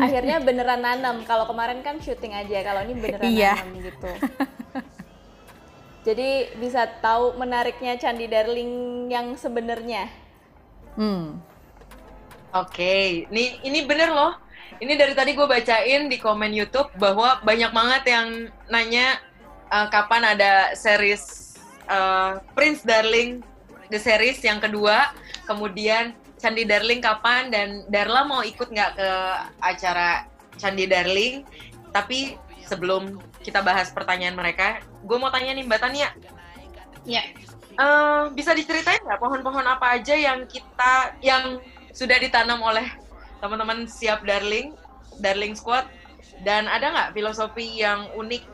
Akhirnya 0.00 0.40
beneran 0.40 0.80
nanam. 0.80 1.20
Kalau 1.28 1.44
kemarin 1.44 1.84
kan 1.84 2.00
syuting 2.00 2.32
aja, 2.32 2.64
kalau 2.64 2.80
ini 2.80 2.96
beneran 2.96 3.28
iya. 3.28 3.60
nanam 3.60 3.76
gitu. 3.76 4.08
Jadi 6.08 6.56
bisa 6.56 6.88
tahu 7.04 7.36
menariknya 7.36 8.00
Candi 8.00 8.24
Darling 8.24 8.72
yang 9.12 9.36
sebenarnya. 9.36 10.08
Hmm. 10.96 11.44
Oke, 12.56 12.72
okay. 12.72 13.04
ini 13.28 13.60
ini 13.68 13.84
bener 13.84 14.16
loh. 14.16 14.40
Ini 14.80 14.96
dari 14.96 15.12
tadi 15.12 15.36
gue 15.36 15.44
bacain 15.44 16.08
di 16.08 16.16
komen 16.16 16.56
YouTube 16.56 16.88
bahwa 16.96 17.36
banyak 17.44 17.68
banget 17.68 18.02
yang 18.16 18.48
nanya 18.72 19.20
uh, 19.68 19.92
kapan 19.92 20.32
ada 20.32 20.72
series 20.72 21.52
uh, 21.92 22.40
Prince 22.56 22.80
Darling 22.80 23.51
the 23.92 24.00
series 24.00 24.40
yang 24.40 24.56
kedua, 24.56 25.12
kemudian 25.44 26.16
Candi 26.40 26.64
Darling 26.64 27.04
kapan 27.04 27.52
dan 27.52 27.84
Darla 27.92 28.24
mau 28.24 28.40
ikut 28.40 28.72
nggak 28.72 28.92
ke 28.96 29.10
acara 29.60 30.24
Candi 30.56 30.88
Darling? 30.88 31.44
Tapi 31.92 32.40
sebelum 32.64 33.20
kita 33.44 33.60
bahas 33.60 33.92
pertanyaan 33.92 34.32
mereka, 34.32 34.80
gue 35.04 35.18
mau 35.20 35.28
tanya 35.28 35.52
nih 35.52 35.68
Mbak 35.68 35.80
Tania. 35.84 36.10
Ya. 37.04 37.22
Uh, 37.72 38.28
bisa 38.36 38.52
diceritain 38.52 39.00
nggak 39.00 39.16
pohon-pohon 39.16 39.64
apa 39.64 39.96
aja 39.96 40.12
yang 40.12 40.44
kita 40.44 41.16
yang 41.24 41.56
sudah 41.96 42.20
ditanam 42.20 42.60
oleh 42.60 42.84
teman-teman 43.40 43.88
siap 43.88 44.24
Darling, 44.24 44.76
Darling 45.20 45.56
Squad, 45.56 45.88
dan 46.44 46.68
ada 46.68 46.92
nggak 46.92 47.08
filosofi 47.16 47.80
yang 47.80 48.12
unik 48.16 48.44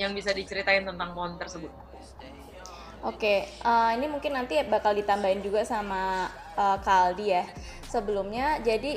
yang 0.00 0.12
bisa 0.16 0.32
diceritain 0.32 0.84
tentang 0.84 1.12
pohon 1.12 1.36
tersebut? 1.36 1.70
Oke, 3.04 3.44
uh, 3.60 3.92
ini 3.92 4.08
mungkin 4.08 4.32
nanti 4.32 4.56
bakal 4.64 4.96
ditambahin 4.96 5.44
juga 5.44 5.60
sama 5.60 6.24
uh, 6.56 6.80
Kaldi 6.80 7.36
ya. 7.36 7.44
Sebelumnya 7.84 8.64
jadi 8.64 8.96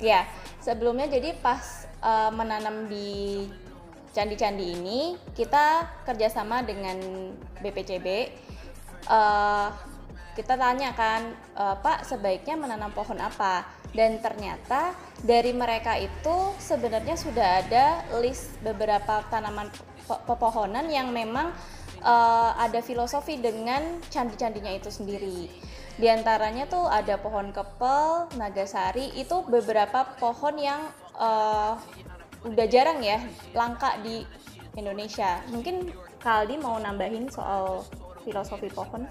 ya, 0.00 0.24
sebelumnya 0.56 1.04
jadi 1.12 1.36
pas 1.36 1.84
uh, 2.00 2.32
menanam 2.32 2.88
di 2.88 3.44
candi-candi 4.16 4.72
ini 4.72 5.20
kita 5.36 5.84
kerjasama 6.08 6.64
dengan 6.64 6.96
BPCB. 7.60 8.32
Uh, 9.04 9.68
kita 10.32 10.56
tanya 10.56 10.96
kan, 10.96 11.36
uh, 11.52 11.76
Pak 11.76 12.08
sebaiknya 12.08 12.56
menanam 12.56 12.88
pohon 12.96 13.20
apa? 13.20 13.68
Dan 13.92 14.24
ternyata 14.24 14.96
dari 15.20 15.52
mereka 15.52 16.00
itu 16.00 16.56
sebenarnya 16.56 17.20
sudah 17.20 17.60
ada 17.60 18.00
list 18.16 18.56
beberapa 18.64 19.20
tanaman 19.28 19.68
pepohonan 20.08 20.88
yang 20.88 21.12
memang 21.12 21.52
uh, 22.02 22.52
ada 22.58 22.82
filosofi 22.82 23.38
dengan 23.38 24.02
candi-candinya 24.10 24.74
itu 24.74 24.90
sendiri. 24.90 25.48
Di 25.96 26.06
antaranya 26.08 26.66
tuh 26.66 26.88
ada 26.88 27.16
pohon 27.20 27.54
kepel, 27.54 28.32
nagasari, 28.36 29.12
itu 29.16 29.44
beberapa 29.46 30.04
pohon 30.18 30.56
yang 30.58 30.80
uh, 31.16 31.78
udah 32.42 32.66
jarang 32.66 33.00
ya 33.00 33.22
langka 33.54 33.96
di 34.02 34.26
Indonesia. 34.74 35.40
Mungkin 35.52 35.92
Kaldi 36.18 36.58
mau 36.58 36.78
nambahin 36.80 37.28
soal 37.28 37.84
filosofi 38.24 38.70
pohon? 38.72 39.06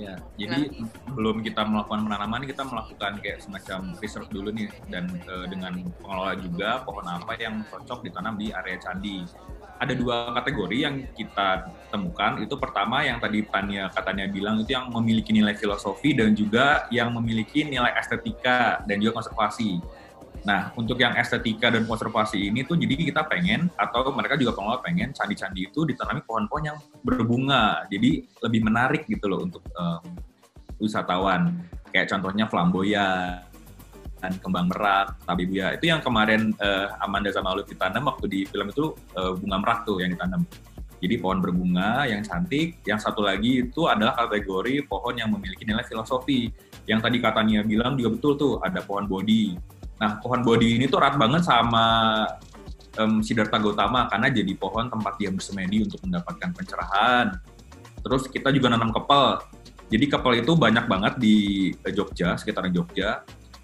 Ya, 0.00 0.16
jadi 0.40 0.72
nah. 0.72 0.88
belum 1.12 1.44
kita 1.44 1.60
melakukan 1.68 2.08
penanaman, 2.08 2.48
kita 2.48 2.64
melakukan 2.64 3.20
kayak 3.20 3.44
semacam 3.44 3.92
research 4.00 4.32
dulu 4.32 4.48
nih 4.48 4.72
dan 4.88 5.12
e, 5.12 5.34
dengan 5.52 5.76
pengelola 6.00 6.40
juga 6.40 6.80
pohon 6.88 7.04
apa 7.04 7.36
yang 7.36 7.60
cocok 7.68 8.08
ditanam 8.08 8.40
di 8.40 8.48
area 8.48 8.80
candi 8.80 9.28
ada 9.80 9.96
dua 9.96 10.36
kategori 10.36 10.76
yang 10.76 10.94
kita 11.16 11.72
temukan. 11.88 12.36
Itu 12.44 12.60
pertama 12.60 13.00
yang 13.00 13.16
tadi 13.16 13.40
Tania 13.48 13.88
katanya 13.88 14.28
bilang 14.28 14.60
itu 14.60 14.76
yang 14.76 14.92
memiliki 14.92 15.32
nilai 15.32 15.56
filosofi 15.56 16.12
dan 16.12 16.36
juga 16.36 16.84
yang 16.92 17.08
memiliki 17.16 17.64
nilai 17.64 17.96
estetika 17.96 18.84
dan 18.84 19.00
juga 19.00 19.24
konservasi. 19.24 19.80
Nah, 20.40 20.72
untuk 20.72 20.96
yang 20.96 21.12
estetika 21.20 21.68
dan 21.68 21.84
konservasi 21.84 22.48
ini 22.48 22.64
tuh 22.64 22.80
jadi 22.80 22.96
kita 22.96 23.28
pengen 23.28 23.68
atau 23.76 24.08
mereka 24.12 24.40
juga 24.40 24.56
pengelola 24.56 24.80
pengen 24.80 25.12
candi-candi 25.12 25.68
itu 25.68 25.84
ditanami 25.84 26.24
pohon-pohon 26.24 26.64
yang 26.64 26.78
berbunga. 27.04 27.84
Jadi 27.92 28.24
lebih 28.40 28.60
menarik 28.64 29.04
gitu 29.04 29.28
loh 29.28 29.44
untuk 29.44 29.60
um, 29.76 30.00
wisatawan. 30.80 31.60
Kayak 31.92 32.16
contohnya 32.16 32.48
flamboyan, 32.48 33.50
dan 34.20 34.36
kembang 34.38 34.68
merak, 34.68 35.16
tabibuya. 35.24 35.74
Itu 35.74 35.88
yang 35.88 36.04
kemarin 36.04 36.52
uh, 36.60 36.92
Amanda 37.00 37.32
sama 37.32 37.56
Lutfi 37.56 37.74
tanam 37.74 38.06
waktu 38.06 38.28
di 38.28 38.40
film 38.44 38.68
itu 38.68 38.92
uh, 39.16 39.32
bunga 39.34 39.56
merak 39.58 39.78
tuh 39.88 39.98
yang 40.04 40.12
ditanam. 40.12 40.44
Jadi 41.00 41.16
pohon 41.16 41.40
berbunga 41.40 42.04
yang 42.04 42.20
cantik. 42.20 42.84
Yang 42.84 43.08
satu 43.08 43.24
lagi 43.24 43.64
itu 43.64 43.88
adalah 43.88 44.12
kategori 44.20 44.84
pohon 44.84 45.16
yang 45.16 45.32
memiliki 45.32 45.64
nilai 45.64 45.80
filosofi. 45.88 46.52
Yang 46.84 47.08
tadi 47.08 47.16
katanya 47.24 47.64
bilang 47.64 47.96
juga 47.96 48.20
betul 48.20 48.32
tuh 48.36 48.52
ada 48.60 48.84
pohon 48.84 49.08
bodi. 49.08 49.56
Nah 50.00 50.16
pohon 50.18 50.40
bodi 50.40 50.80
ini 50.80 50.88
tuh 50.88 50.98
erat 50.98 51.20
banget 51.20 51.44
sama 51.44 51.84
um, 52.96 53.20
Siddhartha 53.20 53.60
Gautama 53.60 54.08
karena 54.08 54.32
jadi 54.32 54.52
pohon 54.56 54.88
tempat 54.88 55.20
dia 55.20 55.28
bersemedi 55.28 55.84
untuk 55.84 56.00
mendapatkan 56.02 56.50
pencerahan. 56.56 57.36
Terus 58.00 58.24
kita 58.32 58.48
juga 58.48 58.72
nanam 58.72 58.90
kepel. 58.96 59.44
Jadi 59.90 60.04
kepel 60.08 60.32
itu 60.40 60.56
banyak 60.56 60.86
banget 60.88 61.14
di 61.20 61.36
Jogja, 61.92 62.38
sekitaran 62.38 62.72
Jogja 62.72 63.20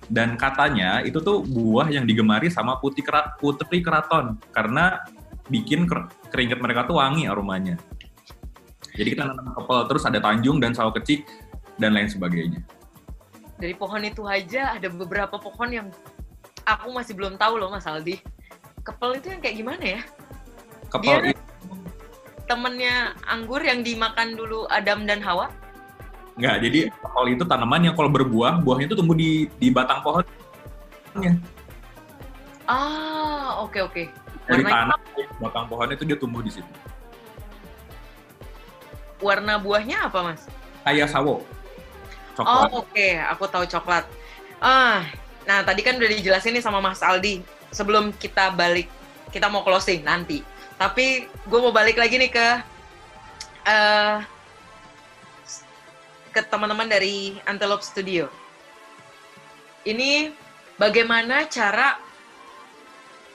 dan 0.07 0.39
katanya 0.39 1.03
itu 1.03 1.19
tuh 1.19 1.43
buah 1.43 1.91
yang 1.91 2.07
digemari 2.07 2.47
sama 2.47 2.79
putri 2.79 3.03
kerat 3.03 3.35
putri 3.43 3.83
keraton 3.83 4.39
karena 4.55 5.03
bikin 5.51 5.87
keringat 6.31 6.59
mereka 6.63 6.87
tuh 6.87 6.99
wangi 6.99 7.27
aromanya. 7.27 7.79
Jadi 8.97 9.09
kita 9.13 9.29
nanam 9.29 9.53
couple 9.53 9.87
terus 9.91 10.03
ada 10.07 10.19
Tanjung 10.23 10.63
dan 10.63 10.73
Sawah 10.73 10.95
Kecik 10.95 11.27
dan 11.77 11.93
lain 11.93 12.09
sebagainya. 12.09 12.65
Dari 13.57 13.75
pohon 13.77 14.03
itu 14.05 14.25
aja 14.25 14.77
ada 14.77 14.89
beberapa 14.89 15.37
pohon 15.37 15.69
yang 15.69 15.89
aku 16.67 16.91
masih 16.91 17.15
belum 17.15 17.39
tahu 17.39 17.63
loh 17.63 17.71
Mas 17.71 17.87
Aldi. 17.87 18.19
Kepel 18.83 19.23
itu 19.23 19.27
yang 19.31 19.41
kayak 19.41 19.57
gimana 19.57 19.85
ya? 19.99 20.01
Couple 20.91 21.33
Dia 21.33 21.35
temennya 22.47 23.15
anggur 23.27 23.59
yang 23.59 23.83
dimakan 23.83 24.39
dulu 24.39 24.71
Adam 24.71 25.07
dan 25.07 25.19
Hawa? 25.23 25.51
Enggak, 26.39 26.63
jadi 26.63 26.81
couple 27.03 27.33
itu 27.33 27.45
tanaman 27.49 27.91
yang 27.91 27.95
kalau 27.97 28.13
berbuah, 28.13 28.61
buahnya 28.63 28.93
itu 28.93 28.97
tumbuh 28.99 29.17
di 29.17 29.51
di 29.57 29.73
batang 29.73 30.05
pohonnya. 30.05 31.33
Ah, 32.69 33.63
oke 33.65 33.79
oke. 33.83 34.03
Dari 34.47 34.63
Warnanya 34.63 34.95
tanah, 34.95 34.99
batang 35.43 35.67
pohonnya 35.67 35.95
itu 35.99 36.07
dia 36.07 36.19
tumbuh 36.19 36.43
di 36.45 36.53
situ. 36.55 36.71
warna 39.17 39.57
buahnya 39.57 40.13
apa 40.13 40.19
Mas? 40.21 40.45
Kayak 40.85 41.09
sawo. 41.09 41.41
Coklat. 42.37 42.69
Oh 42.69 42.85
oke, 42.85 43.09
aku 43.33 43.45
tahu 43.49 43.65
coklat. 43.65 44.05
Ah, 44.61 45.09
nah 45.47 45.63
tadi 45.63 45.81
kan 45.81 45.97
udah 45.97 46.11
dijelasin 46.11 46.59
nih 46.59 46.65
sama 46.65 46.83
Mas 46.83 47.01
Aldi. 47.01 47.41
Sebelum 47.71 48.15
kita 48.19 48.55
balik, 48.55 48.91
kita 49.31 49.47
mau 49.47 49.63
closing 49.63 50.03
nanti. 50.03 50.43
Tapi 50.77 51.27
gue 51.27 51.61
mau 51.63 51.73
balik 51.73 51.97
lagi 51.97 52.21
nih 52.21 52.31
ke 52.31 52.49
eh 53.67 54.17
ke 56.37 56.45
teman-teman 56.45 56.85
dari 56.85 57.41
Antelope 57.49 57.81
Studio. 57.81 58.29
Ini 59.89 60.29
bagaimana 60.77 61.49
cara 61.49 61.97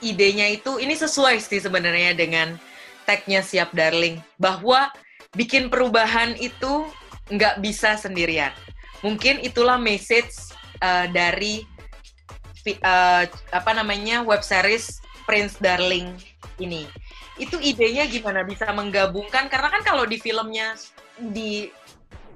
idenya 0.05 0.45
itu 0.53 0.77
ini 0.77 0.93
sesuai 0.93 1.41
sih 1.41 1.57
sebenarnya 1.57 2.13
dengan 2.13 2.61
tagnya 3.09 3.41
siap 3.41 3.73
darling 3.73 4.21
bahwa 4.37 4.93
bikin 5.33 5.73
perubahan 5.73 6.37
itu 6.37 6.85
nggak 7.33 7.63
bisa 7.63 7.97
sendirian. 7.97 8.53
Mungkin 9.01 9.41
itulah 9.41 9.81
message 9.81 10.53
uh, 10.83 11.09
dari 11.09 11.65
uh, 12.67 13.25
apa 13.51 13.71
namanya 13.73 14.21
web 14.21 14.41
series 14.45 15.01
Prince 15.25 15.57
Darling 15.61 16.17
ini. 16.61 16.85
Itu 17.39 17.57
idenya 17.57 18.05
gimana? 18.05 18.45
Bisa 18.45 18.69
menggabungkan? 18.69 19.49
Karena 19.49 19.69
kan 19.71 19.81
kalau 19.81 20.03
di 20.05 20.21
filmnya 20.21 20.77
di 21.17 21.69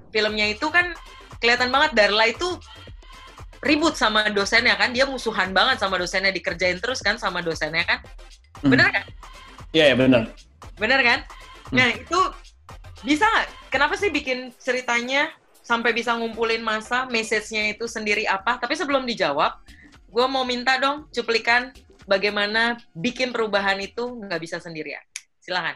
filmnya 0.09 0.49
itu 0.49 0.69
kan 0.71 0.95
kelihatan 1.43 1.69
banget 1.69 1.91
Darla 1.93 2.25
itu 2.31 2.47
ribut 3.61 3.97
sama 3.97 4.29
dosennya 4.31 4.77
kan? 4.77 4.93
Dia 4.93 5.05
musuhan 5.09 5.51
banget 5.51 5.81
sama 5.81 5.97
dosennya 5.99 6.31
dikerjain 6.31 6.79
terus 6.79 7.01
kan 7.01 7.17
sama 7.17 7.41
dosennya 7.41 7.83
kan? 7.85 7.99
Bener 8.63 8.89
kan? 8.89 9.05
Iya, 9.75 9.91
ya 9.91 9.95
benar. 9.97 10.23
bener 10.75 10.99
kan? 11.03 11.19
Nah 11.71 11.91
itu 11.91 12.19
bisa 13.03 13.27
nggak? 13.27 13.47
Kenapa 13.71 13.99
sih 13.99 14.07
bikin 14.11 14.55
ceritanya 14.55 15.31
sampai 15.65 15.91
bisa 15.91 16.13
ngumpulin 16.15 16.61
masa 16.61 17.09
message-nya 17.09 17.75
itu 17.75 17.89
sendiri 17.89 18.23
apa? 18.29 18.55
Tapi 18.61 18.77
sebelum 18.77 19.03
dijawab 19.03 19.55
gue 20.15 20.27
mau 20.31 20.47
minta 20.47 20.79
dong 20.79 21.11
cuplikan 21.11 21.75
bagaimana 22.07 22.79
bikin 22.95 23.35
perubahan 23.35 23.75
itu 23.83 24.15
nggak 24.23 24.39
bisa 24.39 24.63
sendirian 24.63 25.03
silahkan 25.43 25.75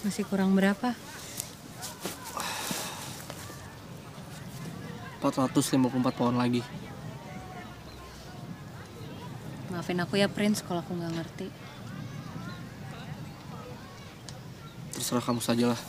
Masih 0.00 0.24
kurang 0.24 0.56
berapa? 0.56 0.96
454 5.20 5.76
pohon 6.16 6.40
lagi. 6.40 6.64
Maafin 9.68 10.00
aku 10.00 10.16
ya 10.16 10.32
Prince 10.32 10.64
kalau 10.64 10.80
aku 10.80 10.96
nggak 10.96 11.20
ngerti. 11.20 11.46
Terserah 15.10 15.26
kamu 15.26 15.42
sajalah. 15.42 15.80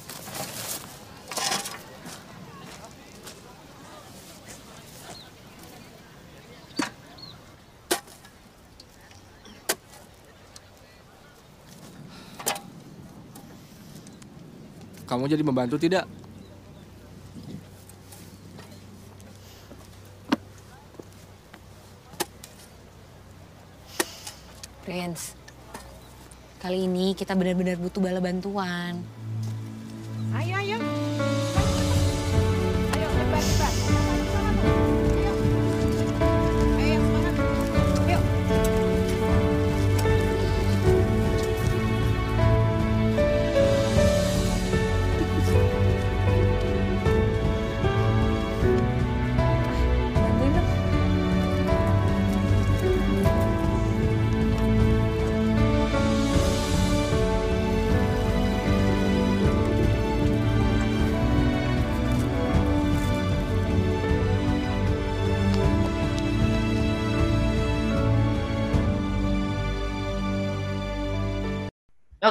Kamu 15.05 15.29
jadi 15.29 15.45
membantu 15.45 15.77
tidak? 15.77 16.09
Prince, 24.81 25.37
kali 26.57 26.89
ini 26.89 27.10
kita 27.21 27.37
benar-benar 27.37 27.77
butuh 27.77 28.01
bala 28.01 28.17
bantuan. 28.17 28.97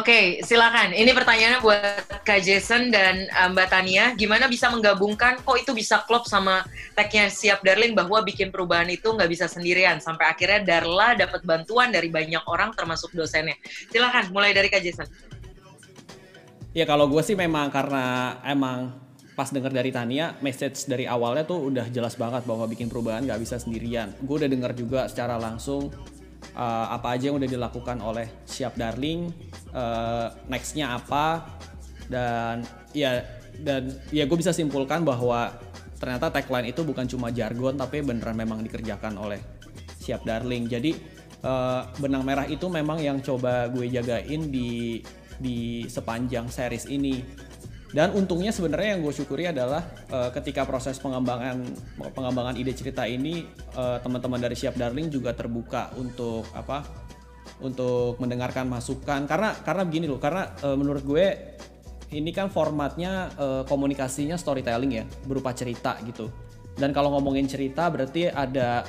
Oke, 0.01 0.41
silakan. 0.41 0.97
Ini 0.97 1.13
pertanyaannya 1.13 1.61
buat 1.61 2.25
Kak 2.25 2.41
Jason 2.41 2.89
dan 2.89 3.29
uh, 3.37 3.53
Mbak 3.53 3.69
Tania. 3.69 4.17
Gimana 4.17 4.49
bisa 4.49 4.73
menggabungkan, 4.73 5.45
kok 5.45 5.61
itu 5.61 5.77
bisa 5.77 6.01
klop 6.09 6.25
sama 6.25 6.65
tagnya 6.97 7.29
Siap 7.29 7.61
Darling 7.61 7.93
bahwa 7.93 8.25
bikin 8.25 8.49
perubahan 8.49 8.89
itu 8.89 9.13
nggak 9.13 9.29
bisa 9.29 9.45
sendirian. 9.45 10.01
Sampai 10.01 10.33
akhirnya 10.33 10.65
Darla 10.65 11.21
dapat 11.21 11.45
bantuan 11.45 11.93
dari 11.93 12.09
banyak 12.09 12.41
orang 12.49 12.73
termasuk 12.73 13.13
dosennya. 13.13 13.61
Silakan, 13.93 14.33
mulai 14.33 14.57
dari 14.57 14.73
Kak 14.73 14.81
Jason. 14.81 15.05
Ya 16.73 16.89
kalau 16.89 17.05
gue 17.05 17.21
sih 17.21 17.37
memang 17.37 17.69
karena 17.69 18.41
emang 18.49 18.97
pas 19.37 19.53
denger 19.53 19.69
dari 19.69 19.93
Tania, 19.93 20.33
message 20.41 20.89
dari 20.89 21.05
awalnya 21.05 21.45
tuh 21.45 21.69
udah 21.69 21.93
jelas 21.93 22.17
banget 22.17 22.49
bahwa 22.49 22.65
bikin 22.65 22.89
perubahan 22.89 23.29
gak 23.29 23.41
bisa 23.45 23.61
sendirian. 23.61 24.17
Gue 24.25 24.41
udah 24.41 24.49
denger 24.49 24.73
juga 24.81 25.05
secara 25.13 25.37
langsung 25.37 25.93
uh, 26.55 26.87
apa 26.91 27.19
aja 27.19 27.31
yang 27.31 27.39
udah 27.39 27.51
dilakukan 27.51 27.99
oleh 28.03 28.27
Siap 28.47 28.75
Darling, 28.79 29.31
uh, 29.75 30.31
nextnya 30.51 30.97
apa, 30.97 31.47
dan 32.11 32.67
ya 32.95 33.23
dan 33.61 33.93
ya 34.11 34.25
gue 34.25 34.39
bisa 34.39 34.51
simpulkan 34.51 35.05
bahwa 35.05 35.53
ternyata 36.01 36.33
tagline 36.33 36.73
itu 36.73 36.81
bukan 36.81 37.05
cuma 37.05 37.29
jargon 37.29 37.77
tapi 37.77 38.01
beneran 38.01 38.35
memang 38.35 38.65
dikerjakan 38.65 39.21
oleh 39.21 39.41
Siap 40.01 40.25
Darling. 40.25 40.67
Jadi 40.67 40.97
uh, 41.45 41.87
benang 42.01 42.25
merah 42.25 42.49
itu 42.49 42.67
memang 42.67 42.99
yang 42.99 43.21
coba 43.21 43.69
gue 43.69 43.87
jagain 43.87 44.49
di 44.49 45.01
di 45.41 45.85
sepanjang 45.89 46.49
series 46.49 46.89
ini. 46.89 47.21
Dan 47.91 48.15
untungnya 48.15 48.55
sebenarnya 48.55 48.95
yang 48.95 49.01
gue 49.03 49.11
syukuri 49.11 49.51
adalah 49.51 49.83
uh, 50.15 50.31
ketika 50.31 50.63
proses 50.63 50.95
pengembangan 51.03 51.67
pengembangan 52.15 52.55
ide 52.55 52.71
cerita 52.71 53.03
ini 53.03 53.43
uh, 53.75 53.99
teman-teman 53.99 54.39
dari 54.39 54.55
Siap 54.55 54.79
Darling 54.79 55.11
juga 55.11 55.35
terbuka 55.35 55.91
untuk 55.99 56.47
apa? 56.55 56.87
Untuk 57.61 58.17
mendengarkan 58.23 58.71
masukan 58.71 59.27
karena 59.27 59.59
karena 59.67 59.83
begini 59.83 60.07
loh, 60.07 60.23
karena 60.23 60.55
uh, 60.63 60.79
menurut 60.79 61.03
gue 61.03 61.27
ini 62.15 62.31
kan 62.31 62.47
formatnya 62.47 63.31
uh, 63.35 63.63
komunikasinya 63.67 64.39
storytelling 64.39 64.93
ya, 64.95 65.05
berupa 65.27 65.51
cerita 65.51 65.99
gitu. 66.07 66.31
Dan 66.79 66.95
kalau 66.95 67.11
ngomongin 67.19 67.51
cerita 67.51 67.91
berarti 67.91 68.31
ada 68.31 68.87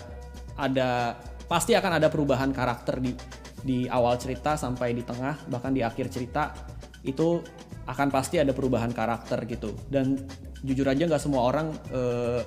ada 0.62 1.18
pasti 1.50 1.74
akan 1.74 1.98
ada 1.98 2.08
perubahan 2.08 2.54
karakter 2.54 3.02
di 3.02 3.18
di 3.62 3.90
awal 3.90 4.18
cerita 4.22 4.54
sampai 4.58 4.94
di 4.94 5.02
tengah 5.02 5.50
bahkan 5.50 5.74
di 5.74 5.82
akhir 5.82 6.10
cerita 6.10 6.54
itu 7.02 7.42
akan 7.90 8.08
pasti 8.14 8.38
ada 8.38 8.54
perubahan 8.54 8.94
karakter 8.94 9.42
gitu. 9.50 9.74
Dan 9.90 10.22
jujur 10.62 10.86
aja 10.86 11.10
nggak 11.10 11.22
semua 11.22 11.42
orang 11.50 11.74
eh, 11.90 12.42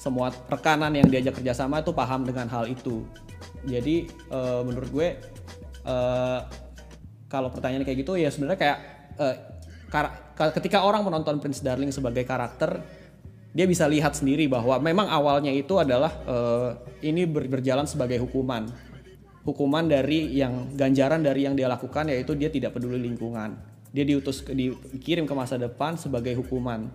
semua 0.00 0.32
rekanan 0.48 0.96
yang 0.96 1.06
diajak 1.06 1.38
kerjasama 1.38 1.84
itu 1.84 1.92
paham 1.92 2.24
dengan 2.24 2.48
hal 2.48 2.64
itu. 2.68 3.04
Jadi 3.68 4.08
eh, 4.08 4.60
menurut 4.64 4.88
gue 4.88 5.08
eh, 5.84 6.40
kalau 7.28 7.48
pertanyaan 7.52 7.84
kayak 7.84 7.98
gitu 8.04 8.12
ya 8.20 8.28
sebenarnya 8.28 8.60
kayak 8.60 8.78
ketika 10.56 10.84
orang 10.84 11.04
menonton 11.04 11.40
Prince 11.40 11.60
Darling 11.60 11.92
sebagai 11.92 12.24
karakter 12.24 12.80
dia 13.52 13.68
bisa 13.68 13.84
lihat 13.84 14.16
sendiri 14.16 14.48
bahwa 14.48 14.80
memang 14.80 15.08
awalnya 15.08 15.52
itu 15.52 15.76
adalah 15.76 16.24
ini 17.04 17.28
ber 17.28 17.48
berjalan 17.48 17.84
sebagai 17.88 18.20
hukuman. 18.20 18.68
Hukuman 19.44 19.84
dari 19.88 20.32
yang 20.32 20.76
ganjaran 20.76 21.20
dari 21.24 21.44
yang 21.44 21.56
dia 21.56 21.68
lakukan 21.68 22.08
yaitu 22.08 22.36
dia 22.36 22.48
tidak 22.52 22.76
peduli 22.76 23.00
lingkungan 23.00 23.71
dia 23.92 24.04
diutus 24.08 24.40
dikirim 24.42 25.28
ke 25.28 25.34
masa 25.36 25.60
depan 25.60 26.00
sebagai 26.00 26.32
hukuman. 26.40 26.88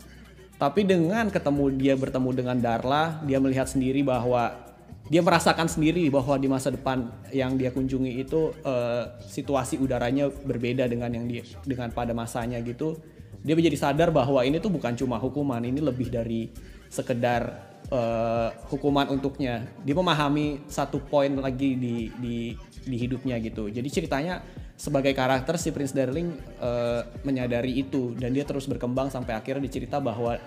Tapi 0.57 0.81
dengan 0.81 1.29
ketemu 1.29 1.69
dia 1.77 1.93
bertemu 1.93 2.29
dengan 2.33 2.57
Darla 2.57 3.21
dia 3.21 3.37
melihat 3.37 3.69
sendiri 3.69 4.01
bahwa 4.01 4.67
dia 5.07 5.23
merasakan 5.23 5.71
sendiri 5.71 6.09
bahwa 6.11 6.35
di 6.35 6.51
masa 6.51 6.67
depan 6.67 7.07
yang 7.31 7.55
dia 7.55 7.71
kunjungi 7.71 8.27
itu 8.27 8.51
uh, 8.65 9.15
situasi 9.23 9.79
udaranya 9.79 10.27
berbeda 10.27 10.83
dengan 10.89 11.13
yang 11.13 11.25
dia 11.29 11.47
dengan 11.63 11.93
pada 11.95 12.11
masanya 12.11 12.59
gitu. 12.59 12.99
Dia 13.45 13.55
menjadi 13.55 13.77
sadar 13.79 14.11
bahwa 14.11 14.43
ini 14.43 14.59
tuh 14.59 14.73
bukan 14.73 14.97
cuma 14.99 15.15
hukuman 15.15 15.63
ini 15.63 15.79
lebih 15.79 16.11
dari 16.11 16.51
sekedar 16.91 17.55
uh, 17.87 18.51
hukuman 18.67 19.07
untuknya. 19.07 19.63
Dia 19.87 19.95
memahami 19.95 20.67
satu 20.67 20.99
poin 20.99 21.31
lagi 21.39 21.79
di 21.79 22.11
di 22.19 22.35
di 22.83 22.95
hidupnya 22.99 23.39
gitu. 23.39 23.71
Jadi 23.71 23.87
ceritanya 23.87 24.43
sebagai 24.77 25.11
karakter 25.17 25.57
si 25.57 25.73
Prince 25.73 25.91
Darling 25.91 26.37
uh, 26.61 27.01
menyadari 27.25 27.81
itu. 27.81 28.13
Dan 28.13 28.31
dia 28.31 28.45
terus 28.45 28.69
berkembang 28.69 29.09
sampai 29.09 29.33
akhirnya 29.33 29.65
dicerita 29.65 29.97
bahwa 29.97 30.37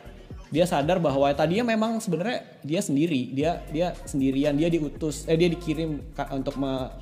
dia 0.50 0.66
sadar 0.66 1.02
bahwa 1.02 1.30
tadinya 1.34 1.74
memang 1.74 1.98
sebenarnya 1.98 2.46
dia 2.62 2.80
sendiri. 2.80 3.34
Dia 3.34 3.60
dia 3.74 3.92
sendirian. 4.06 4.54
Dia 4.54 4.70
diutus 4.70 5.26
eh 5.26 5.34
dia 5.34 5.50
dikirim 5.50 5.98
untuk 6.30 6.54
me, 6.62 6.94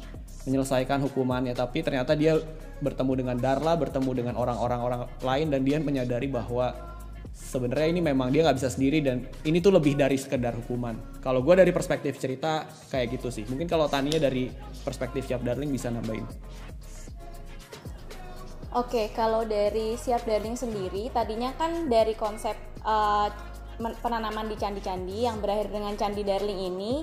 menyelesaikan 0.49 1.05
hukumannya. 1.05 1.53
Tapi 1.53 1.85
ternyata 1.85 2.17
dia 2.17 2.41
bertemu 2.81 3.13
dengan 3.25 3.37
Darla 3.37 3.77
bertemu 3.77 4.11
dengan 4.17 4.35
orang-orang 4.41 4.81
orang 4.81 5.01
lain. 5.21 5.53
Dan 5.53 5.61
dia 5.69 5.77
menyadari 5.85 6.33
bahwa 6.33 6.73
sebenarnya 7.37 7.93
ini 7.93 8.01
memang 8.01 8.33
dia 8.33 8.41
nggak 8.49 8.57
bisa 8.57 8.73
sendiri. 8.73 9.05
Dan 9.05 9.29
ini 9.45 9.61
tuh 9.61 9.77
lebih 9.77 10.01
dari 10.01 10.17
sekedar 10.17 10.57
hukuman. 10.57 11.21
Kalau 11.21 11.45
gue 11.45 11.61
dari 11.61 11.77
perspektif 11.77 12.17
cerita 12.17 12.65
kayak 12.89 13.21
gitu 13.21 13.29
sih. 13.29 13.45
Mungkin 13.45 13.69
kalau 13.69 13.85
Tania 13.85 14.17
dari 14.17 14.49
perspektif 14.81 15.29
Siap 15.29 15.45
Darling 15.45 15.69
bisa 15.69 15.93
nambahin 15.93 16.25
Oke, 18.77 19.09
kalau 19.17 19.49
dari 19.49 19.97
Siap 19.97 20.29
Darling 20.29 20.53
sendiri, 20.53 21.09
tadinya 21.09 21.57
kan 21.57 21.89
dari 21.89 22.13
konsep 22.13 22.53
uh, 22.85 23.33
penanaman 24.05 24.45
di 24.45 24.61
candi-candi 24.61 25.25
yang 25.25 25.41
berakhir 25.41 25.73
dengan 25.73 25.97
Candi 25.97 26.21
Darling 26.21 26.69
ini, 26.69 27.01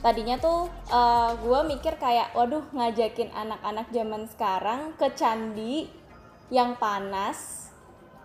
tadinya 0.00 0.40
tuh 0.40 0.72
uh, 0.88 0.96
eh, 0.96 1.30
gue 1.36 1.60
mikir 1.68 2.00
kayak 2.00 2.32
waduh 2.32 2.64
ngajakin 2.72 3.28
anak-anak 3.28 3.92
zaman 3.92 4.24
sekarang 4.24 4.80
ke 4.96 5.12
candi 5.12 5.92
yang 6.48 6.80
panas 6.80 7.68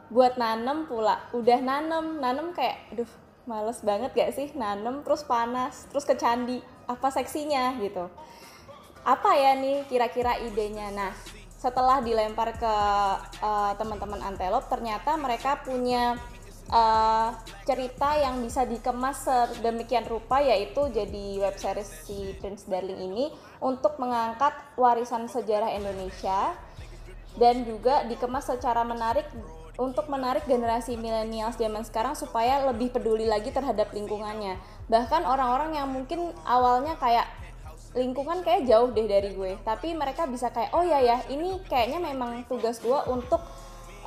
buat 0.07 0.39
nanem 0.39 0.87
pula. 0.87 1.27
Udah 1.35 1.59
nanem 1.59 2.23
nanem 2.23 2.55
kayak 2.55 2.87
aduh 2.95 3.11
males 3.51 3.83
banget 3.83 4.15
gak 4.15 4.31
sih 4.31 4.47
nanem 4.55 5.03
terus 5.03 5.27
panas 5.27 5.91
terus 5.91 6.07
ke 6.07 6.15
candi 6.15 6.63
apa 6.87 7.11
seksinya? 7.11 7.75
Gitu. 7.83 8.07
Apa 9.03 9.35
ya 9.35 9.59
nih 9.59 9.83
kira-kira 9.91 10.39
idenya? 10.39 10.87
Nah 10.95 11.11
setelah 11.57 12.05
dilempar 12.05 12.53
ke 12.53 12.75
uh, 13.41 13.73
teman-teman 13.81 14.21
antelop 14.21 14.69
ternyata 14.69 15.17
mereka 15.17 15.57
punya 15.65 16.13
uh, 16.69 17.33
cerita 17.65 18.13
yang 18.13 18.45
bisa 18.45 18.63
dikemas 18.69 19.25
sedemikian 19.25 20.05
rupa 20.05 20.37
yaitu 20.37 20.85
jadi 20.93 21.41
web 21.41 21.57
series 21.57 21.89
si 22.05 22.37
Prince 22.37 22.69
Darling 22.69 23.01
ini 23.09 23.25
untuk 23.57 23.97
mengangkat 23.97 24.53
warisan 24.77 25.25
sejarah 25.25 25.73
Indonesia 25.73 26.53
dan 27.41 27.65
juga 27.65 28.05
dikemas 28.05 28.49
secara 28.49 28.85
menarik 28.85 29.25
untuk 29.77 30.09
menarik 30.09 30.45
generasi 30.49 30.97
milenial 30.97 31.53
zaman 31.53 31.85
sekarang 31.85 32.17
supaya 32.17 32.65
lebih 32.65 32.89
peduli 32.89 33.29
lagi 33.29 33.53
terhadap 33.53 33.93
lingkungannya. 33.93 34.57
Bahkan 34.89 35.21
orang-orang 35.21 35.77
yang 35.77 35.85
mungkin 35.93 36.33
awalnya 36.49 36.97
kayak 36.97 37.29
lingkungan 37.97 38.45
kayak 38.45 38.69
jauh 38.69 38.93
deh 38.93 39.09
dari 39.09 39.33
gue, 39.33 39.57
tapi 39.65 39.97
mereka 39.97 40.29
bisa 40.29 40.53
kayak 40.53 40.71
oh 40.77 40.85
ya 40.85 41.01
ya, 41.01 41.17
ini 41.33 41.57
kayaknya 41.65 41.97
memang 41.97 42.45
tugas 42.45 42.77
gue 42.79 42.99
untuk 43.09 43.41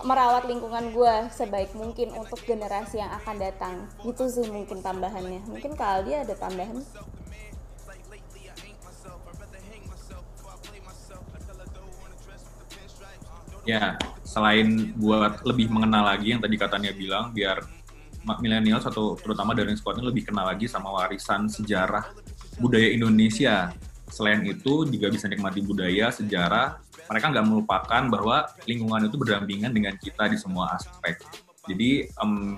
merawat 0.01 0.49
lingkungan 0.49 0.97
gue 0.97 1.14
sebaik 1.28 1.76
mungkin 1.76 2.14
untuk 2.16 2.41
generasi 2.47 3.03
yang 3.03 3.12
akan 3.20 3.36
datang. 3.36 3.74
Gitu 4.01 4.24
sih 4.32 4.47
mungkin 4.49 4.80
tambahannya. 4.80 5.45
Mungkin 5.45 5.76
kalau 5.76 6.01
dia 6.07 6.24
ada 6.24 6.32
tambahan? 6.32 6.80
Ya 13.68 14.01
selain 14.24 14.97
buat 14.97 15.45
lebih 15.45 15.68
mengenal 15.68 16.07
lagi 16.07 16.32
yang 16.32 16.41
tadi 16.41 16.57
katanya 16.57 16.97
bilang 16.97 17.34
biar 17.36 17.61
milenial 18.41 18.80
atau 18.80 19.18
terutama 19.18 19.53
dari 19.53 19.74
squad 19.76 20.01
ini 20.01 20.07
lebih 20.07 20.32
kenal 20.32 20.49
lagi 20.49 20.70
sama 20.70 20.93
warisan 20.93 21.51
sejarah 21.51 22.09
budaya 22.61 22.89
Indonesia 22.93 23.73
selain 24.11 24.45
itu 24.45 24.85
juga 24.91 25.09
bisa 25.09 25.27
nikmati 25.31 25.63
budaya 25.65 26.13
sejarah 26.13 26.83
mereka 27.11 27.27
nggak 27.35 27.47
melupakan 27.47 28.03
bahwa 28.07 28.47
lingkungan 28.71 29.11
itu 29.11 29.17
berdampingan 29.19 29.75
dengan 29.75 29.99
kita 29.99 30.31
di 30.31 30.39
semua 30.39 30.79
aspek. 30.79 31.19
Jadi 31.67 32.07
um, 32.23 32.55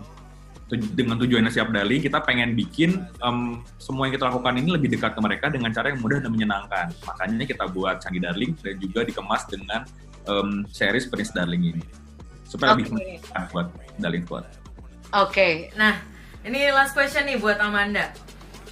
dengan 0.72 1.16
tujuannya 1.20 1.53
siap 1.53 1.72
dali, 1.72 2.00
kita 2.00 2.20
pengen 2.20 2.53
bikin 2.53 3.00
um, 3.24 3.64
semua 3.80 4.09
yang 4.09 4.16
kita 4.16 4.28
lakukan 4.28 4.57
ini 4.57 4.68
lebih 4.72 4.92
dekat 4.92 5.16
ke 5.16 5.20
mereka 5.20 5.48
dengan 5.48 5.72
cara 5.72 5.92
yang 5.92 6.00
mudah 6.05 6.20
dan 6.20 6.30
menyenangkan. 6.32 6.92
Makanya 7.05 7.44
kita 7.48 7.64
buat 7.72 8.05
Candi 8.05 8.20
Darling 8.20 8.53
dan 8.61 8.76
juga 8.76 9.05
dikemas 9.09 9.48
dengan 9.48 9.88
um, 10.28 10.64
series 10.68 11.09
Prince 11.09 11.32
Darling 11.32 11.76
ini 11.76 11.84
supaya 12.44 12.76
okay. 12.76 12.84
lebih 12.84 12.86
menyenangkan 12.92 13.42
buat 13.57 13.66
Darling 14.00 14.24
Squad. 14.28 14.44
Oke, 14.44 14.53
okay. 15.12 15.53
nah 15.76 15.96
ini 16.44 16.68
last 16.72 16.92
question 16.92 17.24
nih 17.24 17.40
buat 17.40 17.57
Amanda. 17.57 18.12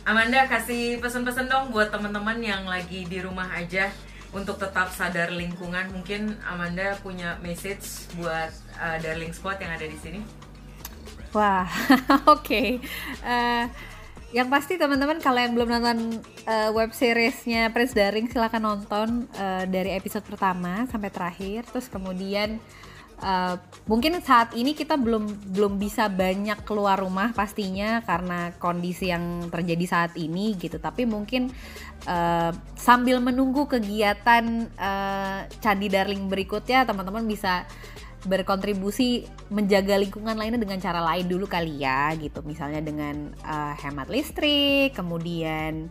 Amanda 0.09 0.49
kasih 0.49 0.97
pesan-pesan 0.97 1.47
dong 1.53 1.77
buat 1.77 1.93
teman-teman 1.93 2.41
yang 2.41 2.65
lagi 2.65 3.05
di 3.05 3.21
rumah 3.21 3.53
aja 3.53 3.93
untuk 4.33 4.57
tetap 4.57 4.89
sadar 4.95 5.29
lingkungan. 5.29 5.93
Mungkin 5.93 6.41
Amanda 6.47 6.97
punya 7.05 7.37
message 7.45 8.09
buat 8.17 8.49
uh, 8.81 8.97
Darling 9.05 9.37
Squad 9.37 9.61
yang 9.61 9.77
ada 9.77 9.85
di 9.85 9.99
sini. 10.01 10.21
Wah 11.37 11.69
oke. 12.33 12.43
Okay. 12.43 12.69
uh, 13.23 13.29
eh, 13.29 13.65
yang 14.31 14.47
pasti 14.47 14.79
teman-teman 14.79 15.19
kalau 15.19 15.43
yang 15.43 15.53
belum 15.59 15.69
nonton 15.69 16.23
uh, 16.47 16.71
web 16.71 16.95
seriesnya 16.95 17.69
Prince 17.75 17.93
Darling 17.93 18.31
silahkan 18.31 18.63
nonton 18.63 19.27
uh, 19.35 19.67
dari 19.67 19.93
episode 19.95 20.25
pertama 20.25 20.89
sampai 20.89 21.11
terakhir. 21.13 21.67
Terus 21.69 21.91
kemudian 21.91 22.63
uh, 23.21 23.57
mungkin 23.87 24.19
saat 24.21 24.53
ini 24.57 24.73
kita 24.75 24.97
belum 24.97 25.53
belum 25.55 25.77
bisa 25.77 26.09
banyak 26.09 26.65
keluar 26.65 27.01
rumah 27.01 27.33
pastinya 27.37 28.01
karena 28.05 28.53
kondisi 28.57 29.13
yang 29.13 29.49
terjadi 29.49 29.85
saat 29.87 30.13
ini 30.17 30.57
gitu. 30.57 30.81
Tapi 30.81 31.07
mungkin 31.07 31.53
uh, 32.09 32.51
sambil 32.75 33.21
menunggu 33.23 33.69
kegiatan 33.69 34.69
uh, 34.77 35.47
Candi 35.61 35.89
Darling 35.93 36.27
berikutnya 36.27 36.85
teman-teman 36.89 37.25
bisa 37.29 37.69
berkontribusi 38.21 39.25
menjaga 39.49 39.97
lingkungan 39.97 40.37
lainnya 40.37 40.61
dengan 40.61 40.77
cara 40.77 41.01
lain 41.01 41.25
dulu 41.25 41.49
kali 41.49 41.81
ya 41.81 42.13
gitu. 42.21 42.45
Misalnya 42.45 42.85
dengan 42.85 43.33
uh, 43.49 43.73
hemat 43.81 44.13
listrik 44.13 44.93
kemudian 44.93 45.89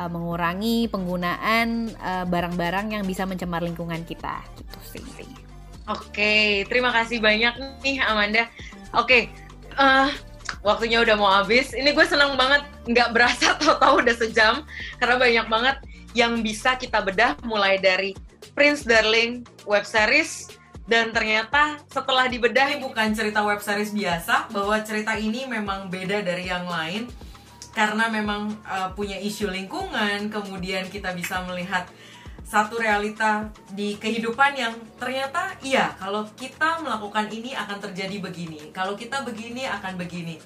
uh, 0.00 0.08
mengurangi 0.08 0.88
penggunaan 0.88 1.92
barang-barang 2.32 2.86
uh, 2.88 2.92
yang 2.96 3.04
bisa 3.04 3.28
mencemar 3.28 3.60
lingkungan 3.60 4.08
kita. 4.08 4.40
Gitu 4.56 4.80
sih 4.96 5.45
Oke, 5.86 6.66
terima 6.66 6.90
kasih 6.90 7.22
banyak 7.22 7.54
nih 7.86 8.02
Amanda. 8.02 8.50
Oke, 8.90 9.30
uh, 9.78 10.10
waktunya 10.66 10.98
udah 10.98 11.14
mau 11.14 11.30
habis. 11.30 11.70
Ini 11.70 11.94
gue 11.94 12.06
senang 12.06 12.34
banget, 12.34 12.66
nggak 12.90 13.14
berasa 13.14 13.54
tahu-tahu 13.62 14.02
udah 14.02 14.16
sejam 14.18 14.54
karena 14.98 15.16
banyak 15.18 15.46
banget 15.46 15.76
yang 16.16 16.40
bisa 16.42 16.74
kita 16.74 17.04
bedah 17.04 17.38
mulai 17.46 17.78
dari 17.78 18.18
Prince 18.56 18.82
Darling 18.88 19.44
web 19.68 19.84
series 19.84 20.48
dan 20.88 21.10
ternyata 21.10 21.82
setelah 21.90 22.30
dibedah 22.30 22.72
ini 22.72 22.80
bukan 22.80 23.12
cerita 23.12 23.42
web 23.42 23.58
series 23.60 23.92
biasa 23.92 24.48
bahwa 24.54 24.80
cerita 24.80 25.12
ini 25.18 25.44
memang 25.44 25.92
beda 25.92 26.24
dari 26.24 26.48
yang 26.48 26.64
lain 26.64 27.10
karena 27.76 28.08
memang 28.08 28.56
uh, 28.64 28.88
punya 28.96 29.20
isu 29.20 29.52
lingkungan 29.52 30.32
kemudian 30.32 30.88
kita 30.88 31.12
bisa 31.12 31.44
melihat 31.44 31.84
satu 32.46 32.78
realita 32.78 33.50
di 33.74 33.98
kehidupan 33.98 34.54
yang 34.54 34.74
ternyata 35.02 35.58
iya 35.66 35.98
kalau 35.98 36.30
kita 36.38 36.78
melakukan 36.78 37.26
ini 37.34 37.58
akan 37.58 37.82
terjadi 37.90 38.22
begini 38.22 38.70
kalau 38.70 38.94
kita 38.94 39.26
begini 39.26 39.66
akan 39.66 39.98
begini. 39.98 40.38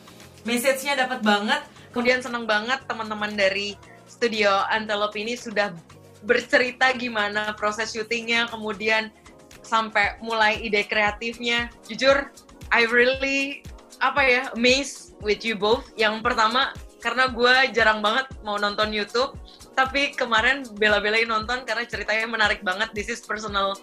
Message-nya 0.48 0.96
dapat 0.96 1.20
banget 1.20 1.60
kemudian 1.92 2.24
senang 2.24 2.48
banget 2.48 2.80
teman-teman 2.88 3.36
dari 3.36 3.76
studio 4.08 4.64
Antelope 4.72 5.20
ini 5.20 5.36
sudah 5.36 5.76
bercerita 6.24 6.88
gimana 6.96 7.52
proses 7.52 7.92
syutingnya 7.92 8.48
kemudian 8.48 9.12
sampai 9.60 10.16
mulai 10.24 10.56
ide 10.64 10.88
kreatifnya. 10.88 11.68
Jujur 11.84 12.32
I 12.72 12.88
really 12.88 13.60
apa 14.00 14.24
ya 14.24 14.42
amazed 14.56 15.12
with 15.20 15.44
you 15.44 15.52
both. 15.52 15.84
Yang 16.00 16.24
pertama 16.24 16.72
karena 17.00 17.28
gue 17.28 17.54
jarang 17.76 18.00
banget 18.00 18.28
mau 18.44 18.56
nonton 18.56 18.92
YouTube 18.92 19.36
tapi 19.74 20.12
kemarin 20.12 20.66
bela-belain 20.76 21.26
nonton 21.26 21.62
karena 21.64 21.86
ceritanya 21.86 22.26
menarik 22.26 22.60
banget. 22.60 22.90
This 22.92 23.08
is 23.08 23.20
personal 23.22 23.74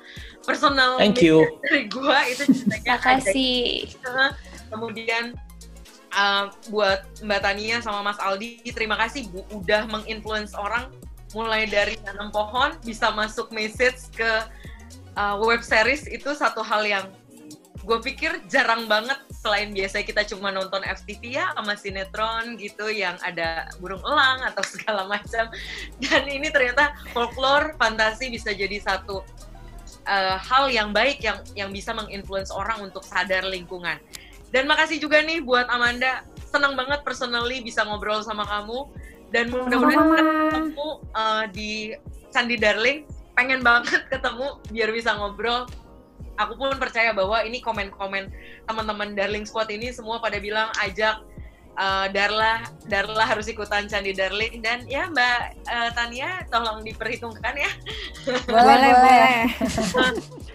personal 0.43 0.99
Thank 0.99 1.23
you. 1.23 1.47
dari 1.65 1.87
gua 1.89 2.27
itu 2.27 2.45
ceritanya 2.47 2.99
Makasih. 2.99 3.95
Kemudian 4.67 5.37
uh, 6.11 6.51
buat 6.69 7.07
Mbak 7.23 7.39
Tania 7.39 7.77
sama 7.79 8.03
Mas 8.03 8.19
Aldi, 8.19 8.61
terima 8.71 8.99
kasih 8.99 9.31
Bu 9.31 9.43
udah 9.53 9.87
menginfluence 9.87 10.53
orang 10.55 10.91
mulai 11.35 11.67
dari 11.67 11.99
tanam 11.99 12.31
pohon 12.31 12.71
bisa 12.87 13.11
masuk 13.11 13.51
message 13.51 14.07
ke 14.15 14.31
uh, 15.19 15.35
web 15.43 15.59
series 15.59 16.07
itu 16.07 16.31
satu 16.31 16.63
hal 16.63 16.87
yang 16.87 17.05
gue 17.87 17.99
pikir 18.03 18.43
jarang 18.51 18.83
banget 18.91 19.15
selain 19.31 19.71
biasa 19.71 20.03
kita 20.03 20.27
cuma 20.27 20.51
nonton 20.51 20.83
FTV 20.83 21.39
ya 21.39 21.55
sama 21.55 21.79
sinetron 21.79 22.59
gitu 22.59 22.91
yang 22.91 23.15
ada 23.23 23.71
burung 23.79 24.03
elang 24.03 24.43
atau 24.43 24.59
segala 24.75 25.07
macam. 25.07 25.47
Dan 26.03 26.27
ini 26.27 26.51
ternyata 26.51 26.91
folklore 27.15 27.79
fantasi 27.79 28.27
bisa 28.27 28.51
jadi 28.51 28.83
satu 28.83 29.23
uh, 30.03 30.35
hal 30.35 30.67
yang 30.67 30.91
baik 30.91 31.23
yang 31.23 31.39
yang 31.55 31.71
bisa 31.71 31.95
menginfluence 31.95 32.51
orang 32.51 32.83
untuk 32.83 33.07
sadar 33.07 33.47
lingkungan. 33.47 33.95
Dan 34.51 34.67
makasih 34.67 34.99
juga 34.99 35.23
nih 35.23 35.39
buat 35.39 35.71
Amanda. 35.71 36.27
Senang 36.51 36.75
banget 36.75 37.07
personally 37.07 37.63
bisa 37.63 37.87
ngobrol 37.87 38.19
sama 38.19 38.43
kamu. 38.43 38.83
Dan 39.31 39.47
mudah-mudahan 39.47 40.27
ketemu 40.51 40.89
uh, 41.15 41.45
di 41.51 41.95
Sandi 42.35 42.59
Darling. 42.59 43.07
Pengen 43.31 43.63
banget 43.63 44.03
ketemu 44.11 44.59
biar 44.75 44.91
bisa 44.91 45.15
ngobrol 45.15 45.71
aku 46.37 46.53
pun 46.55 46.77
percaya 46.77 47.11
bahwa 47.11 47.41
ini 47.43 47.59
komen-komen 47.59 48.29
teman-teman 48.69 49.17
Darling 49.17 49.43
Squad 49.43 49.73
ini 49.73 49.89
semua 49.89 50.21
pada 50.21 50.37
bilang 50.37 50.69
ajak 50.79 51.19
uh, 51.77 52.05
Darla 52.13 52.65
Darla 52.89 53.23
harus 53.25 53.45
ikutan 53.49 53.85
Candi 53.85 54.11
Darling 54.13 54.59
dan 54.61 54.85
ya 54.89 55.09
Mbak 55.09 55.39
uh, 55.69 55.89
Tania 55.93 56.45
tolong 56.49 56.81
diperhitungkan 56.81 57.53
ya. 57.53 57.71
Boleh 58.53 58.91
boleh. 58.97 59.41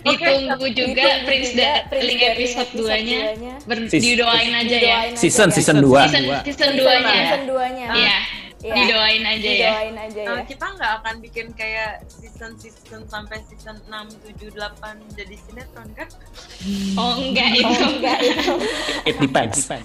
Ditunggu 0.07 0.67
juga 0.75 1.07
Prince 1.23 1.55
Darling 1.55 2.21
episode 2.35 2.71
2-nya. 2.75 3.21
Didoain 3.91 4.53
aja 4.55 4.77
ya. 4.77 4.99
Season 5.15 5.49
season 5.55 5.79
2. 5.79 5.87
Season, 6.11 6.23
season 6.43 6.71
2-nya. 6.75 7.15
Season 7.15 7.43
2-nya. 7.47 7.89
Iya. 7.95 8.42
Iya. 8.63 8.75
Didoain 8.79 9.25
aja 9.27 9.51
ya. 9.51 9.71
Didoain 9.75 9.97
aja 9.99 10.21
ya. 10.23 10.31
Uh, 10.39 10.43
kita 10.47 10.67
nggak 10.79 10.93
akan 11.03 11.15
bikin 11.19 11.47
kayak 11.59 12.07
season-season 12.07 13.03
sampai 13.11 13.43
season 13.51 13.75
6, 13.91 14.23
7, 14.39 14.55
8 14.55 15.19
jadi 15.19 15.35
sinetron 15.35 15.91
kan? 15.99 16.09
Oh 16.95 17.19
enggak 17.19 17.59
itu. 17.59 17.67
Oh, 17.67 17.91
enggak 17.99 18.19
itu. 18.23 18.55
It 19.11 19.17
depends. 19.19 19.67
Oke, 19.67 19.83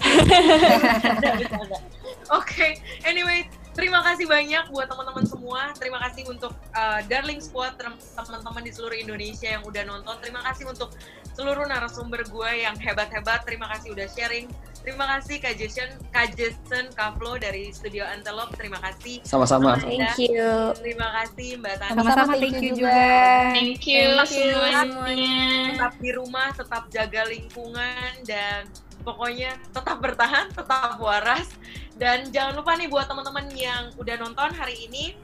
okay. 2.29 2.71
anyway, 3.01 3.49
terima 3.77 4.01
kasih 4.01 4.25
banyak 4.25 4.73
buat 4.73 4.89
teman-teman 4.89 5.25
semua. 5.29 5.69
Terima 5.77 6.01
kasih 6.09 6.25
untuk 6.25 6.51
uh, 6.73 6.99
Darling 7.05 7.37
Squad, 7.37 7.77
teman-teman 8.17 8.65
di 8.65 8.73
seluruh 8.73 8.97
Indonesia 8.97 9.53
yang 9.53 9.61
udah 9.61 9.85
nonton. 9.85 10.17
Terima 10.19 10.41
kasih 10.49 10.65
untuk 10.65 10.97
seluruh 11.37 11.69
narasumber 11.69 12.25
gue 12.25 12.51
yang 12.65 12.73
hebat-hebat. 12.81 13.45
Terima 13.45 13.69
kasih 13.69 13.93
udah 13.93 14.09
sharing. 14.09 14.49
Terima 14.81 15.05
kasih 15.19 15.43
Kak 15.43 15.59
Jason, 15.59 15.89
Kak 16.15 16.33
Jason 16.33 16.89
Kavlo 16.95 17.37
dari 17.37 17.69
Studio 17.69 18.07
Antelope. 18.07 18.55
Terima 18.57 18.81
kasih. 18.81 19.21
Sama-sama. 19.21 19.77
Thank 19.77 20.15
you. 20.17 20.73
Terima 20.79 21.11
kasih 21.21 21.59
Mbak 21.61 21.75
Tani. 21.77 21.91
Sama-sama 21.93 22.33
thank 22.39 22.57
you 22.63 22.71
juga. 22.73 23.11
Thank 23.53 23.83
you 23.85 24.07
semuanya. 24.25 25.37
Tetap 25.75 25.93
di 26.01 26.11
rumah, 26.15 26.49
tetap 26.55 26.83
jaga 26.89 27.21
lingkungan 27.29 28.09
dan 28.25 28.65
pokoknya 29.07 29.55
tetap 29.71 30.03
bertahan, 30.03 30.51
tetap 30.51 30.99
waras. 30.99 31.47
Dan 31.95 32.27
jangan 32.35 32.59
lupa 32.59 32.75
nih 32.75 32.91
buat 32.91 33.07
teman-teman 33.07 33.47
yang 33.55 33.95
udah 33.95 34.19
nonton 34.19 34.51
hari 34.51 34.75
ini, 34.91 35.15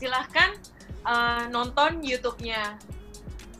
silahkan 0.00 0.56
uh, 1.04 1.44
nonton 1.52 2.00
YouTube-nya 2.00 2.80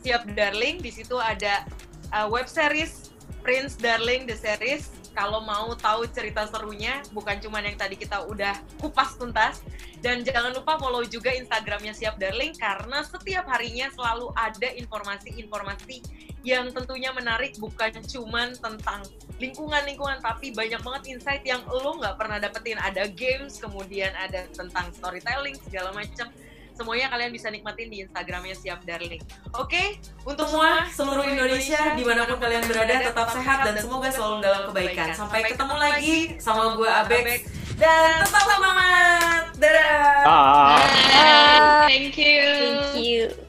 Siap 0.01 0.32
Darling. 0.32 0.80
Di 0.80 0.89
situ 0.89 1.20
ada 1.20 1.68
uh, 2.16 2.26
web 2.32 2.49
series 2.49 3.12
Prince 3.45 3.76
Darling 3.76 4.24
the 4.24 4.34
series. 4.34 4.89
Kalau 5.12 5.45
mau 5.45 5.72
tahu 5.76 6.05
cerita 6.12 6.45
serunya, 6.49 7.01
bukan 7.12 7.41
cuma 7.41 7.61
yang 7.64 7.76
tadi 7.76 7.97
kita 7.97 8.24
udah 8.24 8.57
kupas 8.80 9.16
tuntas. 9.16 9.64
Dan 10.05 10.22
jangan 10.22 10.53
lupa 10.53 10.76
follow 10.76 11.03
juga 11.09 11.32
Instagramnya 11.32 11.97
Siap 11.97 12.20
Darling 12.20 12.53
karena 12.57 13.01
setiap 13.03 13.49
harinya 13.49 13.88
selalu 13.92 14.30
ada 14.36 14.68
informasi-informasi 14.76 16.05
yang 16.47 16.70
tentunya 16.70 17.11
menarik 17.11 17.59
bukan 17.59 17.90
cuman 18.07 18.55
tentang 18.55 19.03
lingkungan-lingkungan 19.42 20.22
tapi 20.22 20.55
banyak 20.55 20.78
banget 20.78 21.03
insight 21.18 21.42
yang 21.42 21.59
lo 21.66 21.99
nggak 21.99 22.14
pernah 22.14 22.38
dapetin. 22.38 22.78
Ada 22.78 23.11
games 23.11 23.59
kemudian 23.59 24.14
ada 24.14 24.47
tentang 24.55 24.94
storytelling 24.94 25.59
segala 25.66 25.90
macam 25.90 26.30
semuanya 26.76 27.08
kalian 27.08 27.32
bisa 27.32 27.48
nikmatin 27.48 27.88
di 27.88 28.04
Instagramnya 28.04 28.52
Siap 28.52 28.84
Darling. 28.84 29.24
Oke, 29.56 29.96
untuk 30.28 30.44
semua 30.44 30.84
seluruh 30.92 31.24
Indonesia 31.24 31.96
di 31.96 32.04
mana 32.04 32.28
pun 32.28 32.36
kalian 32.36 32.68
berada 32.68 32.94
tetap 33.00 33.32
sehat 33.32 33.58
dan 33.64 33.74
semoga 33.80 34.12
selalu 34.12 34.44
dalam 34.44 34.62
kebaikan. 34.70 35.16
Sampai 35.16 35.48
ketemu 35.48 35.76
lagi 35.80 36.16
sama 36.36 36.76
gue 36.76 36.88
Abex 36.88 37.48
dan 37.80 38.20
tetap 38.20 38.44
semangat. 38.44 39.42
Dadah. 39.56 40.20
Bye. 40.28 41.88
Thank 41.88 42.20
you. 42.20 42.44
Thank 42.44 43.00
you. 43.00 43.45